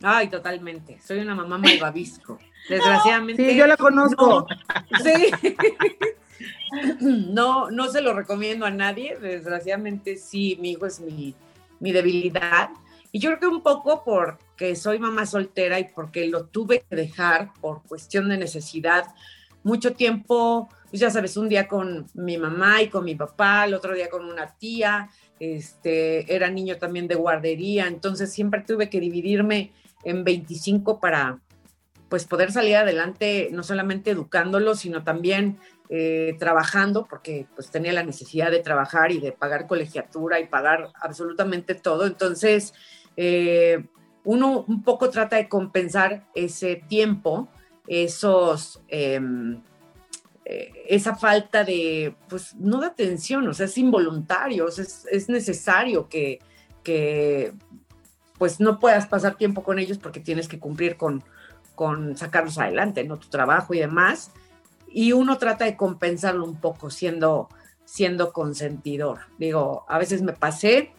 Ay, 0.01 0.27
totalmente. 0.27 0.99
Soy 1.01 1.19
una 1.19 1.35
mamá 1.35 1.57
malvavisco. 1.57 2.39
Desgraciadamente. 2.69 3.49
Sí, 3.49 3.57
yo 3.57 3.67
la 3.67 3.77
conozco. 3.77 4.47
No, 4.91 4.99
sí. 5.03 5.31
no, 7.01 7.69
no 7.71 7.87
se 7.89 8.01
lo 8.01 8.13
recomiendo 8.13 8.65
a 8.65 8.71
nadie. 8.71 9.17
Desgraciadamente, 9.17 10.17
sí, 10.17 10.57
mi 10.61 10.71
hijo 10.71 10.85
es 10.85 10.99
mi, 10.99 11.35
mi 11.79 11.91
debilidad. 11.91 12.69
Y 13.11 13.19
yo 13.19 13.29
creo 13.29 13.39
que 13.39 13.47
un 13.47 13.61
poco 13.61 14.03
porque 14.03 14.75
soy 14.75 14.97
mamá 14.97 15.25
soltera 15.25 15.79
y 15.79 15.85
porque 15.85 16.27
lo 16.27 16.45
tuve 16.45 16.83
que 16.89 16.95
dejar 16.95 17.53
por 17.61 17.83
cuestión 17.83 18.27
de 18.29 18.37
necesidad. 18.37 19.13
Mucho 19.63 19.93
tiempo, 19.93 20.67
pues 20.89 20.99
ya 20.99 21.11
sabes, 21.11 21.37
un 21.37 21.47
día 21.47 21.67
con 21.67 22.07
mi 22.15 22.37
mamá 22.37 22.81
y 22.81 22.89
con 22.89 23.05
mi 23.05 23.13
papá, 23.13 23.65
el 23.65 23.75
otro 23.75 23.93
día 23.93 24.09
con 24.09 24.25
una 24.25 24.47
tía, 24.47 25.09
este, 25.39 26.33
era 26.33 26.49
niño 26.49 26.77
también 26.77 27.07
de 27.07 27.15
guardería, 27.15 27.87
entonces 27.87 28.31
siempre 28.33 28.61
tuve 28.61 28.89
que 28.89 28.99
dividirme 28.99 29.71
en 30.03 30.23
25 30.23 30.99
para 30.99 31.39
pues 32.13 32.25
poder 32.25 32.51
salir 32.51 32.75
adelante, 32.75 33.49
no 33.51 33.63
solamente 33.63 34.11
educándolo, 34.11 34.75
sino 34.75 35.03
también 35.03 35.57
eh, 35.89 36.35
trabajando, 36.37 37.07
porque 37.09 37.47
pues 37.55 37.71
tenía 37.71 37.91
la 37.91 38.03
necesidad 38.03 38.51
de 38.51 38.59
trabajar 38.59 39.11
y 39.11 39.19
de 39.19 39.31
pagar 39.31 39.65
colegiatura 39.65 40.39
y 40.39 40.45
pagar 40.45 40.91
absolutamente 41.01 41.73
todo. 41.73 42.05
Entonces, 42.05 42.75
eh, 43.17 43.87
uno 44.25 44.63
un 44.67 44.83
poco 44.83 45.09
trata 45.09 45.37
de 45.37 45.49
compensar 45.49 46.27
ese 46.35 46.83
tiempo, 46.87 47.49
esos... 47.87 48.79
Em, 48.89 49.63
eh, 50.45 50.71
esa 50.89 51.15
falta 51.15 51.63
de, 51.63 52.15
pues 52.29 52.53
no 52.57 52.79
de 52.79 52.85
atención, 52.85 53.47
o 53.47 53.55
sea, 53.55 53.65
es 53.65 53.77
involuntario, 53.79 54.67
es, 54.67 55.07
es 55.09 55.29
necesario 55.29 56.09
que, 56.09 56.37
que, 56.83 57.53
pues 58.37 58.59
no 58.59 58.77
puedas 58.77 59.07
pasar 59.07 59.35
tiempo 59.35 59.63
con 59.63 59.79
ellos 59.79 59.97
porque 59.97 60.19
tienes 60.19 60.47
que 60.47 60.59
cumplir 60.59 60.95
con, 60.95 61.23
con 61.75 62.17
sacarlos 62.17 62.57
adelante, 62.57 63.03
¿no? 63.03 63.17
Tu 63.17 63.29
trabajo 63.29 63.73
y 63.73 63.79
demás. 63.79 64.31
Y 64.87 65.11
uno 65.11 65.37
trata 65.37 65.65
de 65.65 65.75
compensarlo 65.75 66.45
un 66.45 66.59
poco 66.59 66.89
siendo, 66.89 67.49
siendo 67.85 68.31
consentidor. 68.31 69.19
Digo, 69.37 69.85
a 69.87 69.97
veces 69.97 70.21
me 70.21 70.33
pasé, 70.33 70.91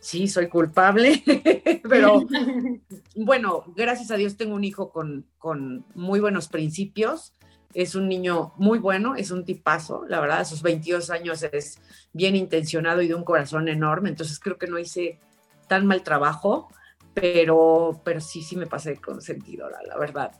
sí, 0.00 0.28
soy 0.28 0.48
culpable, 0.48 1.22
pero 1.88 2.24
bueno, 3.14 3.64
gracias 3.76 4.10
a 4.10 4.16
Dios 4.16 4.36
tengo 4.36 4.54
un 4.54 4.64
hijo 4.64 4.90
con, 4.90 5.26
con 5.38 5.84
muy 5.94 6.20
buenos 6.20 6.48
principios 6.48 7.34
es 7.74 7.94
un 7.94 8.08
niño 8.08 8.52
muy 8.56 8.78
bueno, 8.78 9.14
es 9.16 9.30
un 9.30 9.44
tipazo, 9.44 10.04
la 10.08 10.20
verdad, 10.20 10.40
a 10.40 10.44
sus 10.44 10.62
22 10.62 11.10
años 11.10 11.42
es 11.42 11.78
bien 12.12 12.36
intencionado 12.36 13.02
y 13.02 13.08
de 13.08 13.14
un 13.14 13.24
corazón 13.24 13.68
enorme, 13.68 14.10
entonces 14.10 14.38
creo 14.38 14.58
que 14.58 14.66
no 14.66 14.78
hice 14.78 15.18
tan 15.68 15.86
mal 15.86 16.02
trabajo, 16.02 16.68
pero, 17.14 18.00
pero 18.04 18.20
sí, 18.20 18.42
sí 18.42 18.56
me 18.56 18.66
pasé 18.66 18.96
con 18.96 19.20
sentido, 19.20 19.68
la 19.70 19.98
verdad. 19.98 20.32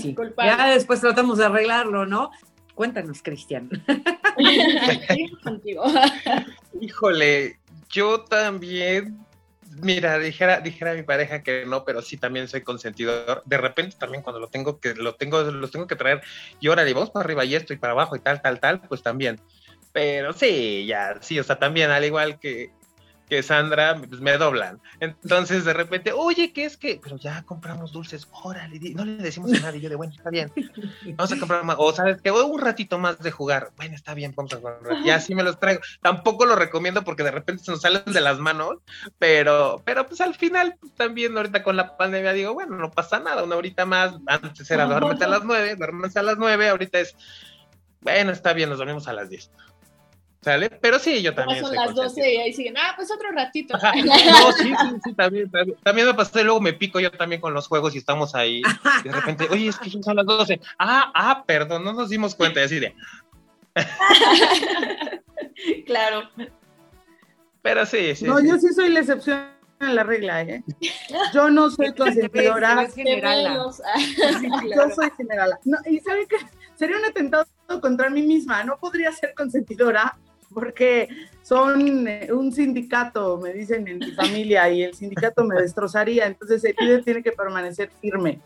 sí. 0.00 0.16
ya 0.38 0.70
después 0.70 1.00
tratamos 1.00 1.38
de 1.38 1.46
arreglarlo, 1.46 2.06
¿no? 2.06 2.30
Cuéntanos, 2.74 3.22
Cristian. 3.22 3.68
Híjole, 6.80 7.58
yo 7.88 8.22
también 8.22 9.24
mira, 9.80 10.18
dijera, 10.18 10.60
dijera 10.60 10.92
a 10.92 10.94
mi 10.94 11.02
pareja 11.02 11.42
que 11.42 11.64
no, 11.66 11.84
pero 11.84 12.02
sí 12.02 12.16
también 12.16 12.48
soy 12.48 12.62
consentidor. 12.62 13.42
De 13.44 13.58
repente 13.58 13.96
también 13.98 14.22
cuando 14.22 14.40
lo 14.40 14.48
tengo 14.48 14.80
que, 14.80 14.94
lo 14.94 15.14
tengo, 15.14 15.42
los 15.42 15.70
tengo 15.70 15.86
que 15.86 15.96
traer 15.96 16.22
y 16.60 16.68
órale, 16.68 16.92
vamos 16.94 17.10
para 17.10 17.24
arriba 17.24 17.44
y 17.44 17.54
esto 17.54 17.72
y 17.72 17.76
para 17.76 17.92
abajo 17.92 18.16
y 18.16 18.20
tal, 18.20 18.42
tal, 18.42 18.60
tal, 18.60 18.80
pues 18.82 19.02
también. 19.02 19.40
Pero 19.92 20.32
sí, 20.32 20.86
ya, 20.86 21.18
sí, 21.20 21.38
o 21.38 21.44
sea, 21.44 21.58
también 21.58 21.90
al 21.90 22.04
igual 22.04 22.40
que, 22.40 22.72
que 23.28 23.42
Sandra, 23.42 23.96
pues 23.96 24.20
me 24.20 24.36
doblan. 24.36 24.80
Entonces 25.00 25.64
de 25.64 25.72
repente, 25.72 26.12
oye, 26.12 26.52
¿qué 26.52 26.64
es 26.64 26.76
que? 26.76 27.00
Pero 27.02 27.16
ya 27.16 27.42
compramos 27.42 27.92
dulces, 27.92 28.28
órale, 28.42 28.78
no 28.94 29.04
le 29.04 29.16
decimos 29.16 29.52
a 29.54 29.60
nadie. 29.60 29.80
Yo 29.80 29.88
de 29.88 29.96
bueno, 29.96 30.12
está 30.16 30.30
bien, 30.30 30.52
vamos 31.16 31.32
a 31.32 31.38
comprar 31.38 31.64
más. 31.64 31.76
O 31.78 31.92
sabes 31.92 32.20
que 32.20 32.30
un 32.30 32.60
ratito 32.60 32.98
más 32.98 33.18
de 33.18 33.30
jugar. 33.30 33.70
Bueno, 33.76 33.94
está 33.94 34.14
bien, 34.14 34.32
vamos 34.36 34.52
a 34.52 34.56
jugar. 34.56 34.78
Y 35.04 35.10
así 35.10 35.34
me 35.34 35.42
los 35.42 35.58
traigo. 35.58 35.80
Tampoco 36.02 36.46
lo 36.46 36.56
recomiendo 36.56 37.02
porque 37.02 37.22
de 37.22 37.30
repente 37.30 37.64
se 37.64 37.70
nos 37.70 37.80
salen 37.80 38.02
de 38.06 38.20
las 38.20 38.38
manos, 38.38 38.78
pero, 39.18 39.82
pero 39.84 40.06
pues 40.06 40.20
al 40.20 40.34
final, 40.34 40.76
pues, 40.78 40.94
también 40.94 41.36
ahorita 41.36 41.62
con 41.62 41.76
la 41.76 41.96
pandemia 41.96 42.32
digo, 42.32 42.54
bueno, 42.54 42.76
no 42.76 42.90
pasa 42.90 43.20
nada, 43.20 43.42
una 43.42 43.56
horita 43.56 43.86
más. 43.86 44.14
Antes 44.26 44.70
era 44.70 44.86
duérmete 44.86 45.24
a 45.24 45.28
las 45.28 45.44
nueve, 45.44 45.74
duérmete 45.76 46.18
a 46.18 46.22
las 46.22 46.38
nueve, 46.38 46.68
ahorita 46.68 47.00
es, 47.00 47.16
bueno, 48.00 48.32
está 48.32 48.52
bien, 48.52 48.68
nos 48.68 48.78
dormimos 48.78 49.08
a 49.08 49.12
las 49.12 49.30
diez. 49.30 49.50
¿Sale? 50.44 50.68
Pero 50.68 50.98
sí, 50.98 51.22
yo 51.22 51.34
también. 51.34 51.64
Son 51.64 51.74
las 51.74 51.94
12 51.94 52.34
y 52.34 52.36
ahí 52.36 52.52
siguen, 52.52 52.76
ah, 52.76 52.92
pues 52.96 53.10
otro 53.10 53.30
ratito. 53.32 53.78
No, 54.04 54.52
sí, 54.52 54.64
sí, 54.64 54.96
sí, 55.04 55.14
también, 55.14 55.50
también, 55.82 56.06
me 56.06 56.14
pasé, 56.14 56.44
luego 56.44 56.60
me 56.60 56.74
pico 56.74 57.00
yo 57.00 57.10
también 57.10 57.40
con 57.40 57.54
los 57.54 57.66
juegos 57.66 57.94
y 57.94 57.98
estamos 57.98 58.34
ahí. 58.34 58.60
Y 59.04 59.08
de 59.08 59.14
repente, 59.14 59.48
oye, 59.50 59.68
es 59.68 59.78
que 59.78 59.90
son 60.02 60.16
las 60.16 60.26
12. 60.26 60.60
Ah, 60.78 61.10
ah, 61.14 61.44
perdón, 61.46 61.84
no 61.84 61.94
nos 61.94 62.10
dimos 62.10 62.34
cuenta. 62.34 62.60
Y 62.60 62.64
así 62.64 62.78
de. 62.78 62.94
claro. 65.86 66.28
Pero 67.62 67.86
sí, 67.86 68.14
sí. 68.14 68.26
No, 68.26 68.38
yo 68.40 68.58
sí 68.58 68.74
soy 68.74 68.90
la 68.90 69.00
excepción 69.00 69.48
en 69.80 69.94
la 69.94 70.02
regla, 70.02 70.42
¿eh? 70.42 70.62
Yo 71.32 71.48
no 71.48 71.70
soy 71.70 71.94
consentidora. 71.94 72.86
Yo 72.86 74.90
soy 74.94 75.10
general. 75.16 75.58
No, 75.64 75.78
y 75.86 75.98
sabe 76.00 76.26
que 76.26 76.36
sería 76.74 76.98
un 76.98 77.06
atentado 77.06 77.46
contra 77.80 78.10
mí 78.10 78.22
misma. 78.22 78.64
No 78.64 78.76
podría 78.76 79.10
ser 79.12 79.32
consentidora 79.34 80.18
porque 80.54 81.08
son 81.42 82.08
eh, 82.08 82.28
un 82.32 82.52
sindicato, 82.52 83.38
me 83.38 83.52
dicen 83.52 83.86
en 83.88 83.98
mi 83.98 84.12
familia, 84.12 84.70
y 84.70 84.82
el 84.82 84.94
sindicato 84.94 85.44
me 85.44 85.60
destrozaría, 85.60 86.26
entonces 86.26 86.64
el 86.64 86.74
líder 86.78 87.04
tiene 87.04 87.22
que 87.22 87.32
permanecer 87.32 87.90
firme. 88.00 88.40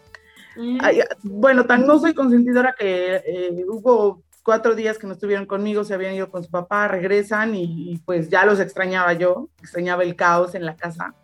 Mm. 0.56 0.78
bueno, 1.22 1.66
tan 1.66 1.86
no 1.86 2.00
soy 2.00 2.14
consentidora 2.14 2.74
que 2.76 3.22
eh, 3.24 3.64
hubo 3.68 4.24
cuatro 4.48 4.74
días 4.74 4.98
que 4.98 5.06
no 5.06 5.12
estuvieron 5.12 5.44
conmigo, 5.44 5.84
se 5.84 5.92
habían 5.92 6.14
ido 6.14 6.30
con 6.30 6.42
su 6.42 6.50
papá, 6.50 6.88
regresan 6.88 7.54
y, 7.54 8.00
pues 8.06 8.30
ya 8.30 8.46
los 8.46 8.60
extrañaba 8.60 9.12
yo, 9.12 9.50
extrañaba 9.60 10.02
el 10.02 10.16
caos 10.16 10.54
en 10.54 10.64
la 10.64 10.74
casa. 10.74 11.14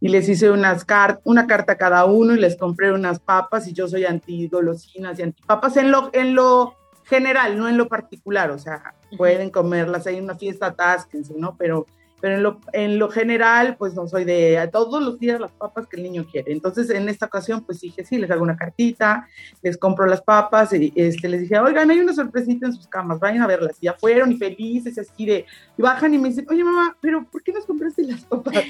Y 0.00 0.08
les 0.08 0.28
hice 0.28 0.50
unas 0.50 0.86
una 1.24 1.46
carta 1.46 1.72
a 1.72 1.78
cada 1.78 2.04
uno 2.04 2.34
y 2.34 2.38
les 2.38 2.56
compré 2.56 2.92
unas 2.92 3.18
papas 3.18 3.66
y 3.66 3.72
yo 3.72 3.88
soy 3.88 4.04
anti 4.04 4.46
golosinas 4.48 5.18
y 5.18 5.22
anti 5.22 5.42
papas 5.42 5.76
en 5.78 5.90
lo, 5.90 6.10
en 6.12 6.34
lo 6.34 6.77
general, 7.08 7.58
no 7.58 7.68
en 7.68 7.76
lo 7.76 7.88
particular, 7.88 8.50
o 8.50 8.58
sea, 8.58 8.94
pueden 9.16 9.50
comerlas, 9.50 10.06
hay 10.06 10.20
una 10.20 10.36
fiesta, 10.36 10.66
atásquense, 10.66 11.34
¿no? 11.36 11.56
Pero 11.56 11.86
pero 12.20 12.34
en 12.34 12.42
lo, 12.42 12.60
en 12.72 12.98
lo 12.98 13.08
general, 13.08 13.76
pues 13.76 13.94
no 13.94 14.06
soy 14.08 14.24
de 14.24 14.68
todos 14.72 15.02
los 15.02 15.18
días 15.18 15.40
las 15.40 15.52
papas 15.52 15.86
que 15.86 15.96
el 15.96 16.02
niño 16.02 16.26
quiere. 16.30 16.52
Entonces, 16.52 16.90
en 16.90 17.08
esta 17.08 17.26
ocasión, 17.26 17.62
pues 17.64 17.80
dije, 17.80 18.04
sí, 18.04 18.18
les 18.18 18.30
hago 18.30 18.42
una 18.42 18.56
cartita, 18.56 19.28
les 19.62 19.76
compro 19.76 20.06
las 20.06 20.22
papas, 20.22 20.72
y 20.72 20.92
este, 20.96 21.28
les 21.28 21.42
dije, 21.42 21.58
oigan, 21.58 21.90
hay 21.90 22.00
una 22.00 22.12
sorpresita 22.12 22.66
en 22.66 22.72
sus 22.72 22.86
camas, 22.86 23.20
vayan 23.20 23.42
a 23.42 23.46
verlas. 23.46 23.76
Y 23.80 23.86
ya 23.86 23.94
fueron 23.94 24.32
y 24.32 24.36
felices, 24.36 24.96
y 24.96 25.00
así 25.00 25.26
de, 25.26 25.46
y 25.76 25.82
bajan 25.82 26.14
y 26.14 26.18
me 26.18 26.28
dicen, 26.28 26.46
oye, 26.50 26.64
mamá, 26.64 26.96
pero 27.00 27.24
¿por 27.24 27.42
qué 27.42 27.52
nos 27.52 27.64
compraste 27.64 28.02
las 28.02 28.24
papas? 28.24 28.64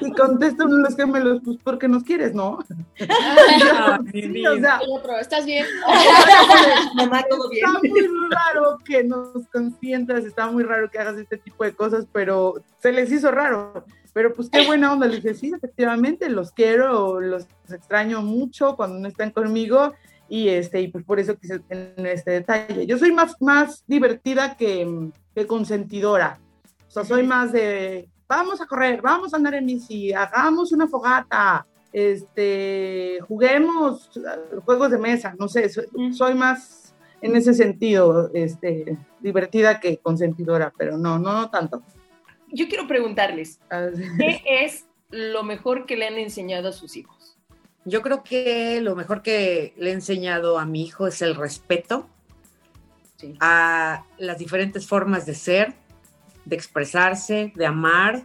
y 0.00 0.12
contesto 0.12 0.64
uno 0.64 0.78
los 0.78 0.94
que 0.94 1.06
me 1.06 1.20
los, 1.20 1.40
pues 1.42 1.58
porque 1.62 1.88
nos 1.88 2.04
quieres, 2.04 2.34
¿no? 2.34 2.58
sí, 4.12 4.46
o 4.46 4.58
sea, 4.58 4.80
¿estás 5.20 5.44
bien? 5.44 5.66
mamá, 6.94 7.22
todo 7.28 7.48
bien. 7.48 7.64
Está 7.70 7.88
muy 7.88 8.08
raro 8.30 8.78
que 8.84 9.04
nos 9.04 9.46
consientas, 9.52 10.24
está 10.24 10.50
muy 10.50 10.62
raro 10.62 10.90
que 10.90 10.98
hagas 10.98 11.16
este 11.16 11.38
tipo 11.38 11.64
de 11.64 11.72
cosas, 11.72 12.06
pero 12.12 12.59
se 12.78 12.92
les 12.92 13.10
hizo 13.12 13.30
raro. 13.30 13.84
Pero 14.12 14.34
pues 14.34 14.50
qué 14.50 14.66
buena 14.66 14.92
onda, 14.92 15.06
le 15.06 15.16
dije, 15.16 15.34
sí, 15.34 15.52
efectivamente, 15.54 16.28
los 16.28 16.50
quiero, 16.50 17.20
los 17.20 17.46
extraño 17.70 18.22
mucho 18.22 18.74
cuando 18.74 18.98
no 18.98 19.06
están 19.06 19.30
conmigo 19.30 19.92
y 20.28 20.48
este 20.48 20.80
y 20.80 20.88
pues 20.88 21.04
por 21.04 21.20
eso 21.20 21.36
quise 21.36 21.60
tener 21.60 22.06
este 22.06 22.32
detalle. 22.32 22.86
Yo 22.86 22.98
soy 22.98 23.12
más, 23.12 23.36
más 23.40 23.84
divertida 23.86 24.56
que, 24.56 25.10
que 25.34 25.46
consentidora. 25.46 26.38
O 26.88 26.90
sea, 26.90 27.04
soy 27.04 27.22
más 27.22 27.52
de, 27.52 28.08
vamos 28.28 28.60
a 28.60 28.66
correr, 28.66 29.00
vamos 29.00 29.32
a 29.32 29.36
andar 29.36 29.54
en 29.54 29.66
bici, 29.66 30.12
hagamos 30.12 30.72
una 30.72 30.88
fogata, 30.88 31.66
este, 31.92 33.18
juguemos 33.28 34.10
juegos 34.64 34.90
de 34.90 34.98
mesa, 34.98 35.34
no 35.38 35.48
sé, 35.48 35.68
soy, 35.68 35.86
soy 36.12 36.34
más 36.34 36.94
en 37.22 37.36
ese 37.36 37.54
sentido, 37.54 38.30
este, 38.34 38.98
divertida 39.20 39.78
que 39.78 39.98
consentidora, 39.98 40.72
pero 40.76 40.96
no, 40.96 41.18
no, 41.18 41.32
no 41.32 41.50
tanto. 41.50 41.82
Yo 42.52 42.68
quiero 42.68 42.86
preguntarles, 42.86 43.60
¿qué 44.18 44.64
es 44.64 44.86
lo 45.10 45.42
mejor 45.42 45.86
que 45.86 45.96
le 45.96 46.06
han 46.06 46.18
enseñado 46.18 46.68
a 46.68 46.72
sus 46.72 46.96
hijos? 46.96 47.36
Yo 47.84 48.02
creo 48.02 48.22
que 48.22 48.80
lo 48.80 48.94
mejor 48.94 49.22
que 49.22 49.74
le 49.78 49.90
he 49.90 49.92
enseñado 49.92 50.58
a 50.58 50.66
mi 50.66 50.82
hijo 50.82 51.06
es 51.06 51.22
el 51.22 51.34
respeto 51.34 52.08
a 53.40 54.04
las 54.18 54.38
diferentes 54.38 54.86
formas 54.86 55.26
de 55.26 55.34
ser, 55.34 55.74
de 56.44 56.56
expresarse, 56.56 57.52
de 57.54 57.66
amar, 57.66 58.24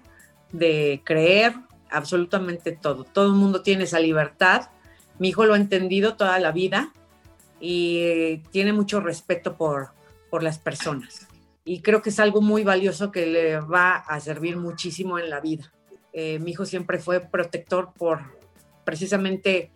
de 0.51 1.01
creer, 1.03 1.53
absolutamente 1.89 2.71
todo. 2.73 3.03
Todo 3.03 3.27
el 3.27 3.33
mundo 3.33 3.61
tiene 3.61 3.85
esa 3.85 3.99
libertad. 3.99 4.69
Mi 5.19 5.29
hijo 5.29 5.45
lo 5.45 5.53
ha 5.53 5.57
entendido 5.57 6.15
toda 6.15 6.39
la 6.39 6.51
vida 6.51 6.91
y 7.59 8.37
tiene 8.51 8.73
mucho 8.73 8.99
respeto 8.99 9.55
por, 9.55 9.89
por 10.29 10.43
las 10.43 10.59
personas. 10.59 11.27
Y 11.65 11.81
creo 11.81 12.01
que 12.01 12.09
es 12.09 12.19
algo 12.19 12.41
muy 12.41 12.63
valioso 12.63 13.11
que 13.11 13.25
le 13.25 13.59
va 13.59 13.95
a 13.95 14.19
servir 14.19 14.55
muchísimo 14.55 15.19
en 15.19 15.29
la 15.29 15.41
vida. 15.41 15.73
Eh, 16.13 16.39
mi 16.39 16.51
hijo 16.51 16.65
siempre 16.65 16.99
fue 16.99 17.19
protector 17.19 17.91
por 17.91 18.21
precisamente 18.85 19.71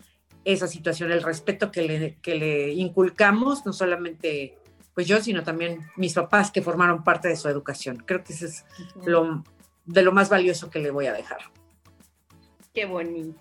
esa 0.45 0.67
situación, 0.67 1.11
el 1.11 1.23
respeto 1.23 1.71
que 1.71 1.81
le, 1.81 2.17
que 2.21 2.35
le 2.35 2.71
inculcamos, 2.73 3.65
no 3.65 3.73
solamente 3.73 4.55
pues 4.93 5.07
yo, 5.07 5.21
sino 5.21 5.43
también 5.43 5.79
mis 5.95 6.13
papás 6.13 6.51
que 6.51 6.61
formaron 6.61 7.03
parte 7.03 7.27
de 7.29 7.35
su 7.35 7.47
educación. 7.47 8.03
Creo 8.05 8.23
que 8.23 8.33
eso 8.33 8.45
es 8.45 8.65
lo, 9.05 9.43
de 9.85 10.03
lo 10.03 10.11
más 10.11 10.29
valioso 10.29 10.69
que 10.69 10.79
le 10.79 10.91
voy 10.91 11.07
a 11.07 11.13
dejar. 11.13 11.39
Qué 12.73 12.85
bonito. 12.85 13.39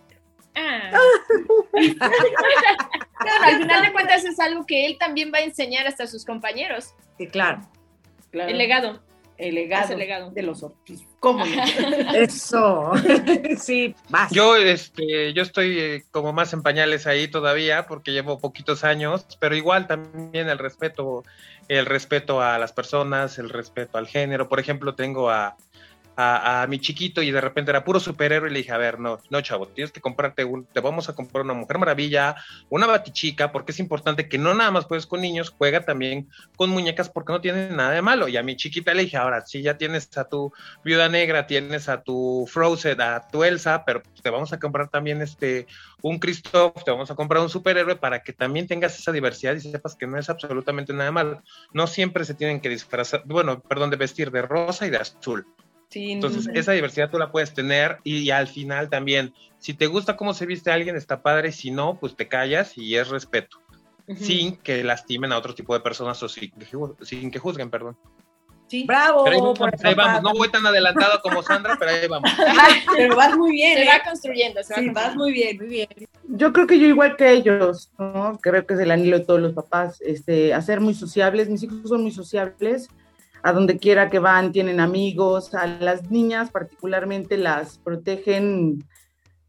Ah. 0.54 0.90
al 3.44 3.58
final 3.58 3.82
de 3.82 3.92
cuentas 3.92 4.24
es 4.24 4.38
algo 4.40 4.64
que 4.66 4.87
él 4.87 4.96
también 4.98 5.32
va 5.32 5.38
a 5.38 5.42
enseñar 5.42 5.87
hasta 5.87 6.04
a 6.04 6.06
sus 6.06 6.24
compañeros. 6.24 6.94
Sí, 7.16 7.26
claro. 7.26 7.61
El 8.33 8.59
legado. 8.59 9.01
El 9.38 9.55
legado, 9.55 9.93
el 9.93 9.99
legado. 10.01 10.31
de 10.33 10.43
los 10.43 10.64
Ortiz. 10.64 11.07
¿Cómo 11.21 11.45
Eso. 12.14 12.91
sí, 13.59 13.95
más. 14.09 14.33
Yo, 14.33 14.57
este, 14.57 15.33
yo 15.33 15.43
estoy 15.43 15.79
eh, 15.79 16.05
como 16.11 16.33
más 16.33 16.53
en 16.53 16.62
pañales 16.62 17.07
ahí 17.07 17.29
todavía 17.29 17.87
porque 17.87 18.11
llevo 18.11 18.41
poquitos 18.41 18.83
años, 18.83 19.27
pero 19.38 19.55
igual 19.55 19.87
también 19.87 20.49
el 20.49 20.59
respeto, 20.59 21.23
el 21.69 21.87
respeto 21.87 22.43
a 22.43 22.59
las 22.59 22.73
personas, 22.73 23.38
el 23.38 23.49
respeto 23.49 23.97
al 23.97 24.09
género. 24.09 24.49
Por 24.49 24.59
ejemplo, 24.59 24.97
tengo 24.97 25.31
a, 25.31 25.57
a, 26.20 26.66
mi 26.68 26.81
chiquito 26.81 27.22
y 27.22 27.31
de 27.31 27.40
repente 27.40 27.70
era 27.70 27.85
puro 27.85 28.00
superhéroe 28.00 28.50
y 28.50 28.52
le 28.52 28.59
dije, 28.59 28.72
a 28.72 28.78
ver, 28.78 28.98
no, 28.98 29.20
no, 29.31 29.40
chavo, 29.40 29.68
tienes 29.68 29.92
que 29.92 30.00
comprarte 30.00 30.44
un, 30.44 30.64
te 30.64 30.81
vamos 30.81 31.09
a 31.09 31.14
comprar 31.14 31.44
una 31.44 31.54
Mujer 31.54 31.78
Maravilla, 31.78 32.35
una 32.70 32.88
Batichica, 32.88 33.52
porque 33.52 33.70
es 33.70 33.78
importante 33.78 34.28
que 34.28 34.37
no 34.37 34.52
nada 34.52 34.72
más 34.72 34.87
juegues 34.87 35.07
con 35.07 35.20
niños, 35.20 35.54
juega 35.57 35.85
también 35.85 36.28
con 36.57 36.70
muñecas 36.70 37.09
porque 37.09 37.33
no 37.33 37.40
tiene 37.40 37.70
nada 37.70 37.92
de 37.92 38.02
malo. 38.02 38.26
Y 38.26 38.37
a 38.37 38.42
mi 38.42 38.57
chiquita 38.57 38.94
le 38.94 39.02
dije, 39.02 39.16
ahora 39.16 39.46
sí, 39.46 39.62
ya 39.62 39.78
tienes 39.78 40.18
a 40.18 40.24
tu 40.24 40.52
Viuda 40.85 41.09
Negra, 41.09 41.46
tienes 41.46 41.88
a 41.88 42.02
tu 42.02 42.48
Frozen, 42.50 43.00
a 43.00 43.28
tu 43.28 43.44
Elsa, 43.44 43.85
pero 43.85 44.02
te 44.20 44.31
vamos 44.31 44.52
a 44.52 44.59
comprar 44.59 44.88
también 44.88 45.22
este, 45.22 45.68
un 46.02 46.18
Christoph, 46.18 46.83
te 46.85 46.90
vamos 46.90 47.12
a 47.12 47.14
comprar 47.14 47.40
un 47.42 47.48
superhéroe 47.48 47.94
para 47.94 48.24
que 48.24 48.33
también 48.33 48.66
tengas 48.66 48.98
esa 48.98 49.12
diversidad 49.12 49.54
y 49.54 49.61
sepas 49.61 49.94
que 49.94 50.09
no 50.09 50.18
es 50.18 50.28
absolutamente 50.28 50.92
nada 50.92 51.12
malo. 51.12 51.42
No 51.72 51.87
siempre 51.87 52.24
se 52.24 52.35
tienen 52.35 52.61
que 52.61 52.68
disfrazar, 52.68 53.22
bueno, 53.24 53.61
perdón, 53.61 53.90
de 53.90 53.96
vestir 53.96 54.33
de 54.33 54.42
rosa 54.42 54.85
y 54.85 54.90
de 54.90 54.96
azul. 54.96 55.46
Entonces, 55.94 56.48
esa 56.55 56.72
diversidad 56.72 57.11
tú 57.11 57.18
la 57.18 57.33
puedes 57.33 57.55
tener 57.55 57.98
y, 58.05 58.31
al 58.31 58.46
final 58.46 58.90
también, 58.90 59.33
si 59.59 59.72
te 59.72 59.87
gusta 59.87 60.16
cómo 60.16 60.35
se 60.35 60.44
viste 60.44 60.70
alguien, 60.70 60.96
está 60.96 61.22
padre, 61.22 61.51
si 61.53 61.70
no, 61.70 61.98
pues 61.98 62.14
te 62.14 62.29
callas 62.29 62.77
y 62.77 62.96
es 62.96 63.09
respeto, 63.09 63.59
sin 64.16 64.57
que 64.57 64.85
lastimen 64.85 65.33
a 65.33 65.38
otro 65.38 65.55
tipo 65.55 65.74
de 65.74 65.81
personas 65.81 66.22
o 66.22 66.29
sin, 66.29 66.51
que 67.31 67.38
juzguen, 67.38 67.70
perdón. 67.70 67.96
Sí. 68.66 68.85
Bravo. 68.85 69.27
ahí 69.27 69.94
vamos, 69.94 70.22
no 70.22 70.35
voy 70.35 70.51
tan 70.51 70.66
adelantado 70.66 71.22
como 71.22 71.42
Sandra, 71.42 71.77
pero 71.79 71.90
ahí 71.90 72.07
vamos. 72.07 72.31
pero 72.94 73.16
vas 73.16 73.35
muy 73.35 73.53
bien. 73.53 73.79
Se 73.79 73.87
va 73.87 73.96
¿eh? 73.96 74.03
construyendo, 74.05 74.62
se 74.62 74.74
sí, 74.74 74.90
vas 74.90 75.16
muy 75.16 75.33
bien, 75.33 75.57
muy 75.57 75.68
bien. 75.68 75.88
Yo 76.24 76.53
creo 76.53 76.66
que 76.66 76.79
yo 76.79 76.87
igual 76.87 77.16
que 77.16 77.33
ellos, 77.33 77.90
¿no? 77.98 78.38
Creo 78.42 78.66
que 78.66 78.74
es 78.74 78.81
el 78.81 78.90
anhelo 78.90 79.20
de 79.20 79.24
todos 79.24 79.40
los 79.40 79.55
papás, 79.55 80.03
este, 80.03 80.53
hacer 80.53 80.81
muy 80.81 80.92
sociables. 80.92 81.48
Mis 81.48 81.62
hijos 81.62 81.88
son 81.88 82.03
muy 82.03 82.11
sociables 82.11 82.90
a 83.42 83.53
donde 83.53 83.79
quiera 83.79 84.11
que 84.11 84.18
van 84.18 84.53
tienen 84.53 84.81
amigos, 84.81 85.55
a 85.55 85.66
las 85.66 86.11
niñas 86.11 86.51
particularmente 86.51 87.37
las 87.37 87.79
protegen, 87.79 88.85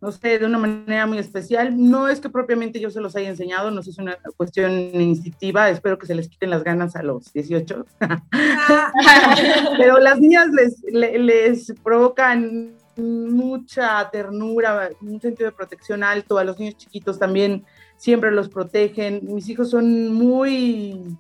no 0.02 0.12
sé, 0.12 0.40
de 0.40 0.46
una 0.46 0.58
manera 0.58 1.06
muy 1.08 1.18
especial. 1.18 1.76
No 1.78 2.08
es 2.08 2.20
que 2.20 2.30
propiamente 2.30 2.80
yo 2.80 2.90
se 2.90 3.02
los 3.02 3.16
haya 3.16 3.30
enseñado, 3.30 3.72
no 3.72 3.82
sé, 3.82 3.92
es 3.92 3.98
una 3.98 4.18
cuestión 4.38 4.72
instintiva, 4.72 5.70
espero 5.70 5.98
que 5.98 6.08
se 6.08 6.16
les 6.16 6.30
quiten 6.30 6.50
las 6.50 6.64
ganas 6.64 6.96
a 6.96 7.04
los 7.04 7.32
18. 7.34 7.86
Pero 9.78 10.00
las 10.00 10.20
niñas 10.20 10.48
les, 10.50 10.82
les, 10.92 11.74
provocan 11.84 12.76
mucha 12.96 14.10
ternura, 14.12 14.90
un 15.02 15.22
sentido 15.22 15.50
de 15.50 15.56
protección 15.56 16.04
alto, 16.04 16.38
a 16.38 16.44
los 16.44 16.60
niños 16.60 16.76
chiquitos 16.78 17.18
también 17.18 17.66
siempre 18.00 18.32
los 18.32 18.50
protegen. 18.50 19.22
Mis 19.24 19.48
hijos 19.50 19.70
son 19.70 20.14
muy 20.14 21.18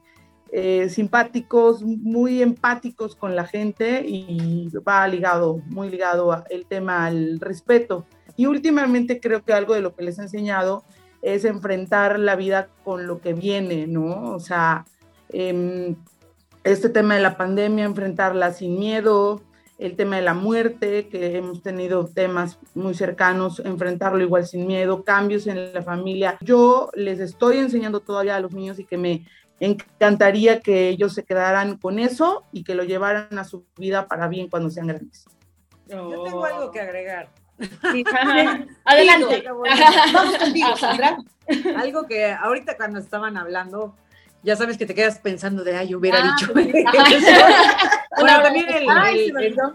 eh, 0.51 0.89
simpáticos, 0.89 1.83
muy 1.83 2.41
empáticos 2.41 3.15
con 3.15 3.35
la 3.35 3.45
gente 3.45 4.03
y 4.05 4.69
va 4.88 5.07
ligado, 5.07 5.62
muy 5.67 5.89
ligado 5.89 6.43
el 6.49 6.65
tema 6.65 7.05
al 7.05 7.39
respeto. 7.39 8.05
Y 8.35 8.47
últimamente 8.47 9.19
creo 9.19 9.43
que 9.43 9.53
algo 9.53 9.73
de 9.73 9.81
lo 9.81 9.95
que 9.95 10.03
les 10.03 10.17
he 10.17 10.23
enseñado 10.23 10.83
es 11.21 11.45
enfrentar 11.45 12.17
la 12.17 12.35
vida 12.35 12.69
con 12.83 13.05
lo 13.05 13.19
que 13.21 13.33
viene, 13.33 13.85
¿no? 13.85 14.33
O 14.33 14.39
sea, 14.39 14.85
em, 15.29 15.95
este 16.63 16.89
tema 16.89 17.15
de 17.15 17.21
la 17.21 17.38
pandemia, 17.38 17.85
enfrentarla 17.85 18.51
sin 18.53 18.79
miedo, 18.79 19.41
el 19.79 19.95
tema 19.95 20.17
de 20.17 20.21
la 20.21 20.33
muerte, 20.33 21.07
que 21.07 21.37
hemos 21.37 21.63
tenido 21.63 22.05
temas 22.05 22.59
muy 22.75 22.93
cercanos, 22.93 23.61
enfrentarlo 23.63 24.21
igual 24.21 24.45
sin 24.45 24.67
miedo, 24.67 25.05
cambios 25.05 25.47
en 25.47 25.73
la 25.73 25.81
familia. 25.81 26.37
Yo 26.41 26.91
les 26.95 27.21
estoy 27.21 27.59
enseñando 27.59 28.01
todavía 28.01 28.35
a 28.35 28.41
los 28.41 28.51
niños 28.51 28.77
y 28.77 28.83
que 28.83 28.97
me 28.97 29.25
encantaría 29.61 30.59
que 30.59 30.89
ellos 30.89 31.13
se 31.13 31.23
quedaran 31.23 31.77
con 31.77 31.97
eso 31.97 32.43
y 32.51 32.65
que 32.65 32.75
lo 32.75 32.83
llevaran 32.83 33.39
a 33.39 33.45
su 33.45 33.65
vida 33.77 34.07
para 34.07 34.27
bien 34.27 34.49
cuando 34.49 34.69
sean 34.69 34.87
grandes. 34.87 35.25
Yo 35.87 36.23
tengo 36.23 36.43
algo 36.43 36.71
que 36.71 36.81
agregar. 36.81 37.29
Adelante. 38.83 39.43
Vamos 40.13 40.37
contigo, 40.37 40.75
Sandra. 40.75 41.17
Algo 41.77 42.05
que 42.05 42.33
ahorita 42.33 42.75
cuando 42.75 42.99
estaban 42.99 43.37
hablando, 43.37 43.95
ya 44.43 44.57
sabes 44.57 44.77
que 44.77 44.85
te 44.85 44.93
quedas 44.93 45.19
pensando 45.19 45.63
de, 45.63 45.77
ay, 45.77 45.87
yo 45.87 45.99
hubiera 45.99 46.19
ah, 46.21 46.35
dicho. 46.37 46.53
bueno, 48.19 48.41
también 48.41 48.67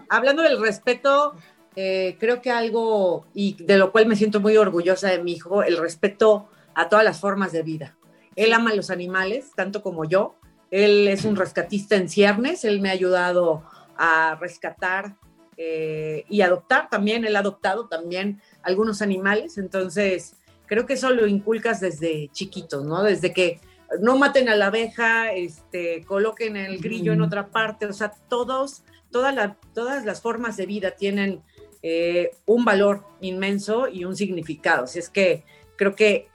hablando 0.09 0.43
del 0.43 0.59
respeto, 0.59 1.35
eh, 1.75 2.15
creo 2.19 2.41
que 2.41 2.51
algo, 2.51 3.25
y 3.33 3.61
de 3.63 3.77
lo 3.77 3.91
cual 3.91 4.05
me 4.05 4.15
siento 4.15 4.39
muy 4.39 4.55
orgullosa 4.57 5.09
de 5.09 5.21
mi 5.21 5.33
hijo, 5.33 5.63
el 5.63 5.77
respeto 5.77 6.47
a 6.73 6.89
todas 6.89 7.03
las 7.03 7.19
formas 7.19 7.51
de 7.51 7.63
vida. 7.63 7.95
Él 8.35 8.53
ama 8.53 8.71
a 8.71 8.75
los 8.75 8.89
animales, 8.89 9.51
tanto 9.55 9.81
como 9.81 10.05
yo. 10.05 10.35
Él 10.71 11.07
es 11.07 11.25
un 11.25 11.35
rescatista 11.35 11.95
en 11.95 12.09
ciernes, 12.09 12.65
él 12.65 12.81
me 12.81 12.89
ha 12.89 12.93
ayudado 12.93 13.63
a 13.97 14.35
rescatar 14.39 15.15
eh, 15.57 16.25
y 16.29 16.41
adoptar 16.41 16.89
también, 16.89 17.23
él 17.25 17.35
ha 17.35 17.39
adoptado 17.39 17.87
también 17.87 18.41
algunos 18.61 19.01
animales, 19.01 19.57
entonces 19.57 20.35
creo 20.65 20.85
que 20.85 20.93
eso 20.93 21.11
lo 21.11 21.27
inculcas 21.27 21.79
desde 21.79 22.29
chiquitos, 22.33 22.83
¿no? 22.83 23.03
Desde 23.03 23.31
que 23.31 23.61
no 24.01 24.17
maten 24.17 24.49
a 24.49 24.55
la 24.55 24.67
abeja, 24.67 25.33
este, 25.33 26.03
coloquen 26.05 26.55
el 26.57 26.79
grillo 26.79 27.13
en 27.13 27.21
otra 27.21 27.47
parte, 27.47 27.85
o 27.85 27.93
sea, 27.93 28.11
todos, 28.29 28.83
toda 29.11 29.57
todas 29.73 30.05
las 30.05 30.21
formas 30.21 30.57
de 30.57 30.65
vida 30.65 30.91
tienen 30.91 31.41
eh, 31.83 32.31
un 32.45 32.65
valor 32.65 33.05
inmenso 33.21 33.87
y 33.87 34.05
un 34.05 34.15
significado, 34.15 34.85
así 34.85 34.99
es 34.99 35.09
que 35.09 35.43
creo 35.75 35.95
que 35.95 36.27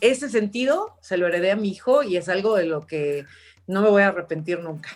ese 0.00 0.28
sentido 0.28 0.96
se 1.00 1.16
lo 1.16 1.26
heredé 1.26 1.50
a 1.50 1.56
mi 1.56 1.70
hijo 1.70 2.02
y 2.02 2.16
es 2.16 2.28
algo 2.28 2.56
de 2.56 2.66
lo 2.66 2.86
que 2.86 3.24
no 3.66 3.82
me 3.82 3.88
voy 3.88 4.02
a 4.02 4.08
arrepentir 4.08 4.60
nunca. 4.60 4.90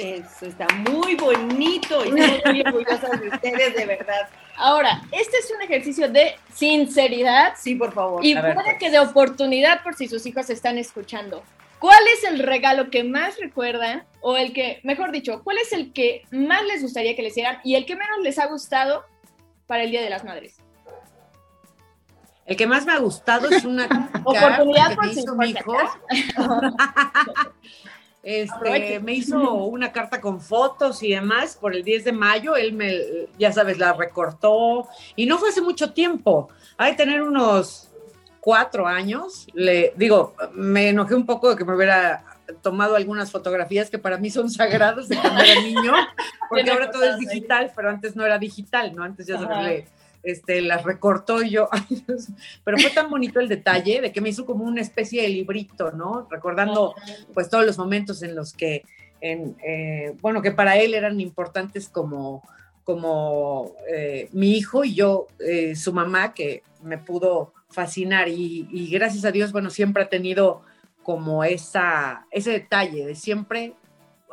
Eso 0.00 0.46
está 0.46 0.66
muy 0.90 1.14
bonito 1.14 2.02
y 2.06 2.18
estamos 2.18 2.40
muy 2.46 2.60
orgullosas 2.62 3.20
de 3.20 3.28
ustedes, 3.28 3.74
de 3.74 3.84
verdad. 3.84 4.30
Ahora, 4.56 5.02
este 5.12 5.36
es 5.36 5.52
un 5.54 5.60
ejercicio 5.60 6.08
de 6.08 6.36
sinceridad. 6.54 7.52
Sí, 7.58 7.74
por 7.74 7.92
favor. 7.92 8.24
Y 8.24 8.34
puede 8.34 8.78
que 8.78 8.90
de 8.90 8.98
oportunidad 8.98 9.82
por 9.82 9.94
si 9.94 10.08
sus 10.08 10.24
hijos 10.24 10.48
están 10.48 10.78
escuchando. 10.78 11.42
¿Cuál 11.78 12.02
es 12.14 12.24
el 12.24 12.38
regalo 12.38 12.88
que 12.88 13.04
más 13.04 13.36
recuerdan? 13.38 14.04
O 14.22 14.38
el 14.38 14.54
que, 14.54 14.80
mejor 14.84 15.12
dicho, 15.12 15.42
¿cuál 15.44 15.58
es 15.58 15.70
el 15.74 15.92
que 15.92 16.22
más 16.30 16.64
les 16.64 16.80
gustaría 16.80 17.14
que 17.14 17.22
les 17.22 17.32
hicieran 17.32 17.58
y 17.62 17.74
el 17.74 17.84
que 17.84 17.94
menos 17.94 18.20
les 18.22 18.38
ha 18.38 18.46
gustado 18.46 19.04
para 19.66 19.82
el 19.82 19.90
Día 19.90 20.00
de 20.00 20.08
las 20.08 20.24
Madres? 20.24 20.56
El 22.46 22.56
que 22.56 22.66
más 22.66 22.86
me 22.86 22.92
ha 22.92 22.98
gustado 22.98 23.50
es 23.50 23.66
una 23.66 23.86
oportunidad 24.24 24.94
por 24.94 25.06
hizo 25.06 25.36
mi 25.36 25.50
hijo. 25.50 25.76
Este, 28.22 29.00
me 29.00 29.14
hizo 29.14 29.64
una 29.64 29.92
carta 29.92 30.20
con 30.20 30.40
fotos 30.40 31.02
y 31.02 31.12
demás 31.12 31.56
por 31.58 31.74
el 31.74 31.82
10 31.82 32.04
de 32.04 32.12
mayo. 32.12 32.54
Él 32.56 32.74
me, 32.74 32.94
ya 33.38 33.52
sabes, 33.52 33.78
la 33.78 33.92
recortó. 33.94 34.88
Y 35.16 35.26
no 35.26 35.38
fue 35.38 35.48
hace 35.48 35.62
mucho 35.62 35.92
tiempo. 35.92 36.48
Hay 36.76 36.96
tener 36.96 37.22
unos 37.22 37.90
cuatro 38.40 38.86
años. 38.86 39.46
Le 39.54 39.92
digo, 39.96 40.34
me 40.52 40.90
enojé 40.90 41.14
un 41.14 41.26
poco 41.26 41.50
de 41.50 41.56
que 41.56 41.64
me 41.64 41.74
hubiera 41.74 42.24
tomado 42.62 42.96
algunas 42.96 43.30
fotografías 43.30 43.90
que 43.90 43.98
para 43.98 44.18
mí 44.18 44.30
son 44.30 44.50
sagradas 44.50 45.08
de 45.08 45.16
cuando 45.16 45.42
era 45.42 45.60
niño, 45.60 45.92
porque 46.48 46.70
ahora 46.70 46.90
todo 46.90 47.04
es 47.04 47.18
digital, 47.18 47.70
pero 47.76 47.90
antes 47.90 48.16
no 48.16 48.24
era 48.24 48.38
digital, 48.38 48.94
¿no? 48.94 49.04
Antes 49.04 49.26
ya 49.26 49.38
se 49.38 49.46
este, 50.22 50.60
las 50.60 50.84
recortó 50.84 51.42
y 51.42 51.50
yo, 51.50 51.68
pero 52.64 52.78
fue 52.78 52.90
tan 52.90 53.10
bonito 53.10 53.40
el 53.40 53.48
detalle 53.48 54.00
de 54.00 54.12
que 54.12 54.20
me 54.20 54.28
hizo 54.28 54.44
como 54.44 54.64
una 54.64 54.80
especie 54.80 55.22
de 55.22 55.28
librito, 55.28 55.92
¿no? 55.92 56.26
Recordando 56.30 56.94
pues 57.32 57.48
todos 57.48 57.64
los 57.64 57.78
momentos 57.78 58.22
en 58.22 58.34
los 58.34 58.52
que, 58.52 58.82
en, 59.20 59.56
eh, 59.64 60.14
bueno, 60.20 60.42
que 60.42 60.52
para 60.52 60.76
él 60.76 60.94
eran 60.94 61.20
importantes 61.20 61.88
como, 61.88 62.42
como 62.84 63.74
eh, 63.88 64.28
mi 64.32 64.52
hijo 64.52 64.84
y 64.84 64.94
yo, 64.94 65.26
eh, 65.38 65.74
su 65.74 65.92
mamá, 65.92 66.34
que 66.34 66.62
me 66.82 66.98
pudo 66.98 67.52
fascinar. 67.70 68.28
Y, 68.28 68.68
y, 68.70 68.90
gracias 68.90 69.24
a 69.24 69.32
Dios, 69.32 69.52
bueno, 69.52 69.70
siempre 69.70 70.02
ha 70.02 70.08
tenido 70.08 70.62
como 71.02 71.44
esa, 71.44 72.26
ese 72.30 72.50
detalle 72.50 73.06
de 73.06 73.14
siempre, 73.14 73.74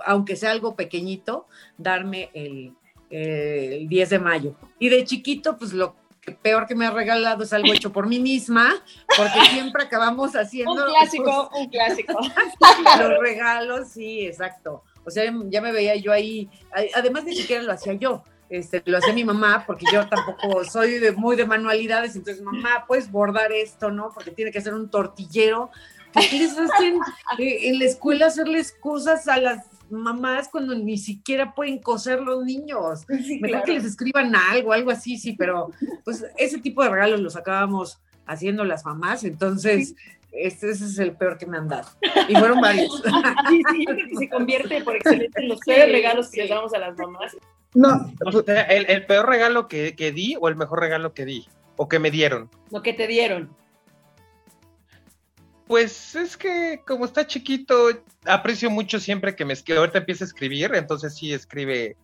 aunque 0.06 0.36
sea 0.36 0.52
algo 0.52 0.76
pequeñito, 0.76 1.48
darme 1.78 2.30
el, 2.34 2.74
el 3.10 3.88
10 3.88 4.10
de 4.10 4.20
mayo. 4.20 4.56
Y 4.80 4.90
de 4.90 5.04
chiquito, 5.04 5.58
pues 5.58 5.74
lo 5.74 5.96
peor 6.34 6.68
que 6.68 6.76
me 6.76 6.86
ha 6.86 6.92
regalado 6.92 7.44
es 7.44 7.54
algo 7.54 7.74
hecho 7.74 7.92
por 7.92 8.08
mí 8.08 8.20
misma, 8.20 8.74
porque 9.16 9.40
siempre 9.52 9.84
acabamos 9.84 10.36
haciendo... 10.36 10.74
un 10.74 10.92
clásico, 10.92 11.50
un 11.54 11.70
clásico. 11.70 12.14
Los 13.00 13.20
regalos, 13.20 13.90
sí, 13.90 14.26
exacto. 14.26 14.84
O 15.06 15.10
sea, 15.10 15.32
ya 15.46 15.62
me 15.62 15.72
veía 15.72 15.96
yo 15.96 16.12
ahí, 16.12 16.50
además 16.94 17.24
ni 17.24 17.34
siquiera 17.34 17.64
lo 17.64 17.72
hacía 17.72 17.94
yo, 17.94 18.24
este, 18.50 18.84
lo 18.86 18.98
hacía 18.98 19.14
mi 19.14 19.24
mamá, 19.24 19.64
porque 19.66 19.86
yo 19.92 20.08
tampoco 20.08 20.66
soy 20.66 21.00
de, 21.00 21.14
muy 21.14 21.38
de 21.38 21.46
manualidades, 21.46 22.16
entonces 22.16 22.44
mamá, 22.44 22.86
puedes 22.88 23.10
bordar 23.10 23.52
esto, 23.54 23.90
¿no? 23.90 24.12
Porque 24.14 24.32
tiene 24.32 24.52
que 24.52 24.62
ser 24.62 24.74
un 24.74 24.90
tortillero. 24.90 25.70
¿Qué 26.14 26.38
les 26.38 26.58
hacen 26.58 26.96
eh, 27.38 27.70
en 27.70 27.80
la 27.80 27.86
escuela 27.86 28.26
hacerles 28.26 28.74
cosas 28.80 29.28
a 29.28 29.38
las 29.38 29.66
mamás 29.90 30.50
cuando 30.50 30.76
ni 30.76 30.98
siquiera 30.98 31.54
pueden 31.54 31.80
coser 31.80 32.22
los 32.22 32.44
niños. 32.44 33.06
Mejor 33.42 33.64
que 33.64 33.74
les 33.74 33.86
escriban 33.86 34.36
algo, 34.36 34.74
algo 34.74 34.92
así, 34.92 35.18
sí, 35.18 35.34
pero 35.34 35.72
pues 36.04 36.26
ese 36.38 36.60
tipo 36.60 36.84
de 36.84 36.90
regalos 36.90 37.20
los 37.20 37.36
acabamos 37.36 38.00
haciendo 38.26 38.64
las 38.66 38.86
mamás, 38.86 39.24
entonces 39.24 39.96
este, 40.32 40.70
ese 40.70 40.86
es 40.86 41.00
el 41.00 41.14
peor 41.14 41.38
que 41.38 41.46
me 41.46 41.58
han 41.58 41.68
dado. 41.68 41.90
Y 42.28 42.36
fueron 42.36 42.62
varios. 42.62 43.02
Sí, 43.50 43.62
sí, 43.72 44.16
se 44.18 44.30
convierte 44.30 44.84
por 44.84 44.96
excelente 44.96 45.42
en 45.42 45.50
los 45.50 45.60
peores 45.60 45.92
regalos 45.92 46.30
que 46.30 46.42
les 46.42 46.50
damos 46.50 46.74
a 46.74 46.80
las 46.80 46.98
mamás. 46.98 47.36
No. 47.74 48.12
el, 48.48 48.86
el, 48.90 49.06
peor 49.06 49.28
regalo 49.28 49.68
que, 49.68 49.96
que 49.96 50.12
di 50.12 50.36
o 50.40 50.48
el 50.48 50.56
mejor 50.56 50.80
regalo 50.80 51.14
que 51.14 51.26
di 51.26 51.48
o 51.76 51.88
que 51.88 52.00
me 52.00 52.12
dieron. 52.12 52.50
Lo 52.72 52.82
que 52.82 52.94
te 52.94 53.08
dieron. 53.08 53.50
Pues 55.68 56.16
es 56.16 56.38
que 56.38 56.82
como 56.88 57.06
está 57.06 57.28
chiquito, 57.28 57.90
aprecio 58.26 58.70
mucho 58.70 59.00
siempre 59.00 59.36
que 59.36 59.44
me 59.44 59.54
escribe. 59.54 59.80
Ahorita 59.80 60.00
empieza 60.00 60.24
a 60.24 60.28
escribir, 60.28 60.72
entonces 60.74 61.16
sí 61.16 61.34
escribe, 61.34 61.98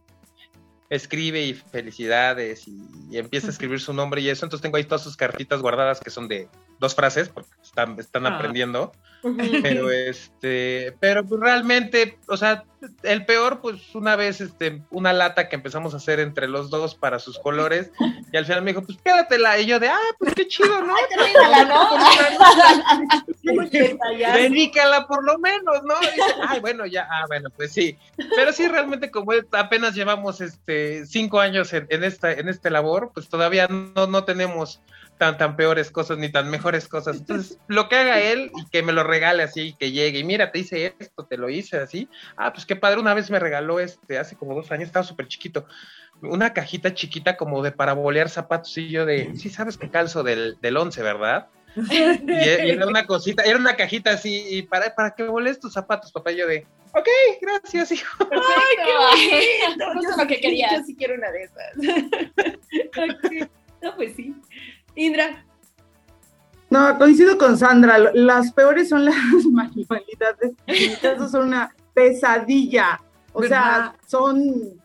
escribe 0.90 1.42
y 1.42 1.54
felicidades 1.54 2.68
y, 2.68 3.18
empieza 3.18 3.48
a 3.48 3.52
escribir 3.52 3.80
su 3.80 3.94
nombre 3.94 4.20
y 4.22 4.30
eso. 4.30 4.46
Entonces 4.46 4.64
tengo 4.64 4.76
ahí 4.76 4.84
todas 4.84 5.04
sus 5.04 5.16
cartitas 5.16 5.62
guardadas 5.62 6.02
que 6.02 6.10
son 6.10 6.28
de 6.28 6.50
dos 6.80 6.96
frases 6.96 7.30
porque 7.30 7.52
están, 7.62 8.00
están 8.00 8.26
ah. 8.26 8.36
aprendiendo. 8.36 8.92
Pero 9.62 9.90
este, 9.90 10.98
pero 11.00 11.26
pues 11.26 11.40
realmente, 11.40 12.18
o 12.28 12.36
sea, 12.36 12.66
el 13.04 13.26
peor, 13.26 13.62
pues 13.62 13.96
una 13.96 14.18
vez, 14.18 14.42
este, 14.42 14.82
una 14.90 15.14
lata 15.14 15.48
que 15.48 15.56
empezamos 15.56 15.94
a 15.94 15.98
hacer 15.98 16.20
entre 16.20 16.50
los 16.50 16.70
dos 16.70 16.94
para 16.94 17.20
sus 17.20 17.40
colores, 17.40 17.90
y 18.34 18.38
al 18.38 18.46
final 18.46 18.64
me 18.64 18.72
dijo, 18.72 18.86
pues 18.86 18.98
quédatela, 19.02 19.58
y 19.60 19.66
yo 19.66 19.80
de, 19.80 19.88
ah, 19.88 19.98
pues 20.20 20.36
qué 20.36 20.46
chido, 20.46 20.82
¿no? 20.82 20.94
Dedícala 24.36 25.08
por 25.08 25.24
lo 25.24 25.40
menos, 25.40 25.84
¿no? 25.84 25.94
ay, 26.50 26.60
bueno, 26.60 26.86
ya, 26.86 27.08
ah, 27.10 27.24
bueno, 27.28 27.50
pues 27.50 27.72
sí. 27.72 27.98
Pero 28.36 28.52
sí, 28.52 28.68
realmente 28.68 29.10
como 29.10 29.32
apenas 29.52 29.96
llevamos 29.96 30.42
este 30.42 31.06
cinco 31.06 31.40
años 31.40 31.72
en, 31.72 31.88
en 31.90 32.04
esta, 32.04 32.34
en 32.34 32.50
este 32.50 32.70
labor, 32.70 33.12
pues 33.14 33.30
todavía 33.30 33.70
no, 33.70 34.08
no 34.08 34.26
tenemos 34.26 34.82
tan, 35.24 35.38
tan 35.38 35.56
peores 35.56 35.90
cosas 35.90 36.18
ni 36.18 36.30
tan 36.30 36.50
mejores 36.50 36.90
cosas. 36.90 37.16
Entonces, 37.16 37.58
lo 37.68 37.88
que 37.88 37.96
haga 37.96 38.20
él 38.20 38.52
y 38.58 38.70
que 38.70 38.84
me 38.84 38.92
lo 38.92 39.06
regale 39.06 39.42
así, 39.42 39.74
que 39.80 39.94
llegue 39.94 40.20
y 40.20 40.26
mira, 40.26 40.52
te 40.52 40.60
hice 40.60 40.96
esto, 41.00 41.26
te 41.26 41.38
lo 41.38 41.50
hice 41.50 41.78
así. 41.78 42.10
Ah, 42.36 42.52
pues 42.52 42.66
qué 42.66 42.76
padre, 42.76 43.00
una 43.00 43.14
vez 43.14 43.32
me 43.32 43.40
regaló 43.40 43.80
este, 43.80 44.18
hace 44.18 44.36
como 44.36 44.54
dos 44.54 44.70
años, 44.74 44.88
estaba 44.88 45.06
súper 45.06 45.30
chiquito, 45.30 45.66
una 46.22 46.52
cajita 46.52 46.94
chiquita 46.94 47.38
como 47.38 47.64
de 47.64 47.72
para 47.72 47.94
bolear 47.94 48.30
zapatos 48.30 48.78
y 48.78 48.90
yo 48.90 49.06
de, 49.06 49.34
sí 49.38 49.50
sabes 49.50 49.78
que 49.78 49.90
calzo 49.90 50.24
del, 50.24 50.58
del 50.62 50.76
11, 50.76 51.02
¿verdad? 51.02 51.48
Y, 51.78 51.96
era 51.96 52.86
una 52.86 53.06
cosita, 53.06 53.44
era 53.44 53.58
una 53.58 53.78
cajita 53.78 54.12
así, 54.12 54.46
y 54.50 54.64
para, 54.64 54.94
para 54.94 55.12
que 55.12 55.24
bolees 55.24 55.58
tus 55.58 55.72
zapatos, 55.72 56.12
papá, 56.12 56.34
y 56.34 56.38
yo 56.38 56.48
de, 56.48 56.68
ok, 56.94 57.08
gracias, 57.42 57.94
hijo. 57.94 58.28
Ay, 58.30 58.76
qué 58.84 58.92
bonito. 59.78 60.02
Yo, 60.02 60.18
lo 60.18 60.28
que 60.28 60.42
quería. 60.42 60.68
Yo 60.78 60.84
sí 60.84 60.98
quiero 60.98 61.16
una 61.16 61.32
de 61.32 61.44
esas. 61.44 61.78
No, 63.84 63.94
pues 63.98 64.16
sí. 64.16 64.34
Indra. 64.96 65.46
No, 66.70 66.98
coincido 66.98 67.38
con 67.38 67.58
Sandra. 67.58 67.98
Las 68.14 68.52
peores 68.52 68.90
son 68.90 69.06
las 69.06 69.16
manualidades. 69.52 70.54
Eso 70.66 71.30
son 71.30 71.48
una 71.48 71.76
pesadilla. 71.94 73.00
O 73.34 73.44
sea, 73.44 73.96
son, 74.08 74.82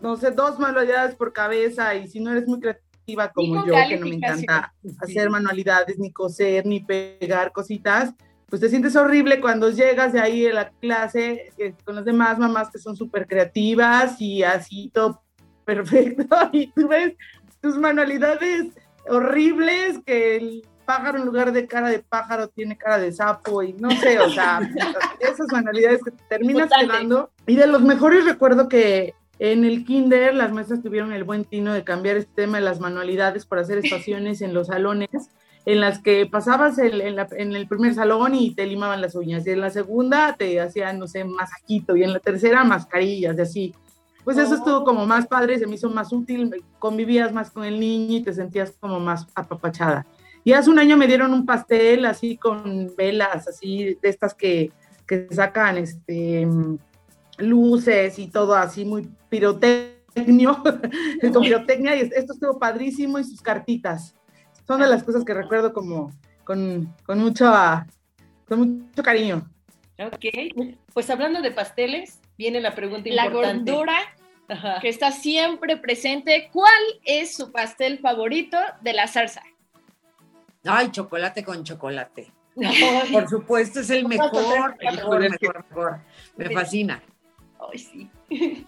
no 0.00 0.16
sé, 0.16 0.30
dos 0.30 0.58
manualidades 0.58 1.14
por 1.14 1.32
cabeza 1.32 1.94
y 1.94 2.08
si 2.08 2.20
no 2.20 2.30
eres 2.30 2.46
muy 2.46 2.60
creativa 2.60 3.30
como 3.32 3.66
yo, 3.66 3.74
que 3.88 3.98
no 3.98 4.06
me 4.06 4.14
encanta 4.14 4.72
hacer 5.00 5.28
manualidades, 5.30 5.98
ni 5.98 6.12
coser, 6.12 6.64
ni 6.64 6.80
pegar 6.80 7.52
cositas, 7.52 8.14
pues 8.52 8.60
te 8.60 8.68
sientes 8.68 8.94
horrible 8.96 9.40
cuando 9.40 9.70
llegas 9.70 10.12
de 10.12 10.20
ahí 10.20 10.46
a 10.46 10.52
la 10.52 10.70
clase 10.70 11.52
eh, 11.56 11.74
con 11.84 11.96
las 11.96 12.04
demás 12.04 12.38
mamás 12.38 12.70
que 12.70 12.78
son 12.78 12.96
súper 12.96 13.26
creativas 13.26 14.20
y 14.20 14.42
así 14.42 14.90
todo 14.92 15.22
perfecto 15.64 16.26
y 16.52 16.66
tú 16.72 16.86
ves 16.86 17.14
tus 17.60 17.78
manualidades 17.78 18.74
horribles 19.08 20.00
que 20.04 20.36
el 20.36 20.66
pájaro 20.84 21.18
en 21.18 21.24
lugar 21.24 21.52
de 21.52 21.66
cara 21.66 21.88
de 21.88 22.00
pájaro 22.00 22.48
tiene 22.48 22.76
cara 22.76 22.98
de 22.98 23.12
sapo 23.12 23.62
y 23.62 23.72
no 23.74 23.90
sé, 23.90 24.18
o 24.18 24.30
sea, 24.30 24.60
esas 25.20 25.46
manualidades 25.50 26.00
que 26.04 26.10
terminas 26.28 26.70
quedando. 26.78 27.30
Y 27.46 27.56
de 27.56 27.66
los 27.66 27.82
mejores 27.82 28.24
recuerdo 28.24 28.68
que 28.68 29.14
en 29.38 29.64
el 29.64 29.84
kinder 29.84 30.34
las 30.34 30.52
maestras 30.52 30.82
tuvieron 30.82 31.12
el 31.12 31.24
buen 31.24 31.44
tino 31.44 31.72
de 31.72 31.84
cambiar 31.84 32.16
este 32.16 32.32
tema 32.34 32.58
de 32.58 32.64
las 32.64 32.80
manualidades 32.80 33.46
para 33.46 33.62
hacer 33.62 33.78
estaciones 33.78 34.42
en 34.42 34.54
los 34.54 34.68
salones 34.68 35.10
en 35.64 35.80
las 35.80 36.00
que 36.00 36.26
pasabas 36.26 36.78
en, 36.78 37.00
en, 37.00 37.52
el 37.56 37.68
primer 37.68 37.94
salón 37.94 38.34
y 38.34 38.54
te 38.54 38.66
limaban 38.66 39.00
las 39.00 39.14
uñas, 39.14 39.46
y 39.46 39.50
en 39.50 39.60
la 39.60 39.70
segunda 39.70 40.34
te 40.36 40.60
hacían, 40.60 40.98
no 40.98 41.06
sé, 41.06 41.24
masajito, 41.24 41.96
y 41.96 42.02
en 42.02 42.12
la 42.12 42.18
tercera 42.18 42.64
mascarillas, 42.64 43.38
y 43.38 43.40
así. 43.40 43.74
Pues 44.24 44.38
eso 44.38 44.54
estuvo 44.54 44.78
oh. 44.78 44.84
como 44.84 45.06
más 45.06 45.26
padre, 45.26 45.58
se 45.58 45.66
me 45.66 45.74
hizo 45.74 45.90
más 45.90 46.12
útil, 46.12 46.62
convivías 46.78 47.32
más 47.32 47.50
con 47.50 47.64
el 47.64 47.80
niño 47.80 48.18
y 48.18 48.22
te 48.22 48.32
sentías 48.32 48.72
como 48.78 49.00
más 49.00 49.26
apapachada. 49.34 50.06
Y 50.44 50.52
hace 50.52 50.70
un 50.70 50.78
año 50.78 50.96
me 50.96 51.06
dieron 51.06 51.32
un 51.32 51.46
pastel 51.46 52.04
así 52.04 52.36
con 52.36 52.92
velas, 52.96 53.48
así 53.48 53.96
de 54.00 54.08
estas 54.08 54.34
que, 54.34 54.72
que 55.06 55.28
sacan 55.30 55.78
este, 55.78 56.46
luces 57.38 58.18
y 58.18 58.28
todo 58.28 58.54
así 58.54 58.84
muy 58.84 59.08
pirotecnio, 59.28 60.62
con 61.32 61.42
pirotecnia, 61.42 61.96
y 61.96 62.00
esto 62.00 62.32
estuvo 62.32 62.58
padrísimo 62.58 63.18
y 63.18 63.24
sus 63.24 63.40
cartitas. 63.40 64.14
Son 64.66 64.80
de 64.80 64.86
las 64.86 65.02
cosas 65.02 65.24
que 65.24 65.34
recuerdo 65.34 65.72
como 65.72 66.12
con, 66.44 66.92
con, 67.04 67.18
mucho, 67.18 67.52
con 68.48 68.60
mucho 68.60 69.02
cariño. 69.02 69.48
Ok, 69.98 70.24
pues 70.92 71.10
hablando 71.10 71.40
de 71.40 71.50
pasteles, 71.52 72.18
viene 72.42 72.60
la 72.60 72.74
pregunta 72.74 73.08
importante. 73.08 73.70
La 73.70 73.76
gordura 73.76 74.80
que 74.80 74.88
está 74.88 75.12
siempre 75.12 75.76
presente. 75.76 76.50
¿Cuál 76.52 76.82
es 77.04 77.34
su 77.34 77.52
pastel 77.52 77.98
favorito 77.98 78.58
de 78.80 78.92
la 78.92 79.06
salsa? 79.06 79.42
Ay, 80.64 80.90
chocolate 80.90 81.44
con 81.44 81.62
chocolate. 81.64 82.32
Por 83.12 83.28
supuesto, 83.28 83.80
es 83.80 83.90
el 83.90 84.06
mejor. 84.06 84.76
mejor, 84.78 85.20
mejor, 85.20 85.64
mejor. 85.70 86.00
Me 86.36 86.50
fascina. 86.50 87.02
Ay, 87.58 87.78
sí. 87.78 88.66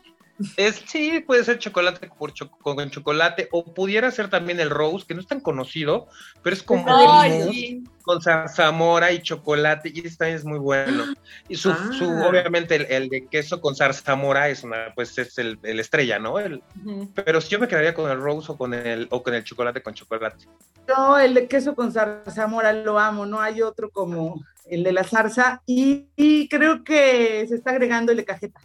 Es, 0.56 0.82
sí, 0.86 1.22
puede 1.24 1.44
ser 1.44 1.58
chocolate 1.58 2.10
por 2.18 2.32
con 2.60 2.90
chocolate, 2.90 3.48
o 3.52 3.72
pudiera 3.72 4.10
ser 4.10 4.28
también 4.28 4.58
el 4.58 4.68
rose, 4.68 5.06
que 5.06 5.14
no 5.14 5.20
es 5.20 5.28
tan 5.28 5.40
conocido, 5.40 6.08
pero 6.42 6.54
es 6.54 6.62
como 6.62 6.84
con 8.02 8.20
zarzamora 8.20 9.12
y 9.12 9.22
chocolate, 9.22 9.92
y 9.94 10.00
este 10.00 10.18
también 10.18 10.36
es 10.36 10.44
muy 10.44 10.58
bueno. 10.58 11.04
Y 11.48 11.56
su, 11.56 11.72
su 11.92 12.04
ah. 12.04 12.26
obviamente, 12.28 12.96
el, 12.96 13.08
de 13.08 13.26
queso 13.26 13.60
con 13.60 13.76
zarzamora 13.76 14.48
es 14.48 14.64
una, 14.64 14.92
pues 14.94 15.16
es 15.18 15.38
el, 15.38 15.58
estrella, 15.62 16.18
¿no? 16.18 16.38
El, 16.40 16.62
Pero 17.14 17.38
yo 17.38 17.60
me 17.60 17.68
quedaría 17.68 17.94
con 17.94 18.10
el 18.10 18.20
rose 18.20 18.50
o 18.50 18.58
con 18.58 18.74
el, 18.74 19.06
o 19.10 19.22
con 19.22 19.34
el 19.34 19.44
chocolate 19.44 19.82
con 19.82 19.94
chocolate. 19.94 20.46
No, 20.88 21.18
el 21.18 21.34
de 21.34 21.46
queso 21.46 21.76
con 21.76 21.92
zarzamora 21.92 22.72
lo 22.72 22.98
amo, 22.98 23.24
no 23.24 23.40
hay 23.40 23.62
otro 23.62 23.88
como 23.90 24.44
el 24.68 24.82
de 24.82 24.92
la 24.92 25.04
zarza, 25.04 25.62
y, 25.64 26.06
y 26.16 26.48
creo 26.48 26.82
que 26.82 27.46
se 27.46 27.54
está 27.54 27.70
agregando 27.70 28.10
el 28.10 28.18
de 28.18 28.24
cajeta 28.24 28.60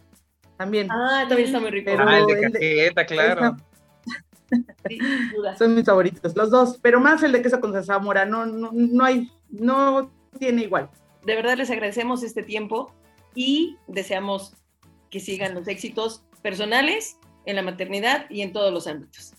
también. 0.60 0.88
Ah, 0.90 1.24
también 1.26 1.46
está 1.46 1.58
muy 1.58 1.70
rico. 1.70 1.90
ah, 1.98 2.18
el 2.18 2.26
de 2.26 2.52
cajeta, 2.52 3.06
claro. 3.06 3.56
Son 5.58 5.74
mis 5.74 5.86
favoritos, 5.86 6.36
los 6.36 6.50
dos, 6.50 6.78
pero 6.82 7.00
más 7.00 7.22
el 7.22 7.32
de 7.32 7.40
queso 7.40 7.62
con 7.62 7.72
salsa 7.72 7.98
no, 7.98 8.44
no, 8.44 8.70
no 8.70 9.04
hay, 9.04 9.30
no 9.48 10.12
tiene 10.38 10.64
igual. 10.64 10.90
De 11.24 11.34
verdad 11.34 11.56
les 11.56 11.70
agradecemos 11.70 12.22
este 12.22 12.42
tiempo. 12.42 12.92
y 13.34 13.78
deseamos 13.86 14.54
que 15.08 15.18
sigan 15.20 15.54
los 15.54 15.66
éxitos 15.66 16.24
personales 16.42 17.16
en 17.46 17.56
la 17.56 17.62
maternidad 17.62 18.26
y 18.28 18.42
en 18.42 18.52
todos 18.52 18.70
los 18.70 18.86
ámbitos. 18.86 19.32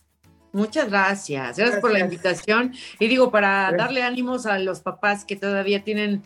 Muchas 0.53 0.89
gracias. 0.89 1.55
gracias, 1.55 1.82
por 1.82 1.91
la 1.91 1.99
invitación. 1.99 2.74
Y 2.97 3.07
digo, 3.07 3.30
para 3.30 3.72
darle 3.78 4.01
ánimos 4.01 4.47
a 4.47 4.57
los 4.57 4.80
papás 4.80 5.24
que 5.24 5.36
todavía 5.36 5.84
tienen 5.84 6.24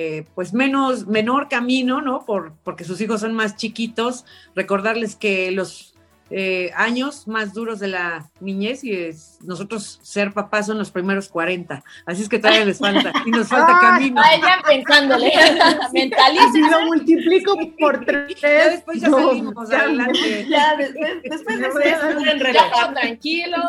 eh, 0.00 0.24
pues 0.36 0.54
menos, 0.54 1.08
menor 1.08 1.48
camino, 1.48 2.00
¿no? 2.00 2.24
Por, 2.24 2.52
porque 2.62 2.84
sus 2.84 3.00
hijos 3.00 3.22
son 3.22 3.34
más 3.34 3.56
chiquitos, 3.56 4.24
recordarles 4.54 5.16
que 5.16 5.50
los 5.50 5.92
eh, 6.30 6.70
años 6.76 7.26
más 7.26 7.52
duros 7.52 7.80
de 7.80 7.88
la 7.88 8.30
niñez 8.38 8.84
y 8.84 8.92
es, 8.92 9.38
nosotros 9.42 9.98
ser 10.04 10.32
papás 10.32 10.66
son 10.66 10.78
los 10.78 10.92
primeros 10.92 11.28
40. 11.28 11.82
Así 12.06 12.22
es 12.22 12.28
que 12.28 12.38
todavía 12.38 12.64
les 12.64 12.78
falta 12.78 13.12
y 13.26 13.32
nos 13.32 13.48
falta 13.48 13.76
camino. 13.80 14.22
Vayan 14.22 14.62
pensándole, 14.62 15.32
mentaliza. 15.92 16.70
lo 16.70 16.86
multiplico 16.86 17.58
por 17.80 18.04
tres. 18.04 18.40
Ya 18.40 18.70
después 18.70 19.00
ya 19.00 19.10
salimos 19.10 19.68
adelante. 19.68 20.46
Ya, 20.48 20.76
después, 20.76 21.58
después 21.58 21.58
de 21.58 21.90
eso, 21.90 22.52
ya, 22.52 22.92
tranquilos. 22.94 23.64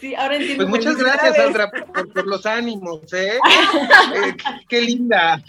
Sí, 0.00 0.14
ahora 0.14 0.36
entiendo. 0.36 0.68
Pues 0.68 0.78
muchas 0.78 0.96
gracias, 0.96 1.36
Sandra, 1.36 1.70
por, 1.70 2.26
los 2.26 2.46
ánimos, 2.46 3.12
¿eh? 3.12 3.38
¿eh? 4.14 4.36
qué, 4.68 4.80
linda. 4.80 5.42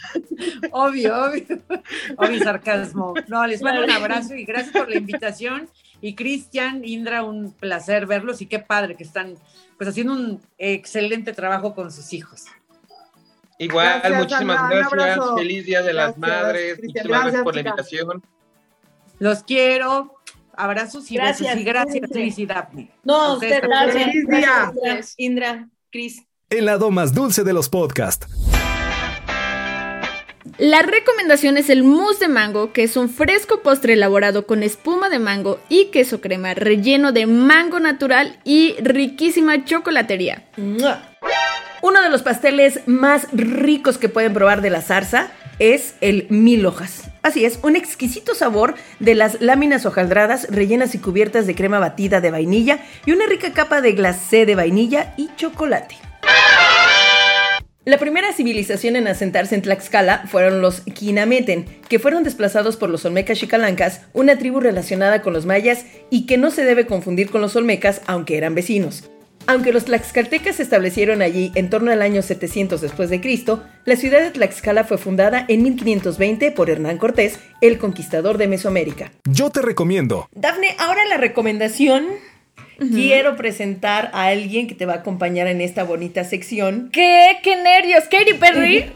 Obvio, 0.72 1.26
obvio. 1.26 1.46
Obvio 2.18 2.44
sarcasmo. 2.44 3.14
No, 3.28 3.46
les 3.48 3.62
mando 3.62 3.84
un 3.84 3.92
abrazo 3.92 4.36
y 4.36 4.46
gracias 4.46 4.74
por 4.74 4.90
la 4.90 4.98
invitación. 4.98 5.70
Y 6.02 6.16
Cristian, 6.16 6.84
Indra, 6.84 7.24
un 7.24 7.54
placer 7.54 8.08
verlos 8.08 8.42
y 8.42 8.48
qué 8.48 8.60
padre 8.60 8.96
que 8.96 9.04
están 9.04 9.36
pues 9.78 9.90
haciendo 9.90 10.14
un 10.14 10.42
excelente 10.58 11.34
trabajo 11.34 11.74
con 11.74 11.92
sus 11.92 12.14
hijos. 12.14 12.46
Igual, 13.58 14.02
muchísimas 14.16 14.70
gracias. 14.70 15.20
Feliz 15.36 15.66
Día 15.66 15.84
de 15.84 15.94
las 15.94 16.18
Madres. 16.18 16.80
Muchísimas 16.82 17.22
gracias, 17.24 17.44
por 17.44 17.54
la 17.54 17.62
invitación. 17.62 18.24
Los 19.20 19.44
quiero. 19.44 20.20
Abrazos 20.62 21.10
y 21.10 21.16
gracias, 21.16 21.58
y 21.58 21.64
gracias, 21.64 22.08
Cris 22.12 22.38
y 22.38 22.46
Daphne. 22.46 22.92
No, 23.04 23.34
usted, 23.34 23.64
gracias. 23.64 25.16
Indra, 25.18 25.68
Cris. 25.90 26.22
El 26.52 26.66
lado 26.66 26.92
más 26.92 27.16
dulce 27.16 27.44
de 27.44 27.52
los 27.52 27.68
podcasts. 27.68 28.28
La 30.60 30.84
recomendación 30.84 31.58
es 31.58 31.72
el 31.72 31.82
mousse 31.84 32.20
de 32.20 32.28
mango, 32.28 32.74
que 32.74 32.84
es 32.84 32.96
un 32.96 33.10
fresco 33.10 33.64
postre 33.64 33.94
elaborado 33.94 34.46
con 34.46 34.62
espuma 34.62 35.10
de 35.10 35.18
mango 35.18 35.60
y 35.68 35.86
queso 35.86 36.22
crema 36.22 36.54
relleno 36.54 37.12
de 37.12 37.26
mango 37.26 37.80
natural 37.80 38.40
y 38.44 38.76
riquísima 38.84 39.66
chocolatería. 39.66 40.48
Uno 41.82 42.04
de 42.04 42.10
los 42.12 42.22
pasteles 42.22 42.82
más 42.86 43.28
ricos 43.34 43.98
que 43.98 44.10
pueden 44.10 44.36
probar 44.36 44.62
de 44.62 44.70
la 44.70 44.84
zarza 44.84 45.32
es 45.58 45.96
el 46.02 46.28
mil 46.30 46.68
hojas. 46.68 47.11
Así 47.24 47.46
es, 47.46 47.60
un 47.62 47.76
exquisito 47.76 48.34
sabor 48.34 48.76
de 49.00 49.14
las 49.14 49.42
láminas 49.42 49.86
hojaldradas 49.86 50.48
rellenas 50.50 50.96
y 50.96 50.98
cubiertas 50.98 51.46
de 51.46 51.54
crema 51.54 51.78
batida 51.80 52.20
de 52.20 52.32
vainilla 52.32 52.80
y 53.06 53.12
una 53.12 53.28
rica 53.28 53.54
capa 53.54 53.82
de 53.82 53.92
glacé 53.92 54.46
de 54.48 54.56
vainilla 54.56 55.14
y 55.18 55.30
chocolate. 55.36 55.96
La 57.84 57.98
primera 57.98 58.32
civilización 58.32 58.96
en 58.96 59.08
asentarse 59.08 59.56
en 59.56 59.62
Tlaxcala 59.64 60.24
fueron 60.28 60.62
los 60.62 60.82
Quinameten, 60.82 61.66
que 61.90 61.98
fueron 62.00 62.24
desplazados 62.24 62.78
por 62.78 62.90
los 62.90 63.06
Olmecas 63.06 63.40
Chicalancas, 63.40 64.02
una 64.14 64.38
tribu 64.38 64.60
relacionada 64.60 65.22
con 65.24 65.34
los 65.34 65.48
mayas 65.48 65.86
y 66.12 66.28
que 66.28 66.38
no 66.38 66.52
se 66.52 66.64
debe 66.64 66.86
confundir 66.86 67.32
con 67.32 67.42
los 67.42 67.56
Olmecas, 67.56 68.02
aunque 68.06 68.38
eran 68.38 68.54
vecinos. 68.54 69.10
Aunque 69.48 69.74
los 69.74 69.86
tlaxcaltecas 69.86 70.58
se 70.58 70.64
establecieron 70.64 71.22
allí 71.22 71.52
en 71.56 71.70
torno 71.70 71.92
al 71.92 72.02
año 72.02 72.22
700 72.22 72.82
después 72.82 73.10
de 73.10 73.22
Cristo, 73.22 73.64
la 73.86 73.96
ciudad 73.96 74.22
de 74.22 74.32
Tlaxcala 74.32 74.84
fue 74.84 74.98
fundada 74.98 75.46
en 75.48 75.64
1520 75.64 76.52
por 76.52 76.70
Hernán 76.70 76.98
Cortés, 76.98 77.40
el 77.62 77.78
conquistador 77.78 78.38
de 78.38 78.48
Mesoamérica. 78.48 79.12
Yo 79.26 79.50
te 79.50 79.62
recomiendo. 79.62 80.30
Dafne, 80.34 80.76
ahora 80.80 81.06
la 81.06 81.18
recomendación 81.18 82.06
Quiero 82.90 83.36
presentar 83.36 84.10
a 84.12 84.26
alguien 84.28 84.68
que 84.68 84.74
te 84.74 84.88
va 84.88 84.94
a 84.94 84.98
acompañar 84.98 85.46
en 85.46 85.62
esta 85.62 85.84
bonita 85.84 86.24
sección. 86.24 86.90
¿Qué? 86.92 87.38
¡Qué 87.44 87.56
nervios! 87.56 88.06
¿Katy 88.06 88.34
Perry? 88.34 88.92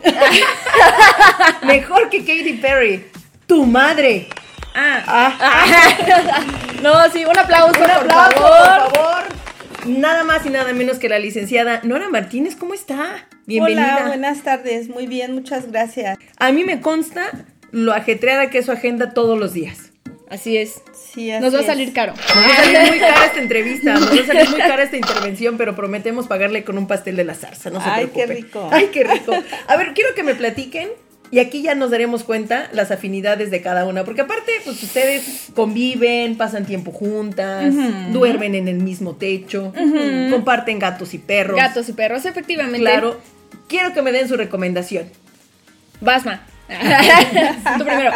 Mejor 1.67 2.09
que 2.09 2.21
Katy 2.21 2.53
Perry. 2.53 3.05
¡Tu 3.45 3.63
madre! 3.63 4.27
Ah. 4.73 5.03
ah. 5.07 6.45
no, 6.81 7.11
sí, 7.11 7.25
un 7.25 7.37
aplauso, 7.37 7.79
un 7.79 7.91
aplauso, 7.91 8.37
por 8.39 8.93
favor 8.93 9.44
nada 9.85 10.23
más 10.23 10.45
y 10.45 10.49
nada 10.49 10.73
menos 10.73 10.99
que 10.99 11.09
la 11.09 11.19
licenciada 11.19 11.81
Nora 11.83 12.09
Martínez. 12.09 12.55
¿Cómo 12.55 12.73
está? 12.73 13.27
Bienvenida. 13.45 13.97
Hola, 13.97 14.07
buenas 14.07 14.43
tardes. 14.43 14.89
Muy 14.89 15.07
bien, 15.07 15.33
muchas 15.33 15.71
gracias. 15.71 16.17
A 16.37 16.51
mí 16.51 16.63
me 16.63 16.81
consta 16.81 17.45
lo 17.71 17.93
ajetreada 17.93 18.49
que 18.49 18.59
es 18.59 18.65
su 18.65 18.71
agenda 18.71 19.13
todos 19.13 19.37
los 19.37 19.53
días. 19.53 19.91
Así 20.29 20.57
es. 20.57 20.81
Sí, 20.93 21.31
así 21.31 21.43
Nos 21.43 21.53
va 21.53 21.59
a 21.59 21.63
salir 21.63 21.93
caro. 21.93 22.13
Nos 22.13 22.45
va 22.45 22.51
a 22.51 22.63
salir 22.63 22.89
muy 22.89 22.99
cara 22.99 23.25
esta 23.25 23.41
entrevista, 23.41 23.93
nos 23.93 24.09
va 24.09 24.21
a 24.21 24.25
salir 24.25 24.49
muy 24.49 24.59
cara 24.59 24.83
esta 24.83 24.97
intervención, 24.97 25.57
pero 25.57 25.75
prometemos 25.75 26.27
pagarle 26.27 26.63
con 26.63 26.77
un 26.77 26.87
pastel 26.87 27.15
de 27.15 27.23
la 27.23 27.35
zarza, 27.35 27.69
no 27.69 27.81
se 27.81 27.87
Ay, 27.87 28.09
qué 28.13 28.25
rico. 28.25 28.67
Ay, 28.71 28.89
qué 28.91 29.03
rico. 29.03 29.33
A 29.67 29.77
ver, 29.77 29.93
quiero 29.93 30.15
que 30.15 30.23
me 30.23 30.33
platiquen 30.33 30.89
y 31.31 31.39
aquí 31.39 31.61
ya 31.61 31.75
nos 31.75 31.91
daremos 31.91 32.23
cuenta 32.23 32.69
las 32.71 32.91
afinidades 32.91 33.51
de 33.51 33.61
cada 33.61 33.85
una, 33.85 34.03
porque 34.03 34.21
aparte, 34.21 34.51
pues 34.63 34.81
ustedes 34.83 35.49
conviven, 35.55 36.37
pasan 36.37 36.65
tiempo 36.65 36.91
juntas, 36.91 37.73
duermen 38.11 38.55
en 38.55 38.67
el 38.67 38.77
mismo 38.77 39.15
techo, 39.15 39.73
comparten 40.29 40.79
gatos 40.79 41.13
y 41.13 41.17
perros. 41.17 41.57
Gatos 41.57 41.89
y 41.89 41.93
perros, 41.93 42.25
efectivamente. 42.25 42.79
Claro. 42.79 43.19
Quiero 43.67 43.93
que 43.93 44.01
me 44.01 44.11
den 44.11 44.27
su 44.27 44.37
recomendación. 44.37 45.09
Basma. 46.01 46.45
Tú 47.77 47.83
primero. 47.83 48.11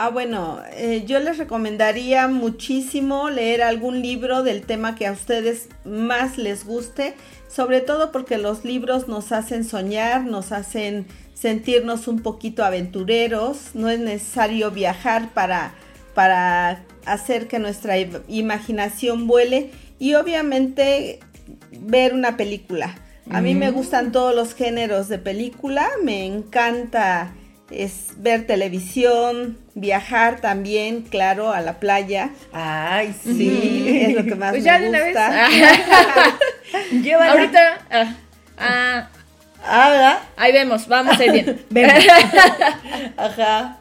Ah, 0.00 0.10
bueno, 0.10 0.60
eh, 0.74 1.02
yo 1.06 1.18
les 1.18 1.38
recomendaría 1.38 2.28
muchísimo 2.28 3.30
leer 3.30 3.62
algún 3.62 4.00
libro 4.00 4.44
del 4.44 4.62
tema 4.62 4.94
que 4.94 5.08
a 5.08 5.12
ustedes 5.12 5.68
más 5.84 6.38
les 6.38 6.64
guste, 6.64 7.16
sobre 7.48 7.80
todo 7.80 8.12
porque 8.12 8.38
los 8.38 8.64
libros 8.64 9.08
nos 9.08 9.32
hacen 9.32 9.64
soñar, 9.64 10.22
nos 10.22 10.52
hacen 10.52 11.08
sentirnos 11.38 12.08
un 12.08 12.20
poquito 12.20 12.64
aventureros, 12.64 13.70
no 13.74 13.88
es 13.88 14.00
necesario 14.00 14.70
viajar 14.72 15.32
para, 15.34 15.72
para 16.14 16.82
hacer 17.06 17.46
que 17.46 17.60
nuestra 17.60 17.96
imaginación 18.26 19.28
vuele 19.28 19.70
y 20.00 20.14
obviamente 20.14 21.20
ver 21.70 22.12
una 22.12 22.36
película. 22.36 22.96
A 23.30 23.40
mí 23.42 23.54
me 23.54 23.70
gustan 23.70 24.10
todos 24.10 24.34
los 24.34 24.54
géneros 24.54 25.08
de 25.08 25.18
película, 25.18 25.88
me 26.02 26.24
encanta 26.24 27.34
es 27.70 28.12
ver 28.16 28.46
televisión, 28.46 29.58
viajar 29.74 30.40
también, 30.40 31.02
claro, 31.02 31.52
a 31.52 31.60
la 31.60 31.78
playa. 31.78 32.30
Ay, 32.50 33.14
sí, 33.22 33.84
es 33.86 34.14
lo 34.14 34.24
que 34.24 34.34
más 34.34 34.52
pues 34.52 34.62
me 34.62 34.66
ya 34.66 34.78
gusta. 34.78 35.48
De 36.90 37.16
una 37.16 37.24
vez. 37.24 37.30
Ahorita, 37.30 37.86
ah, 37.90 38.14
ah 38.56 39.08
Ah, 39.68 39.90
¿verdad? 39.90 40.18
Ahí 40.36 40.52
vemos, 40.52 40.88
vamos 40.88 41.18
a 41.20 41.24
ir 41.24 41.32
bien. 41.32 41.64
Ajá. 43.16 43.78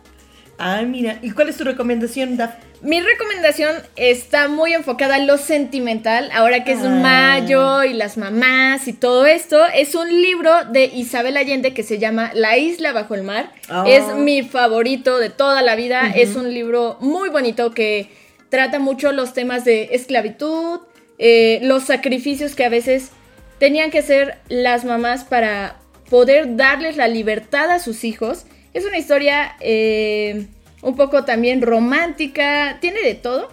Ah, 0.58 0.82
mira. 0.82 1.20
¿Y 1.22 1.32
cuál 1.32 1.50
es 1.50 1.58
tu 1.58 1.64
recomendación, 1.64 2.36
Daf? 2.36 2.56
Mi 2.82 3.02
recomendación 3.02 3.76
está 3.96 4.48
muy 4.48 4.74
enfocada 4.74 5.18
en 5.18 5.26
lo 5.26 5.38
sentimental, 5.40 6.30
ahora 6.32 6.64
que 6.64 6.74
es 6.74 6.84
ah. 6.84 6.90
mayo 6.90 7.84
y 7.84 7.94
las 7.94 8.18
mamás 8.18 8.88
y 8.88 8.94
todo 8.94 9.26
esto. 9.26 9.66
Es 9.74 9.96
un 9.96 10.10
libro 10.10 10.66
de 10.66 10.86
Isabel 10.86 11.38
Allende 11.38 11.74
que 11.74 11.84
se 11.84 11.98
llama 11.98 12.32
La 12.34 12.58
isla 12.58 12.94
bajo 12.94 13.16
el 13.16 13.24
mar. 13.24 13.52
Es 13.88 14.04
oh. 14.04 14.18
mi 14.18 14.44
favorito 14.44 15.18
de 15.18 15.30
toda 15.30 15.62
la 15.62 15.76
vida. 15.76 16.12
Es 16.16 16.36
un 16.36 16.54
libro 16.54 16.98
muy 17.00 17.30
bonito 17.30 17.72
que 17.72 18.12
trata 18.50 18.80
mucho 18.80 19.12
los 19.12 19.34
temas 19.34 19.66
de 19.66 19.90
esclavitud, 19.94 20.82
eh, 21.18 21.60
los 21.64 21.84
sacrificios 21.84 22.54
que 22.54 22.66
a 22.66 22.70
veces 22.70 23.12
tenían 23.60 23.92
que 23.92 24.02
ser 24.02 24.38
las 24.50 24.86
mamás 24.86 25.24
para 25.24 25.78
poder 26.10 26.56
darles 26.56 26.98
la 26.98 27.08
libertad 27.08 27.70
a 27.72 27.80
sus 27.80 28.04
hijos. 28.04 28.46
Es 28.74 28.86
una 28.86 28.98
historia 28.98 29.56
eh, 29.60 30.48
un 30.82 30.96
poco 30.96 31.26
también 31.26 31.62
romántica, 31.62 32.78
tiene 32.82 33.02
de 33.02 33.16
todo, 33.16 33.50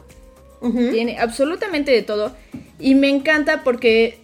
tiene 0.93 1.19
absolutamente 1.19 1.93
de 1.93 2.03
todo. 2.03 2.35
Y 2.79 2.95
me 2.95 3.09
encanta 3.09 3.63
porque 3.65 4.19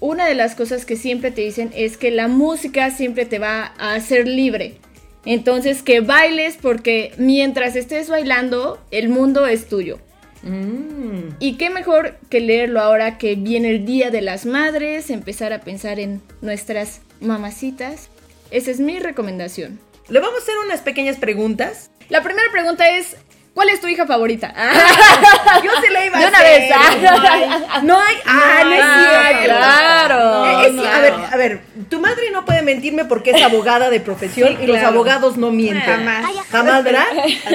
una 0.00 0.26
de 0.26 0.34
las 0.34 0.54
cosas 0.54 0.84
que 0.84 0.96
siempre 0.96 1.30
te 1.30 1.42
dicen 1.42 1.70
es 1.74 1.96
que 1.96 2.10
la 2.10 2.28
música 2.28 2.90
siempre 2.90 3.26
te 3.26 3.38
va 3.38 3.72
a 3.78 3.94
hacer 3.94 4.26
libre. 4.26 4.76
Entonces 5.24 5.82
que 5.82 6.00
bailes 6.00 6.56
porque 6.60 7.12
mientras 7.18 7.76
estés 7.76 8.08
bailando, 8.08 8.80
el 8.90 9.10
mundo 9.10 9.46
es 9.46 9.68
tuyo. 9.68 9.98
Mm. 10.42 11.36
Y 11.38 11.56
qué 11.56 11.70
mejor 11.70 12.16
que 12.28 12.40
leerlo 12.40 12.80
ahora 12.80 13.18
que 13.18 13.34
viene 13.34 13.70
el 13.70 13.84
Día 13.84 14.10
de 14.10 14.22
las 14.22 14.46
Madres, 14.46 15.10
empezar 15.10 15.52
a 15.52 15.60
pensar 15.60 16.00
en 16.00 16.22
nuestras 16.40 17.00
mamacitas. 17.20 18.08
Esa 18.50 18.70
es 18.70 18.80
mi 18.80 18.98
recomendación. 18.98 19.78
Le 20.08 20.20
vamos 20.20 20.40
a 20.40 20.42
hacer 20.42 20.54
unas 20.64 20.80
pequeñas 20.80 21.16
preguntas. 21.16 21.90
La 22.08 22.22
primera 22.22 22.50
pregunta 22.50 22.88
es, 22.90 23.16
¿Cuál 23.54 23.68
es 23.68 23.80
tu 23.80 23.88
hija 23.88 24.06
favorita? 24.06 24.54
Yo 25.64 25.70
se 25.82 25.90
la 25.90 26.06
iba 26.06 26.18
a 26.18 26.28
hacer. 26.28 26.70
Ah. 26.72 27.80
No 27.82 28.00
hay. 28.00 28.14
Ah, 28.24 28.62
no, 28.64 28.72
es 28.72 29.44
Claro. 29.44 30.46
Eh, 30.62 30.88
a 30.88 31.00
ver, 31.00 31.12
a 31.32 31.36
ver, 31.36 31.60
tu 31.88 32.00
madre 32.00 32.30
no 32.32 32.44
puede 32.44 32.62
mentirme 32.62 33.04
porque 33.04 33.32
es 33.32 33.42
abogada 33.42 33.90
de 33.90 34.00
profesión 34.00 34.56
y 34.62 34.66
los 34.66 34.78
abogados 34.78 35.36
no 35.36 35.50
mienten. 35.50 35.82
Jamás. 35.82 36.24
Jamás, 36.50 36.84
¿verdad? 36.84 37.06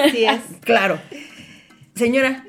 Así 0.06 0.26
es. 0.26 0.42
Claro. 0.62 1.00
Señora, 1.96 2.44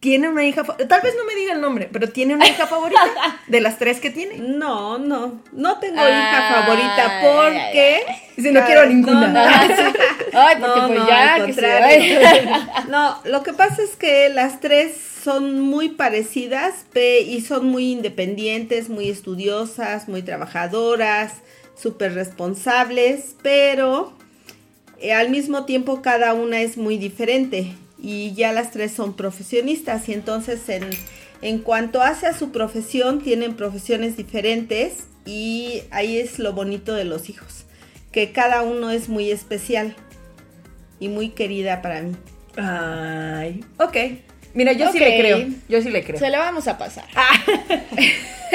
¿tiene 0.00 0.30
una 0.30 0.44
hija? 0.44 0.64
Tal 0.64 1.02
vez 1.02 1.14
no 1.14 1.26
me 1.26 1.34
diga 1.34 1.52
el 1.52 1.60
nombre, 1.60 1.90
pero 1.92 2.08
¿tiene 2.08 2.34
una 2.34 2.48
hija 2.48 2.66
favorita 2.66 3.02
de 3.46 3.60
las 3.60 3.78
tres 3.78 4.00
que 4.00 4.08
tiene? 4.08 4.38
No, 4.38 4.96
no, 4.98 5.42
no 5.52 5.78
tengo 5.78 6.00
hija 6.00 6.62
favorita 6.62 7.20
porque... 7.22 8.06
Dice, 8.34 8.52
no 8.52 8.64
quiero 8.64 8.86
ninguna. 8.86 9.28
No, 9.28 9.44
no, 9.44 9.92
Ay, 10.32 10.56
porque 10.58 10.80
No, 10.80 10.86
pues 10.86 10.98
no, 11.00 11.08
ya, 11.08 11.34
al 11.34 11.46
que 11.46 11.52
se. 11.52 12.48
No, 12.88 13.20
lo 13.24 13.42
que 13.42 13.52
pasa 13.52 13.82
es 13.82 13.96
que 13.96 14.30
las 14.30 14.60
tres 14.60 14.96
son 15.22 15.60
muy 15.60 15.90
parecidas 15.90 16.86
y 16.94 17.40
son 17.42 17.68
muy 17.68 17.92
independientes, 17.92 18.88
muy 18.88 19.10
estudiosas, 19.10 20.08
muy 20.08 20.22
trabajadoras, 20.22 21.34
súper 21.74 22.14
responsables, 22.14 23.36
pero 23.42 24.14
eh, 24.98 25.12
al 25.12 25.28
mismo 25.28 25.66
tiempo 25.66 26.00
cada 26.00 26.32
una 26.32 26.60
es 26.60 26.78
muy 26.78 26.96
diferente 26.96 27.74
y 27.98 28.34
ya 28.34 28.52
las 28.52 28.70
tres 28.70 28.92
son 28.92 29.14
profesionistas 29.14 30.08
y 30.08 30.12
entonces 30.12 30.68
en, 30.68 30.88
en 31.42 31.58
cuanto 31.60 32.02
hace 32.02 32.26
a 32.26 32.36
su 32.36 32.50
profesión 32.52 33.20
tienen 33.22 33.54
profesiones 33.54 34.16
diferentes 34.16 35.04
y 35.24 35.82
ahí 35.90 36.18
es 36.18 36.38
lo 36.38 36.52
bonito 36.52 36.94
de 36.94 37.04
los 37.04 37.28
hijos, 37.28 37.64
que 38.12 38.32
cada 38.32 38.62
uno 38.62 38.90
es 38.90 39.08
muy 39.08 39.30
especial 39.30 39.96
y 41.00 41.08
muy 41.08 41.30
querida 41.30 41.82
para 41.82 42.02
mí. 42.02 42.14
Ay, 42.56 43.64
ok. 43.78 43.96
Mira, 44.54 44.72
yo 44.72 44.90
sí 44.90 44.98
le 44.98 45.18
creo. 45.18 45.46
Yo 45.68 45.82
sí 45.82 45.90
le 45.90 46.02
creo. 46.02 46.18
Se 46.18 46.30
la 46.30 46.38
vamos 46.38 46.66
a 46.68 46.78
pasar. 46.78 47.04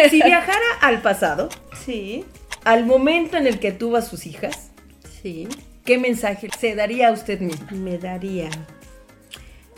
Si 0.10 0.22
viajara 0.24 0.58
al 0.80 1.02
pasado, 1.02 1.50
Sí, 1.86 2.24
al 2.64 2.86
momento 2.86 3.36
en 3.38 3.46
el 3.46 3.60
que 3.60 3.72
tuvo 3.74 3.98
a 3.98 4.02
sus 4.02 4.26
hijas, 4.26 4.72
sí, 5.22 5.48
¿qué 5.84 5.98
mensaje 5.98 6.48
se 6.60 6.76
daría 6.76 7.10
a 7.10 7.12
usted 7.12 7.42
misma? 7.42 7.68
me 7.72 7.98
daría. 7.98 8.50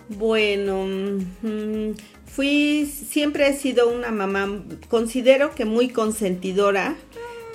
Bueno, 0.09 0.85
mm, 0.85 1.93
fui, 2.25 2.85
siempre 2.85 3.47
he 3.47 3.53
sido 3.53 3.89
una 3.89 4.11
mamá, 4.11 4.63
considero 4.89 5.55
que 5.55 5.65
muy 5.65 5.89
consentidora, 5.89 6.95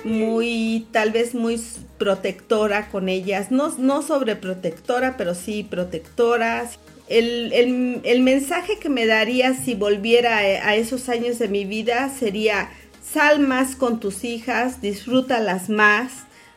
muy, 0.03 0.87
tal 0.91 1.11
vez 1.11 1.35
muy 1.35 1.61
protectora 1.97 2.89
con 2.89 3.09
ellas, 3.09 3.51
no, 3.51 3.75
no 3.77 4.01
sobreprotectora, 4.01 5.17
pero 5.17 5.35
sí 5.35 5.63
protectora. 5.69 6.69
El, 7.07 7.51
el- 7.53 8.01
el 8.03 8.21
mensaje 8.21 8.77
que 8.79 8.89
me 8.89 9.05
daría 9.05 9.53
si 9.53 9.75
volviera 9.75 10.37
a, 10.37 10.41
a 10.69 10.75
esos 10.75 11.09
años 11.09 11.39
de 11.39 11.47
mi 11.49 11.65
vida 11.65 12.09
sería, 12.09 12.69
sal 13.03 13.39
más 13.39 13.75
con 13.75 13.99
tus 13.99 14.23
hijas, 14.23 14.81
disfrútalas 14.81 15.69
más, 15.69 16.11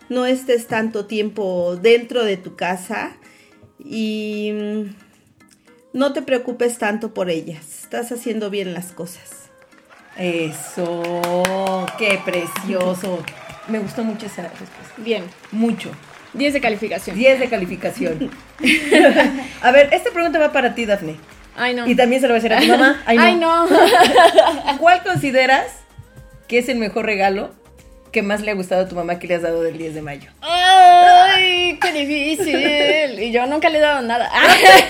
no 0.08 0.26
estés 0.26 0.66
tanto 0.68 1.06
tiempo 1.06 1.76
dentro 1.80 2.24
de 2.24 2.36
tu 2.36 2.54
casa 2.56 3.16
y 3.78 4.52
mm, 4.52 4.82
no 5.92 6.12
te 6.12 6.22
preocupes 6.22 6.78
tanto 6.78 7.12
por 7.14 7.30
ellas, 7.30 7.82
estás 7.82 8.12
haciendo 8.12 8.50
bien 8.50 8.74
las 8.74 8.92
cosas. 8.92 9.50
Eso, 10.16 11.86
qué 11.98 12.20
precioso. 12.24 13.22
Me 13.68 13.78
gustó 13.78 14.04
mucho 14.04 14.26
esa 14.26 14.42
respuesta. 14.42 14.94
Bien. 14.98 15.24
Mucho. 15.50 15.90
10 16.34 16.54
de 16.54 16.60
calificación. 16.60 17.16
10 17.16 17.40
de 17.40 17.48
calificación. 17.48 18.30
a 19.62 19.70
ver, 19.70 19.88
esta 19.92 20.10
pregunta 20.10 20.38
va 20.38 20.52
para 20.52 20.74
ti, 20.74 20.86
Dafne. 20.86 21.16
Ay, 21.56 21.74
no. 21.74 21.86
Y 21.86 21.94
también 21.94 22.20
se 22.20 22.28
lo 22.28 22.34
voy 22.34 22.38
a 22.38 22.38
hacer 22.38 22.52
a 22.54 22.60
tu 22.60 22.66
mamá. 22.66 23.02
Ay, 23.06 23.16
no. 23.16 23.22
Ay, 23.22 23.36
no. 23.36 24.78
¿Cuál 24.78 25.02
consideras 25.02 25.66
que 26.48 26.58
es 26.58 26.68
el 26.68 26.78
mejor 26.78 27.06
regalo 27.06 27.54
que 28.12 28.22
más 28.22 28.42
le 28.42 28.50
ha 28.50 28.54
gustado 28.54 28.82
a 28.82 28.88
tu 28.88 28.94
mamá 28.94 29.18
que 29.18 29.26
le 29.26 29.34
has 29.34 29.42
dado 29.42 29.62
del 29.62 29.78
10 29.78 29.94
de 29.94 30.02
mayo? 30.02 30.30
Ay, 30.42 31.78
qué 31.80 31.92
difícil. 31.92 33.18
Y 33.18 33.32
yo 33.32 33.46
nunca 33.46 33.70
le 33.70 33.78
he 33.78 33.80
dado 33.80 34.02
nada. 34.02 34.30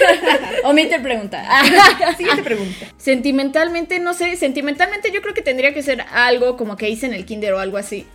Omite 0.65 0.99
pregunta. 0.99 1.43
Siguiente 2.17 2.43
pregunta. 2.43 2.87
Sentimentalmente, 2.99 4.01
no 4.01 4.13
sé, 4.13 4.37
sentimentalmente 4.37 5.13
yo 5.13 5.23
creo 5.23 5.35
que 5.35 5.43
tendría 5.43 5.73
que 5.73 5.83
ser 5.83 6.05
algo 6.13 6.57
como 6.57 6.77
que 6.77 6.91
hice 6.91 7.07
en 7.07 7.15
el 7.15 7.25
kinder 7.25 7.55
o 7.55 7.61
algo 7.61 7.79
así. 7.79 8.07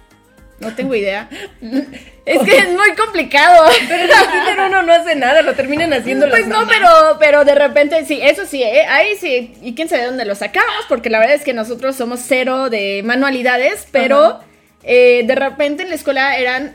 No 0.59 0.73
tengo 0.73 0.95
idea. 0.95 1.29
Es 2.25 2.39
que 2.41 2.57
es 2.57 2.69
muy 2.69 2.91
complicado. 2.95 3.69
Pero 3.87 4.03
en 4.03 4.09
el 4.09 4.31
kinder 4.31 4.59
uno 4.67 4.81
no 4.81 4.91
hace 4.91 5.15
nada, 5.15 5.43
lo 5.43 5.53
terminan 5.53 5.93
haciendo 5.93 6.27
Pues 6.29 6.47
las 6.47 6.49
no, 6.49 6.67
pero, 6.67 6.89
pero 7.19 7.45
de 7.45 7.53
repente 7.55 8.03
sí, 8.05 8.19
eso 8.21 8.45
sí, 8.45 8.63
¿eh? 8.63 8.85
ahí 8.87 9.15
sí. 9.17 9.53
Y 9.61 9.75
quién 9.75 9.87
sabe 9.87 10.01
de 10.01 10.07
dónde 10.07 10.25
lo 10.25 10.33
sacamos, 10.33 10.85
porque 10.89 11.11
la 11.11 11.19
verdad 11.19 11.35
es 11.35 11.43
que 11.43 11.53
nosotros 11.53 11.95
somos 11.95 12.19
cero 12.25 12.69
de 12.71 13.03
manualidades, 13.05 13.87
pero 13.91 14.25
Ajá. 14.25 14.46
Eh, 14.87 15.23
de 15.27 15.35
repente 15.35 15.83
en 15.83 15.89
la 15.89 15.95
escuela 15.95 16.37
eran 16.37 16.73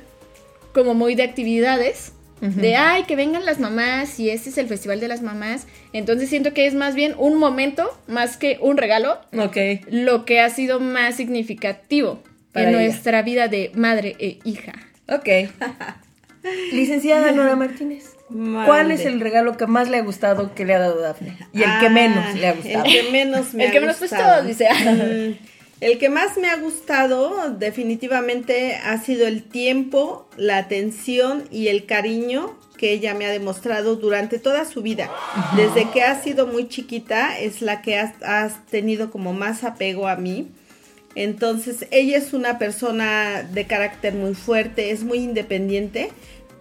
como 0.73 0.95
muy 0.95 1.15
de 1.15 1.25
actividades. 1.25 2.13
De, 2.41 2.75
ay, 2.75 3.05
que 3.05 3.15
vengan 3.15 3.45
las 3.47 3.61
mamás 3.61 4.19
y 4.19 4.29
este 4.29 4.51
es 4.51 4.59
el 4.59 4.67
festival 4.67 4.99
de 4.99 5.07
las 5.07 5.23
mamás. 5.23 5.69
Entonces 5.93 6.29
siento 6.29 6.53
que 6.53 6.67
es 6.67 6.75
más 6.75 6.97
bien 6.97 7.15
un 7.17 7.37
momento, 7.39 7.89
más 8.09 8.37
que 8.37 8.59
un 8.61 8.77
regalo, 8.79 9.21
Ok. 9.39 9.57
lo 9.91 10.25
que 10.25 10.41
ha 10.41 10.51
sido 10.51 10.81
más 10.81 11.15
significativo 11.15 12.21
Para 12.51 12.69
en 12.71 12.75
ella. 12.75 12.85
nuestra 12.89 13.23
vida 13.23 13.47
de 13.47 13.71
madre 13.77 14.17
e 14.19 14.41
hija. 14.45 14.73
Ok. 15.09 15.29
Licenciada 16.73 17.31
Nora 17.31 17.55
Martínez. 17.55 18.07
¿Cuál 18.67 18.91
es 18.91 19.05
el 19.05 19.21
regalo 19.21 19.57
que 19.57 19.67
más 19.67 19.89
le 19.89 19.99
ha 19.99 20.03
gustado 20.03 20.53
que 20.55 20.65
le 20.65 20.75
ha 20.75 20.79
dado 20.81 21.01
Dafne? 21.01 21.37
Y 21.53 21.59
el 21.63 21.71
que 21.81 21.87
Ah, 21.87 21.91
menos 21.91 22.35
le 22.35 22.47
ha 22.49 22.53
gustado. 22.55 22.85
El 22.87 22.91
que 22.91 23.11
menos 23.13 23.55
me 23.55 23.65
El 23.65 23.69
ha 23.69 23.73
que 23.73 23.81
menos, 23.81 23.97
pues, 23.99 24.11
todos, 24.11 24.47
dice. 24.47 24.67
El 25.83 25.99
que 25.99 26.09
más 26.09 26.39
me 26.39 26.49
ha 26.49 26.59
gustado 26.59 27.57
definitivamente 27.59 28.77
ha 28.77 29.03
sido 29.03 29.27
el 29.27 29.43
tiempo, 29.43 30.29
la 30.37 30.59
atención 30.59 31.43
y 31.51 31.67
el 31.67 31.87
cariño 31.87 32.57
que 32.77 32.93
ella 32.93 33.15
me 33.15 33.27
ha 33.27 33.31
demostrado 33.31 33.97
durante 33.97 34.39
toda 34.39 34.65
su 34.65 34.83
vida. 34.83 35.11
Desde 35.57 35.91
que 35.91 36.05
ha 36.05 36.23
sido 36.23 36.47
muy 36.47 36.69
chiquita 36.69 37.37
es 37.37 37.63
la 37.63 37.83
que 37.83 37.99
has, 37.99 38.65
tenido 38.67 39.11
como 39.11 39.33
más 39.33 39.65
apego 39.65 40.07
a 40.07 40.15
mí. 40.15 40.53
Entonces 41.17 41.89
ella 41.91 42.17
es 42.17 42.33
una 42.33 42.61
persona 42.61 43.43
de 43.43 43.67
carácter 43.67 44.15
muy 44.15 44.35
fuerte, 44.35 44.93
es 44.93 45.03
muy 45.03 45.19
independiente, 45.19 46.11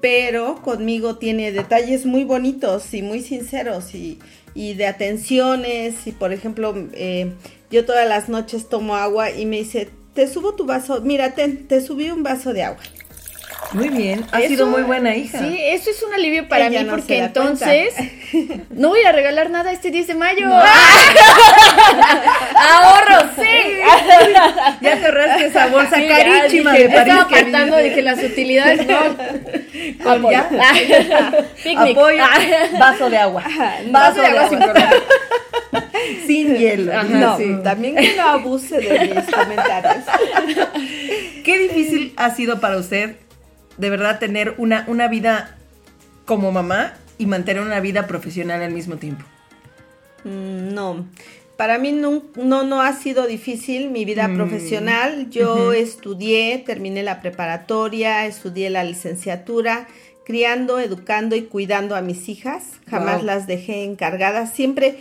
pero 0.01 0.63
conmigo 0.63 1.19
tiene 1.19 1.51
detalles 1.51 2.07
muy 2.07 2.23
bonitos 2.23 2.91
y 2.95 3.03
muy 3.03 3.21
sinceros 3.21 3.93
y, 3.93 4.17
y 4.55 4.73
de 4.73 4.87
atenciones. 4.87 6.07
Y 6.07 6.11
por 6.11 6.33
ejemplo, 6.33 6.73
eh, 6.93 7.33
yo 7.71 7.85
todas 7.85 8.07
las 8.07 8.29
noches 8.29 8.69
tomo 8.69 8.95
agua 8.95 9.29
y 9.31 9.45
me 9.45 9.57
dice, 9.57 9.89
te 10.13 10.27
subo 10.27 10.53
tu 10.55 10.65
vaso, 10.65 11.01
mira, 11.01 11.31
ten, 11.31 11.67
te 11.67 11.81
subí 11.81 12.09
un 12.09 12.23
vaso 12.23 12.53
de 12.53 12.63
agua. 12.63 12.81
Muy 13.73 13.87
bien, 13.89 14.25
ha 14.33 14.39
Eso- 14.39 14.49
sido 14.49 14.67
muy 14.67 14.81
buena 14.81 15.15
hija. 15.15 15.39
Sí, 15.39 15.57
eso 15.61 15.91
es 15.91 16.03
un 16.03 16.13
alivio 16.13 16.49
para 16.49 16.67
Ella 16.67 16.81
mí 16.81 16.85
no 16.87 16.91
porque 16.91 17.19
entonces 17.19 17.93
cuenta. 18.29 18.63
no 18.71 18.89
voy 18.89 19.01
a 19.03 19.13
regalar 19.13 19.49
nada 19.49 19.71
este 19.71 19.91
10 19.91 20.07
de 20.07 20.15
mayo. 20.15 20.47
¡Ahorro! 22.55 23.29
¡Sí! 23.35 23.41
Ya 24.81 24.97
cerraste 24.97 25.45
esa 25.45 25.67
bolsa 25.67 25.95
Sí, 25.95 26.07
carísima 26.07 26.73
de 26.73 26.89
París. 26.89 27.01
Estaba 27.13 27.27
que 27.27 27.35
apartando, 27.35 27.77
dije 27.77 28.01
las 28.01 28.21
utilidades, 28.23 28.85
no. 28.87 28.99
Picnic. 31.63 31.97
Apoyo, 31.97 32.23
vaso 32.79 33.09
de 33.09 33.17
agua. 33.17 33.43
Vaso 33.89 34.21
de 34.21 34.27
agua 34.27 34.49
sin 34.49 34.59
problema. 34.59 34.91
Sin 36.31 36.55
hielo. 36.57 36.91
Ajá, 36.93 37.03
no, 37.03 37.37
sí. 37.37 37.55
también 37.63 37.95
que 37.95 38.15
no 38.15 38.23
abuse 38.23 38.79
de 38.79 38.99
mis 39.15 39.25
comentarios. 39.35 40.05
Qué 41.43 41.57
difícil 41.59 42.13
ha 42.17 42.31
sido 42.35 42.59
para 42.59 42.77
usted, 42.77 43.15
de 43.77 43.89
verdad, 43.89 44.19
tener 44.19 44.55
una, 44.57 44.85
una 44.87 45.07
vida 45.07 45.57
como 46.25 46.51
mamá 46.51 46.93
y 47.17 47.25
mantener 47.25 47.61
una 47.63 47.79
vida 47.79 48.07
profesional 48.07 48.61
al 48.61 48.71
mismo 48.71 48.97
tiempo. 48.97 49.25
Mm, 50.23 50.73
No, 50.73 51.05
para 51.57 51.77
mí 51.77 51.91
no, 51.91 52.23
no, 52.35 52.63
no 52.63 52.81
ha 52.81 52.93
sido 52.93 53.27
difícil 53.27 53.89
mi 53.89 54.05
vida 54.05 54.29
profesional. 54.33 55.29
Yo 55.29 55.73
estudié, 55.73 56.57
terminé 56.65 57.03
la 57.03 57.21
preparatoria, 57.21 58.25
estudié 58.25 58.69
la 58.71 58.83
licenciatura, 58.83 59.87
criando, 60.25 60.79
educando 60.79 61.35
y 61.35 61.43
cuidando 61.43 61.95
a 61.95 62.01
mis 62.01 62.29
hijas. 62.29 62.63
Jamás 62.89 63.17
Wow. 63.17 63.25
las 63.25 63.47
dejé 63.47 63.83
encargadas. 63.83 64.53
Siempre 64.53 64.97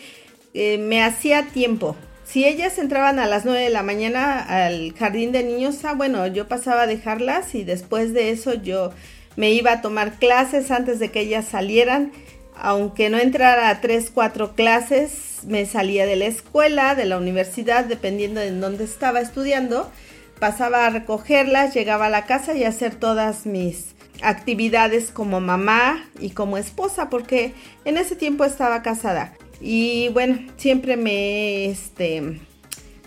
eh, 0.54 0.78
me 0.78 1.02
hacía 1.02 1.46
tiempo. 1.46 1.96
Si 2.24 2.44
ellas 2.44 2.78
entraban 2.78 3.18
a 3.18 3.26
las 3.26 3.44
9 3.44 3.60
de 3.60 3.70
la 3.70 3.82
mañana 3.82 4.38
al 4.38 4.94
jardín 4.94 5.32
de 5.32 5.42
niños, 5.42 5.84
ah, 5.84 5.94
bueno, 5.94 6.26
yo 6.28 6.46
pasaba 6.46 6.82
a 6.82 6.86
dejarlas 6.86 7.56
y 7.56 7.64
después 7.64 8.12
de 8.12 8.30
eso 8.30 8.54
yo 8.54 8.92
me 9.36 9.50
iba 9.50 9.72
a 9.72 9.82
tomar 9.82 10.18
clases 10.18 10.70
antes 10.70 10.98
de 11.00 11.10
que 11.10 11.20
ellas 11.20 11.46
salieran. 11.46 12.12
Aunque 12.54 13.08
no 13.08 13.18
entrara 13.18 13.68
a 13.68 13.80
tres, 13.80 14.10
cuatro 14.12 14.54
clases, 14.54 15.40
me 15.46 15.66
salía 15.66 16.06
de 16.06 16.16
la 16.16 16.26
escuela, 16.26 16.94
de 16.94 17.06
la 17.06 17.16
universidad, 17.16 17.86
dependiendo 17.86 18.40
de 18.40 18.48
en 18.48 18.60
dónde 18.60 18.84
estaba 18.84 19.20
estudiando. 19.20 19.90
Pasaba 20.38 20.86
a 20.86 20.90
recogerlas, 20.90 21.74
llegaba 21.74 22.06
a 22.06 22.10
la 22.10 22.26
casa 22.26 22.54
y 22.54 22.64
a 22.64 22.68
hacer 22.68 22.94
todas 22.94 23.46
mis 23.46 23.94
actividades 24.22 25.10
como 25.10 25.40
mamá 25.40 26.08
y 26.20 26.30
como 26.30 26.58
esposa, 26.58 27.10
porque 27.10 27.54
en 27.84 27.96
ese 27.96 28.14
tiempo 28.14 28.44
estaba 28.44 28.82
casada. 28.82 29.32
Y 29.60 30.08
bueno, 30.10 30.38
siempre 30.56 30.96
me, 30.96 31.66
este, 31.66 32.40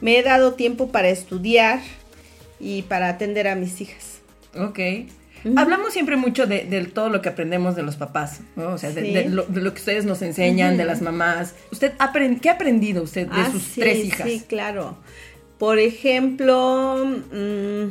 me 0.01 0.19
he 0.19 0.23
dado 0.23 0.53
tiempo 0.53 0.89
para 0.91 1.09
estudiar 1.09 1.79
y 2.59 2.83
para 2.83 3.09
atender 3.09 3.47
a 3.47 3.55
mis 3.55 3.81
hijas. 3.81 4.19
Ok. 4.55 4.79
Hablamos 5.57 5.91
siempre 5.91 6.15
mucho 6.15 6.47
de, 6.47 6.61
todo 6.93 7.09
lo 7.09 7.21
que 7.21 7.29
aprendemos 7.29 7.75
de 7.75 7.83
los 7.83 7.97
papás, 7.97 8.39
¿no? 8.55 8.69
O 8.69 8.77
sea, 8.77 8.91
de, 8.91 9.29
lo, 9.29 9.45
que 9.45 9.79
ustedes 9.79 10.05
nos 10.05 10.21
enseñan, 10.21 10.77
de 10.77 10.85
las 10.85 11.01
mamás. 11.01 11.55
¿Usted 11.71 11.93
¿Qué 12.41 12.49
ha 12.49 12.53
aprendido 12.53 13.03
usted 13.03 13.27
de 13.27 13.41
ah, 13.41 13.49
sus 13.51 13.73
tres 13.73 14.05
hijas? 14.05 14.27
Sí, 14.27 14.43
claro. 14.47 14.97
Por 15.57 15.79
ejemplo, 15.79 17.05
mm, 17.05 17.89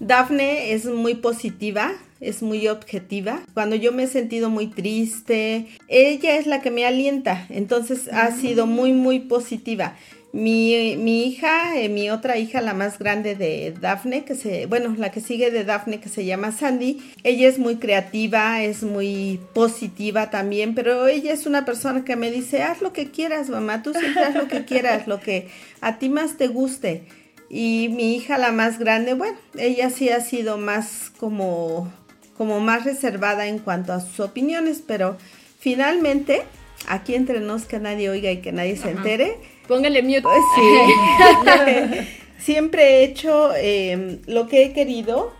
Dafne 0.00 0.72
es 0.72 0.84
muy 0.84 1.14
positiva, 1.14 1.92
es 2.20 2.42
muy 2.42 2.68
objetiva. 2.68 3.42
Cuando 3.54 3.76
yo 3.76 3.92
me 3.92 4.04
he 4.04 4.08
sentido 4.08 4.50
muy 4.50 4.68
triste, 4.68 5.66
ella 5.88 6.36
es 6.36 6.46
la 6.46 6.60
que 6.60 6.70
me 6.70 6.86
alienta. 6.86 7.46
Entonces 7.48 8.08
ha 8.12 8.30
sido 8.32 8.66
muy, 8.66 8.92
muy 8.92 9.20
positiva. 9.20 9.96
Mi, 10.30 10.96
mi 10.98 11.24
hija, 11.24 11.80
eh, 11.80 11.88
mi 11.88 12.10
otra 12.10 12.36
hija, 12.36 12.60
la 12.60 12.74
más 12.74 12.98
grande 12.98 13.34
de 13.34 13.74
Daphne, 13.80 14.24
que 14.24 14.34
se, 14.34 14.66
bueno, 14.66 14.94
la 14.98 15.10
que 15.10 15.22
sigue 15.22 15.50
de 15.50 15.64
Daphne, 15.64 16.00
que 16.00 16.10
se 16.10 16.26
llama 16.26 16.52
Sandy, 16.52 17.00
ella 17.24 17.48
es 17.48 17.58
muy 17.58 17.76
creativa, 17.76 18.62
es 18.62 18.82
muy 18.82 19.40
positiva 19.54 20.28
también, 20.28 20.74
pero 20.74 21.06
ella 21.08 21.32
es 21.32 21.46
una 21.46 21.64
persona 21.64 22.04
que 22.04 22.16
me 22.16 22.30
dice, 22.30 22.62
haz 22.62 22.82
lo 22.82 22.92
que 22.92 23.10
quieras, 23.10 23.48
mamá, 23.48 23.82
tú 23.82 23.94
siempre 23.94 24.22
haz 24.22 24.34
lo 24.34 24.48
que 24.48 24.66
quieras, 24.66 25.06
lo 25.06 25.18
que 25.18 25.48
a 25.80 25.98
ti 25.98 26.10
más 26.10 26.36
te 26.36 26.48
guste. 26.48 27.04
Y 27.48 27.88
mi 27.88 28.14
hija, 28.14 28.36
la 28.36 28.52
más 28.52 28.78
grande, 28.78 29.14
bueno, 29.14 29.38
ella 29.56 29.88
sí 29.88 30.10
ha 30.10 30.20
sido 30.20 30.58
más 30.58 31.10
como, 31.18 31.90
como 32.38 32.60
más 32.60 32.84
reservada 32.84 33.46
en 33.48 33.58
cuanto 33.58 33.92
a 33.92 34.00
sus 34.00 34.20
opiniones, 34.20 34.82
pero 34.86 35.18
finalmente, 35.58 36.44
aquí 36.86 37.14
entre 37.14 37.40
nos 37.40 37.66
que 37.66 37.78
nadie 37.78 38.08
oiga 38.08 38.30
y 38.30 38.38
que 38.38 38.52
nadie 38.52 38.76
se 38.76 38.90
entere, 38.90 39.36
Póngale 39.68 40.02
mute. 40.02 40.22
Pues 40.22 40.40
sí. 40.56 42.08
siempre 42.38 42.82
he 42.82 43.04
hecho 43.04 43.54
em, 43.54 44.20
lo 44.26 44.48
que 44.48 44.64
he 44.64 44.72
querido 44.72 45.32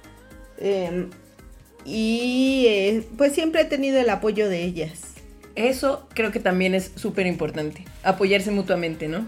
em, 0.58 1.08
y 1.84 2.66
eh, 2.68 3.02
pues 3.16 3.32
siempre 3.32 3.62
he 3.62 3.64
tenido 3.64 3.98
el 3.98 4.10
apoyo 4.10 4.48
de 4.48 4.62
ellas. 4.62 5.14
Eso 5.54 6.06
creo 6.14 6.30
que 6.30 6.38
también 6.38 6.74
es 6.74 6.92
súper 6.94 7.26
importante, 7.26 7.84
apoyarse 8.04 8.52
mutuamente, 8.52 9.08
¿no? 9.08 9.26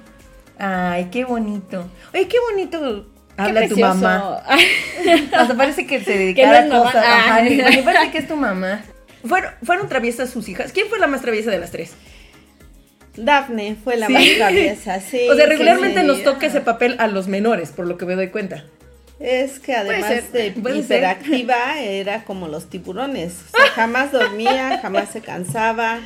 Ay, 0.59 1.09
qué 1.11 1.25
bonito. 1.25 1.91
Oye, 2.13 2.29
qué 2.29 2.37
bonito 2.51 3.07
habla 3.45 3.69
tu 3.69 3.79
mamá. 3.79 4.43
Hasta 5.33 5.57
parece 5.57 5.87
que 5.87 6.03
se 6.03 6.19
dedica 6.19 6.65
a 6.65 6.69
cosas. 6.69 7.05
parece 7.85 8.11
que 8.11 8.19
es 8.19 8.29
tu 8.29 8.37
mamá. 8.37 8.83
¿Fueron, 9.25 9.53
¿Fueron 9.63 9.89
traviesas 9.89 10.31
sus 10.31 10.49
hijas? 10.49 10.73
¿Quién 10.73 10.89
fue 10.89 10.99
la 10.99 11.07
más 11.07 11.21
traviesa 11.21 11.51
de 11.51 11.59
las 11.59 11.71
tres? 11.71 11.93
Daphne 13.17 13.77
fue 13.83 13.97
la 13.97 14.09
más 14.09 14.25
traviesa, 14.37 15.01
sí. 15.01 15.27
O 15.31 15.35
sea, 15.35 15.47
regularmente 15.47 16.03
nos 16.03 16.23
toca 16.23 16.47
ese 16.47 16.61
papel 16.61 16.97
a 16.99 17.07
los 17.07 17.29
menores, 17.29 17.71
por 17.71 17.87
lo 17.87 17.97
que 17.97 18.07
me 18.07 18.15
doy 18.15 18.29
cuenta. 18.29 18.65
Es 19.19 19.61
que 19.61 19.75
además 19.75 20.33
de 20.33 20.47
hiperactiva 20.47 21.79
era 21.79 22.25
como 22.25 22.49
los 22.49 22.71
tiburones. 22.71 23.35
O 23.53 23.57
sea, 23.59 23.67
jamás 23.73 24.13
dormía, 24.13 24.79
jamás 24.81 25.11
se 25.11 25.21
cansaba. 25.21 25.99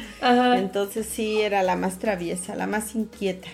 Entonces 0.57 1.07
sí 1.07 1.41
era 1.41 1.63
la 1.63 1.77
más 1.77 2.01
traviesa, 2.01 2.57
la 2.57 2.67
más 2.67 2.97
inquieta. 2.97 3.47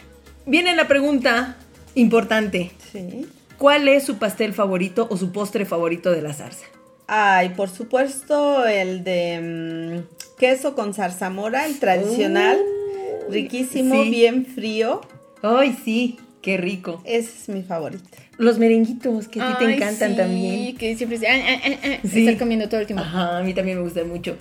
Viene 0.47 0.74
la 0.74 0.89
pregunta 0.89 1.57
importante. 1.95 2.70
Sí. 2.91 3.28
¿Cuál 3.61 3.89
es 3.89 4.05
su 4.05 4.17
pastel 4.17 4.55
favorito 4.55 5.07
o 5.11 5.19
su 5.19 5.33
postre 5.33 5.67
favorito 5.67 6.11
de 6.11 6.23
la 6.23 6.33
zarza? 6.33 6.65
Ay, 7.07 7.51
por 7.51 7.69
supuesto 7.69 8.67
el 8.67 9.05
de 9.05 10.01
mm, 10.01 10.39
queso 10.39 10.75
con 10.75 10.95
zarzamora, 10.95 11.67
el 11.67 11.79
tradicional. 11.79 12.57
Uh. 12.59 13.31
Riquísimo, 13.31 14.03
bien 14.05 14.47
frío. 14.47 15.03
Ay, 15.43 15.77
sí, 15.85 16.19
qué 16.41 16.57
rico. 16.57 17.03
Ese 17.05 17.33
es 17.39 17.49
mi 17.51 17.63
favorito. 17.63 18.03
Los 18.39 18.59
merenguitos, 18.59 19.29
que 19.29 19.43
a 19.43 19.59
ti 19.59 19.67
te 19.67 19.75
encantan 19.75 20.17
también. 20.17 20.75
que 20.79 20.97
siempre 20.97 21.19
se, 21.19 21.29
ah, 21.29 21.39
ah, 21.47 21.71
ah, 21.85 21.99
estar 22.03 22.39
comiendo 22.39 22.67
todo 22.67 22.81
el 22.81 22.87
tiempo. 22.87 23.05
Ajá, 23.05 23.41
a 23.41 23.43
mí 23.43 23.53
también 23.53 23.77
me 23.77 23.85
gusta 23.85 24.03
mucho. 24.05 24.39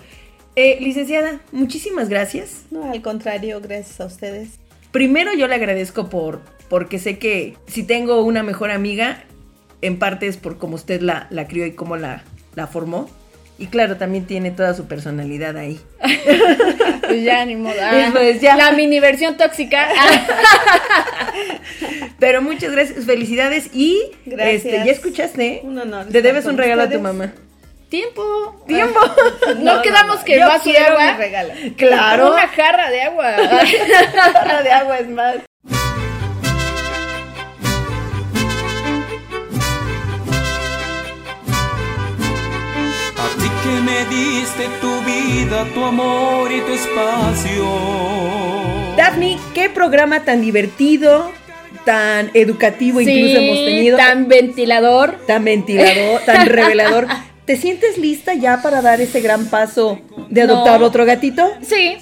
Eh, 0.55 0.77
licenciada, 0.79 1.41
muchísimas 1.51 2.07
gracias. 2.07 2.63
No, 2.71 2.89
al 2.89 3.01
contrario, 3.01 3.59
gracias 3.59 3.99
a 3.99 4.05
ustedes. 4.05 4.59
Primero 4.93 5.33
yo 5.33 5.45
le 5.49 5.55
agradezco 5.55 6.09
por, 6.09 6.39
porque 6.69 6.99
sé 6.99 7.17
que 7.17 7.55
si 7.67 7.83
tengo 7.83 8.23
una 8.23 8.43
mejor 8.43 8.71
amiga, 8.71 9.23
en 9.81 9.97
parte 9.97 10.27
es 10.27 10.37
por 10.37 10.57
cómo 10.57 10.75
usted 10.75 11.01
la, 11.01 11.27
la 11.29 11.47
crió 11.47 11.65
y 11.65 11.73
cómo 11.73 11.97
la, 11.97 12.23
la 12.55 12.67
formó. 12.67 13.09
Y 13.57 13.67
claro, 13.67 13.97
también 13.97 14.25
tiene 14.25 14.51
toda 14.51 14.73
su 14.73 14.87
personalidad 14.87 15.57
ahí. 15.57 15.81
pues 17.01 17.23
ya, 17.23 17.45
ni 17.45 17.57
modo. 17.57 17.75
Ah, 17.81 18.09
ya. 18.39 18.55
La 18.55 18.71
mini 18.71 19.01
versión 19.01 19.35
tóxica. 19.35 19.89
Pero 22.19 22.41
muchas 22.41 22.71
gracias, 22.71 23.05
felicidades 23.05 23.69
y 23.73 24.01
gracias. 24.25 24.65
Este, 24.65 24.85
ya 24.85 24.91
escuchaste. 24.91 25.61
Un 25.63 25.77
honor. 25.77 26.05
Te 26.05 26.21
debes 26.21 26.45
un 26.45 26.57
regalo 26.57 26.83
a 26.83 26.89
tu 26.89 27.01
mamá. 27.01 27.33
Tiempo. 27.89 28.63
Tiempo. 28.65 28.99
no, 29.59 29.81
quedamos 29.81 30.23
que 30.23 30.39
va 30.39 30.53
a 30.53 30.55
agua. 30.55 31.17
regalo. 31.17 31.53
Claro. 31.75 32.31
Una 32.31 32.47
jarra 32.47 32.89
de 32.89 33.01
agua. 33.01 33.35
Una 33.41 34.31
jarra 34.31 34.63
de 34.63 34.71
agua 34.71 34.99
es 34.99 35.09
más. 35.09 35.48
Me 43.69 44.05
diste 44.05 44.67
tu 44.81 45.01
vida, 45.01 45.65
tu 45.73 45.83
amor 45.83 46.51
y 46.51 46.61
tu 46.61 46.73
espacio. 46.73 47.65
Daphne, 48.97 49.37
qué 49.53 49.69
programa 49.69 50.25
tan 50.25 50.41
divertido, 50.41 51.31
tan 51.85 52.31
educativo 52.33 53.01
incluso 53.01 53.37
hemos 53.37 53.57
tenido. 53.57 53.97
Tan 53.97 54.27
ventilador. 54.27 55.15
Tan 55.25 55.43
ventilador, 55.45 56.21
tan 56.25 56.45
revelador. 56.57 57.07
¿Te 57.49 57.57
sientes 57.57 57.97
lista 57.97 58.35
ya 58.35 58.61
para 58.61 58.79
dar 58.79 59.01
ese 59.01 59.21
gran 59.21 59.47
paso 59.47 59.99
de 60.29 60.43
adoptar 60.43 60.83
otro 60.83 61.03
gatito? 61.03 61.51
Sí. 61.63 61.97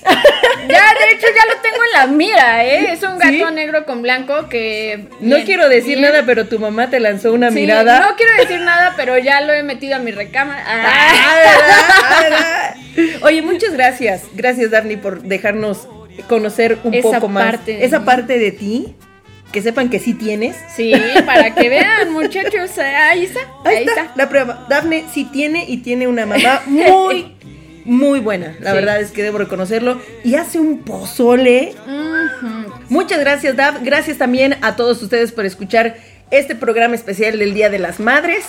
Ya, 0.67 0.83
de 0.99 1.11
hecho, 1.13 1.27
ya 1.33 1.45
lo 1.45 1.61
tengo 1.61 1.77
en 1.85 1.91
la 1.93 2.07
mira, 2.07 2.65
¿eh? 2.65 2.91
Es 2.91 3.01
un 3.03 3.17
gato 3.17 3.49
negro 3.51 3.85
con 3.85 4.01
blanco 4.01 4.49
que... 4.49 5.07
No 5.21 5.37
quiero 5.45 5.69
decir 5.69 6.01
nada, 6.01 6.23
pero 6.25 6.47
tu 6.47 6.59
mamá 6.59 6.89
te 6.89 6.99
lanzó 6.99 7.31
una 7.31 7.49
mirada. 7.49 8.01
No 8.01 8.17
quiero 8.17 8.33
decir 8.37 8.59
nada, 8.59 8.93
pero 8.97 9.17
ya 9.17 9.39
lo 9.39 9.53
he 9.53 9.63
metido 9.63 9.95
a 9.95 9.99
mi 9.99 10.11
recámara. 10.11 10.61
Ah, 10.67 12.73
Oye, 13.21 13.41
muchas 13.41 13.71
gracias. 13.71 14.23
Gracias, 14.33 14.71
Daphne, 14.71 14.97
por 14.97 15.21
dejarnos 15.21 15.87
conocer 16.27 16.77
un 16.83 17.01
poco 17.01 17.29
más 17.29 17.59
esa 17.67 18.03
parte 18.03 18.37
de 18.37 18.51
ti 18.51 18.95
que 19.51 19.61
sepan 19.61 19.89
que 19.89 19.99
sí 19.99 20.13
tienes. 20.13 20.55
Sí, 20.75 20.93
para 21.25 21.53
que 21.55 21.69
vean, 21.69 22.11
muchachos. 22.11 22.77
Ahí 22.77 23.25
está. 23.25 23.39
Ahí, 23.63 23.85
está. 23.85 24.11
La 24.15 24.29
prueba. 24.29 24.65
Daphne 24.69 25.05
sí 25.13 25.25
tiene 25.25 25.65
y 25.67 25.77
tiene 25.77 26.07
una 26.07 26.25
mamá 26.25 26.61
muy, 26.65 27.35
muy 27.85 28.19
buena. 28.19 28.55
La 28.59 28.73
verdad 28.73 28.99
es 28.99 29.11
que 29.11 29.23
debo 29.23 29.37
reconocerlo. 29.37 30.01
Y 30.23 30.35
hace 30.35 30.59
un 30.59 30.79
pozole. 30.79 31.73
Muchas 32.89 33.19
gracias, 33.19 33.55
Dav. 33.55 33.83
Gracias 33.83 34.17
también 34.17 34.57
a 34.61 34.75
todos 34.75 35.01
ustedes 35.01 35.31
por 35.31 35.45
escuchar 35.45 35.97
este 36.31 36.55
programa 36.55 36.95
especial 36.95 37.39
del 37.39 37.53
Día 37.53 37.69
de 37.69 37.79
las 37.79 37.99
Madres. 37.99 38.45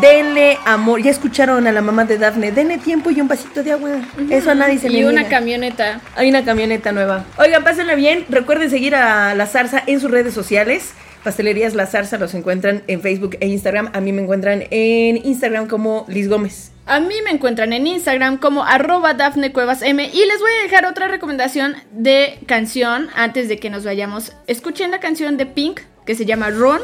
Denle 0.00 0.58
amor. 0.64 1.02
Ya 1.02 1.10
escucharon 1.10 1.66
a 1.66 1.72
la 1.72 1.82
mamá 1.82 2.04
de 2.04 2.18
Dafne. 2.18 2.52
Denle 2.52 2.78
tiempo 2.78 3.10
y 3.10 3.20
un 3.20 3.28
vasito 3.28 3.62
de 3.62 3.72
agua. 3.72 3.90
Eso 4.30 4.50
a 4.50 4.54
nadie 4.54 4.78
se 4.78 4.88
le 4.88 4.98
Y 4.98 5.04
una 5.04 5.28
camioneta. 5.28 6.00
Hay 6.16 6.28
una 6.28 6.44
camioneta 6.44 6.92
nueva. 6.92 7.24
Oigan, 7.38 7.62
pásenla 7.64 7.94
bien. 7.94 8.24
Recuerden 8.28 8.70
seguir 8.70 8.94
a 8.94 9.34
La 9.34 9.46
Zarza 9.46 9.82
en 9.86 10.00
sus 10.00 10.10
redes 10.10 10.34
sociales. 10.34 10.92
Pastelerías 11.22 11.74
La 11.74 11.86
Zarza 11.86 12.18
los 12.18 12.34
encuentran 12.34 12.82
en 12.86 13.00
Facebook 13.00 13.36
e 13.40 13.46
Instagram. 13.48 13.90
A 13.94 14.00
mí 14.00 14.12
me 14.12 14.22
encuentran 14.22 14.64
en 14.70 15.16
Instagram 15.24 15.66
como 15.68 16.04
Liz 16.08 16.28
Gómez. 16.28 16.70
A 16.86 17.00
mí 17.00 17.14
me 17.24 17.30
encuentran 17.30 17.72
en 17.72 17.86
Instagram 17.86 18.36
como 18.36 18.64
arroba 18.64 19.14
Dafne 19.14 19.52
Cuevas 19.52 19.80
M. 19.80 20.04
Y 20.04 20.26
les 20.26 20.38
voy 20.38 20.52
a 20.60 20.62
dejar 20.64 20.84
otra 20.84 21.08
recomendación 21.08 21.76
de 21.92 22.38
canción 22.46 23.08
antes 23.14 23.48
de 23.48 23.58
que 23.58 23.70
nos 23.70 23.84
vayamos. 23.84 24.32
Escuchen 24.46 24.90
la 24.90 25.00
canción 25.00 25.38
de 25.38 25.46
Pink 25.46 25.80
que 26.04 26.14
se 26.14 26.26
llama 26.26 26.50
Ron 26.50 26.80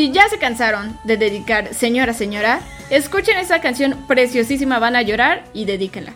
si 0.00 0.10
ya 0.12 0.26
se 0.30 0.38
cansaron 0.38 0.98
de 1.04 1.18
dedicar 1.18 1.74
Señora 1.74 2.14
Señora, 2.14 2.60
escuchen 2.88 3.36
esa 3.36 3.60
canción 3.60 4.06
preciosísima, 4.08 4.78
van 4.78 4.96
a 4.96 5.02
llorar 5.02 5.44
y 5.52 5.66
dedíquenla. 5.66 6.14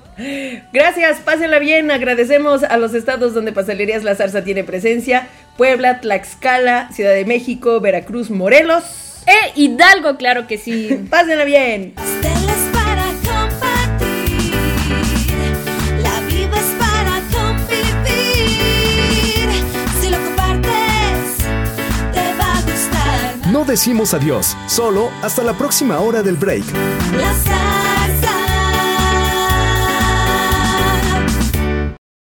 Gracias, 0.72 1.18
pásenla 1.20 1.58
bien. 1.58 1.90
Agradecemos 1.90 2.62
a 2.62 2.78
los 2.78 2.94
estados 2.94 3.34
donde 3.34 3.52
Pastelerías 3.52 4.02
La 4.02 4.14
Zarza 4.14 4.42
tiene 4.42 4.64
presencia: 4.64 5.28
Puebla, 5.58 6.00
Tlaxcala, 6.00 6.88
Ciudad 6.92 7.12
de 7.12 7.26
México, 7.26 7.78
Veracruz, 7.80 8.30
Morelos. 8.30 8.84
E 9.26 9.60
Hidalgo, 9.60 10.16
claro 10.16 10.46
que 10.46 10.56
sí. 10.56 10.88
pásenla 11.10 11.44
bien. 11.44 11.92
No 23.54 23.64
decimos 23.64 24.14
adiós, 24.14 24.56
solo 24.66 25.12
hasta 25.22 25.44
la 25.44 25.56
próxima 25.56 26.00
hora 26.00 26.24
del 26.24 26.34
break. 26.34 26.64